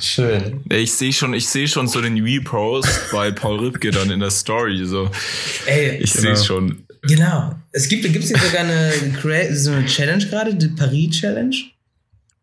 Schön. 0.00 0.60
Ich 0.70 0.92
sehe 0.92 1.12
schon, 1.12 1.34
ich 1.34 1.48
sehe 1.48 1.68
schon 1.68 1.88
so 1.88 2.00
den 2.00 2.22
Repost 2.22 3.10
bei 3.12 3.30
Paul 3.30 3.58
Rübke 3.58 3.90
dann 3.90 4.10
in 4.10 4.20
der 4.20 4.30
Story. 4.30 4.84
So. 4.84 5.10
Ey, 5.66 5.98
ich 5.98 6.12
genau. 6.12 6.34
sehe 6.34 6.44
schon. 6.44 6.86
Genau. 7.02 7.54
Es 7.72 7.88
gibt, 7.88 8.02
gibt 8.02 8.24
es 8.24 8.28
hier 8.28 8.38
sogar 8.38 8.62
eine, 8.62 9.56
so 9.56 9.72
eine 9.72 9.86
Challenge 9.86 10.26
gerade, 10.26 10.54
die 10.54 10.68
Paris 10.68 11.20
Challenge. 11.20 11.56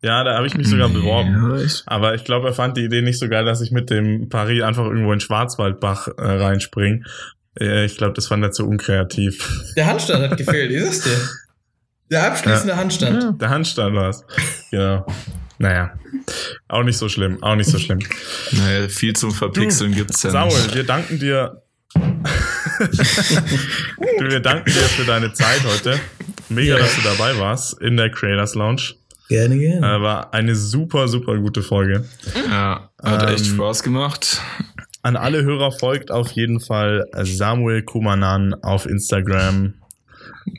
Ja, 0.02 0.24
da 0.26 0.36
habe 0.36 0.48
ich 0.48 0.56
mich 0.56 0.68
sogar 0.68 0.90
nee, 0.90 0.96
beworben. 0.96 1.70
Aber 1.86 2.14
ich 2.14 2.26
glaube, 2.26 2.48
er 2.48 2.54
fand 2.54 2.76
die 2.76 2.84
Idee 2.84 3.02
nicht 3.02 3.18
so 3.18 3.30
geil, 3.30 3.46
dass 3.46 3.62
ich 3.62 3.72
mit 3.72 3.90
dem 3.90 4.28
Paris 4.28 4.62
einfach 4.62 4.86
irgendwo 4.86 5.14
in 5.14 5.22
Schwarzwaldbach 5.22 6.10
äh, 6.18 6.22
reinspringe. 6.22 7.04
Äh, 7.58 7.86
ich 7.86 7.98
glaube, 7.98 8.14
das 8.14 8.28
fand 8.28 8.44
er 8.44 8.52
zu 8.52 8.68
unkreativ. 8.68 9.74
Der 9.78 9.88
Handstand 9.88 10.30
hat 10.30 10.38
gefehlt, 10.38 10.72
ist 10.72 10.90
es 10.90 11.04
dir? 11.04 11.30
Der 12.12 12.28
abschließende 12.28 12.74
ja. 12.74 12.78
Handstand. 12.78 13.24
Ja, 13.24 13.32
der 13.32 13.50
Handstand 13.50 13.96
war 13.96 14.10
es. 14.10 14.24
Genau. 14.72 15.06
Naja, 15.60 15.92
auch 16.68 16.84
nicht 16.84 16.98
so 16.98 17.08
schlimm, 17.08 17.42
auch 17.42 17.56
nicht 17.56 17.70
so 17.70 17.78
schlimm. 17.80 18.00
Naja, 18.52 18.88
viel 18.90 19.14
zum 19.14 19.32
Verpixeln 19.32 19.94
gibt 19.94 20.12
es 20.12 20.24
ja 20.24 20.32
Samuel, 20.32 20.62
nicht. 20.64 20.76
wir 20.76 20.84
danken 20.84 21.20
dir. 21.20 21.62
du, 21.94 22.02
wir 24.30 24.40
danken 24.40 24.72
dir 24.72 24.82
für 24.82 25.06
deine 25.06 25.32
Zeit 25.34 25.62
heute. 25.64 26.00
Mega, 26.50 26.76
ja. 26.76 26.80
dass 26.80 26.96
du 26.96 27.02
dabei 27.02 27.38
warst 27.40 27.80
in 27.82 27.98
der 27.98 28.10
Creators 28.10 28.56
Lounge. 28.56 28.96
Gerne, 29.30 29.58
gerne. 29.58 29.88
Äh, 29.88 30.02
war 30.02 30.34
eine 30.34 30.56
super, 30.56 31.08
super 31.08 31.38
gute 31.38 31.62
Folge. 31.62 32.06
Ja, 32.50 32.90
hat 33.02 33.24
ähm, 33.24 33.30
echt 33.30 33.46
Spaß 33.46 33.84
gemacht. 33.84 34.42
An 35.02 35.16
alle 35.16 35.44
Hörer 35.44 35.72
folgt 35.72 36.12
auf 36.12 36.32
jeden 36.32 36.60
Fall 36.60 37.06
Samuel 37.24 37.84
Kumanan 37.84 38.54
auf 38.54 38.86
Instagram, 38.86 39.74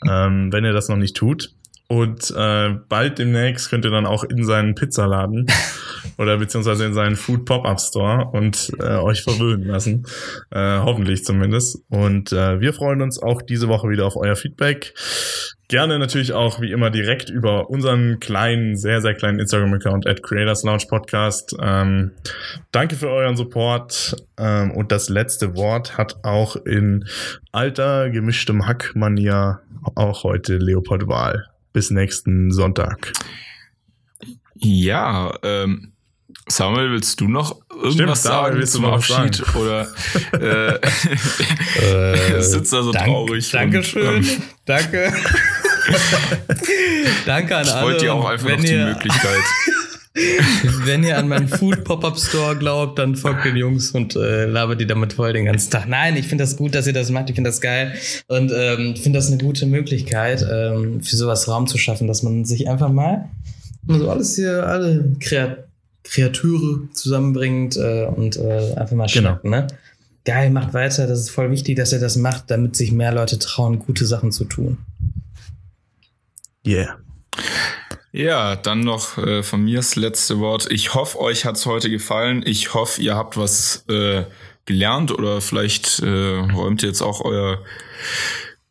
ähm, 0.09 0.53
wenn 0.53 0.64
ihr 0.64 0.72
das 0.72 0.89
noch 0.89 0.97
nicht 0.97 1.16
tut. 1.16 1.55
Und 1.87 2.32
äh, 2.35 2.70
bald 2.89 3.18
demnächst 3.18 3.68
könnt 3.68 3.85
ihr 3.85 3.91
dann 3.91 4.07
auch 4.07 4.24
in 4.24 4.45
seinen 4.45 4.74
Pizzaladen 4.74 5.47
oder 6.18 6.39
beziehungsweise 6.39 6.87
in 6.87 6.95
seinen 6.95 7.14
Food 7.14 7.45
Pop-Up 7.45 7.78
Store 7.78 8.30
und 8.32 8.72
äh, 8.80 8.97
euch 8.97 9.22
verwöhnen 9.22 9.68
lassen. 9.68 10.07
Äh, 10.51 10.78
hoffentlich 10.78 11.24
zumindest. 11.24 11.82
Und 11.91 12.32
äh, 12.32 12.59
wir 12.61 12.72
freuen 12.72 13.03
uns 13.03 13.22
auch 13.22 13.43
diese 13.43 13.68
Woche 13.68 13.91
wieder 13.91 14.07
auf 14.07 14.16
euer 14.16 14.35
Feedback. 14.35 14.95
Gerne 15.68 15.99
natürlich 15.99 16.32
auch 16.32 16.61
wie 16.61 16.72
immer 16.72 16.91
direkt 16.91 17.30
über 17.30 17.68
unseren 17.68 18.18
kleinen, 18.18 18.76
sehr, 18.76 19.01
sehr 19.01 19.14
kleinen 19.14 19.39
Instagram-Account 19.39 20.07
at 20.07 20.22
Creators 20.22 20.62
Lounge 20.62 20.85
Podcast. 20.89 21.55
Ähm, 21.61 22.12
danke 22.70 22.97
für 22.97 23.09
euren 23.09 23.37
Support. 23.37 24.16
Ähm, 24.39 24.70
und 24.72 24.91
das 24.91 25.09
letzte 25.09 25.55
Wort 25.57 25.99
hat 25.99 26.16
auch 26.22 26.57
in 26.57 27.07
alter, 27.53 28.11
gemischtem 28.11 28.66
Hack-Manier 28.66 29.61
auch 29.95 30.24
heute 30.24 30.57
Leopold 30.57 31.09
Wahl 31.09 31.47
bis 31.72 31.91
nächsten 31.91 32.51
Sonntag. 32.51 33.12
Ja, 34.55 35.35
ähm, 35.43 35.93
Samuel, 36.49 36.91
willst 36.91 37.20
du 37.20 37.28
noch 37.28 37.61
irgendwas 37.70 38.20
Stimmt, 38.20 38.35
sagen 38.35 38.59
willst 38.59 38.72
zum 38.74 38.85
Abschied? 38.85 39.37
Sagen. 39.37 39.59
Oder 39.59 39.89
äh, 40.32 40.78
äh, 42.37 42.41
sitzt 42.41 42.72
da 42.72 42.82
so 42.82 42.93
dank, 42.93 43.07
traurig? 43.07 43.51
Dankeschön. 43.51 44.16
Und, 44.16 44.28
ähm, 44.28 44.43
Danke. 44.64 45.12
Danke 47.26 47.57
an 47.57 47.64
ich 47.64 47.72
alle. 47.72 47.80
Ich 47.80 47.85
wollte 47.85 48.05
dir 48.05 48.14
auch 48.14 48.28
einfach 48.28 48.49
noch 48.49 48.64
die 48.64 48.76
Möglichkeit. 48.76 49.43
Wenn 50.85 51.03
ihr 51.03 51.19
an 51.19 51.27
meinen 51.27 51.49
Food 51.49 51.83
Pop-Up 51.83 52.17
Store 52.19 52.57
glaubt, 52.57 53.01
dann 53.01 53.17
folgt 53.17 53.45
den 53.45 53.57
Jungs 53.57 53.91
und 53.91 54.15
äh, 54.15 54.47
labert 54.47 54.81
die 54.81 54.87
damit 54.87 55.15
voll 55.15 55.33
den 55.33 55.47
ganzen 55.47 55.73
Tag. 55.73 55.89
Nein, 55.89 56.17
ich 56.17 56.29
finde 56.29 56.45
das 56.45 56.57
gut, 56.57 56.75
dass 56.75 56.87
ihr 56.87 56.93
das 56.93 57.11
macht. 57.11 57.31
Ich 57.31 57.35
finde 57.35 57.51
das 57.51 57.61
geil 57.61 57.95
und 58.29 58.53
ähm, 58.55 58.95
finde 58.95 59.19
das 59.19 59.27
eine 59.27 59.39
gute 59.39 59.67
Möglichkeit, 59.67 60.47
ähm, 60.49 61.03
für 61.03 61.17
sowas 61.17 61.49
Raum 61.49 61.67
zu 61.67 61.79
schaffen, 61.79 62.07
dass 62.07 62.23
man 62.23 62.45
sich 62.45 62.69
einfach 62.69 62.91
mal 62.91 63.29
so 63.89 64.09
alles 64.09 64.37
hier, 64.37 64.67
alle 64.67 65.05
Kreat 65.21 65.65
Kreateure 66.05 66.81
zusammenbringt 66.93 67.77
äh, 67.77 68.05
und 68.05 68.37
äh, 68.37 68.75
einfach 68.77 68.95
mal 68.95 69.07
genau. 69.07 69.31
schnacken, 69.31 69.51
ne? 69.51 69.67
Geil, 70.27 70.51
macht 70.51 70.75
weiter. 70.75 71.07
Das 71.07 71.19
ist 71.19 71.31
voll 71.31 71.51
wichtig, 71.51 71.77
dass 71.77 71.93
ihr 71.93 71.99
das 71.99 72.17
macht, 72.17 72.51
damit 72.51 72.77
sich 72.77 72.93
mehr 72.93 73.12
Leute 73.12 73.39
trauen, 73.39 73.79
gute 73.79 74.07
Sachen 74.07 74.31
zu 74.31 74.45
tun. 74.45 74.79
Yeah. 76.67 76.99
Ja, 78.17 78.55
dann 78.55 78.79
noch 78.79 79.19
äh, 79.19 79.43
von 79.43 79.65
mir 79.65 79.79
das 79.79 79.97
letzte 79.97 80.39
Wort. 80.39 80.71
Ich 80.71 80.95
hoffe, 80.95 81.19
euch 81.19 81.45
hat's 81.45 81.67
heute 81.67 81.91
gefallen. 81.91 82.45
Ich 82.47 82.73
hoffe, 82.73 83.03
ihr 83.03 83.17
habt 83.17 83.37
was 83.37 83.85
äh, 83.89 84.23
gelernt 84.67 85.11
oder 85.11 85.41
vielleicht 85.41 85.99
äh, 85.99 86.39
räumt 86.53 86.85
ihr 86.85 86.91
jetzt 86.91 87.03
auch 87.03 87.23
euer 87.23 87.65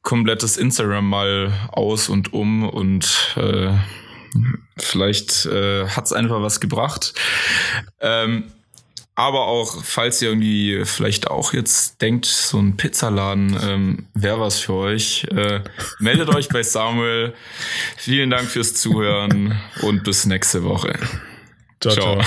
komplettes 0.01 0.55
Instagram 0.55 1.09
mal 1.09 1.51
aus 1.73 2.07
und 2.07 2.31
um 2.31 2.69
und 2.69 3.35
äh, 3.35 3.73
vielleicht 4.77 5.45
äh, 5.47 5.89
hat's 5.89 6.13
einfach 6.13 6.41
was 6.41 6.61
gebracht. 6.61 7.13
Ähm, 7.99 8.45
aber 9.15 9.45
auch, 9.45 9.83
falls 9.83 10.21
ihr 10.21 10.29
irgendwie 10.29 10.85
vielleicht 10.85 11.29
auch 11.29 11.53
jetzt 11.53 12.01
denkt, 12.01 12.25
so 12.25 12.57
ein 12.57 12.77
Pizzaladen 12.77 13.57
ähm, 13.61 14.07
wäre 14.15 14.39
was 14.39 14.59
für 14.59 14.73
euch, 14.73 15.25
äh, 15.31 15.61
meldet 15.99 16.29
euch 16.29 16.49
bei 16.49 16.63
Samuel. 16.63 17.33
Vielen 17.97 18.31
Dank 18.31 18.49
fürs 18.49 18.73
Zuhören 18.73 19.59
und 19.81 20.03
bis 20.03 20.25
nächste 20.25 20.63
Woche. 20.63 20.93
ciao. 21.79 21.93
ciao. 21.93 22.21
ciao. 22.21 22.25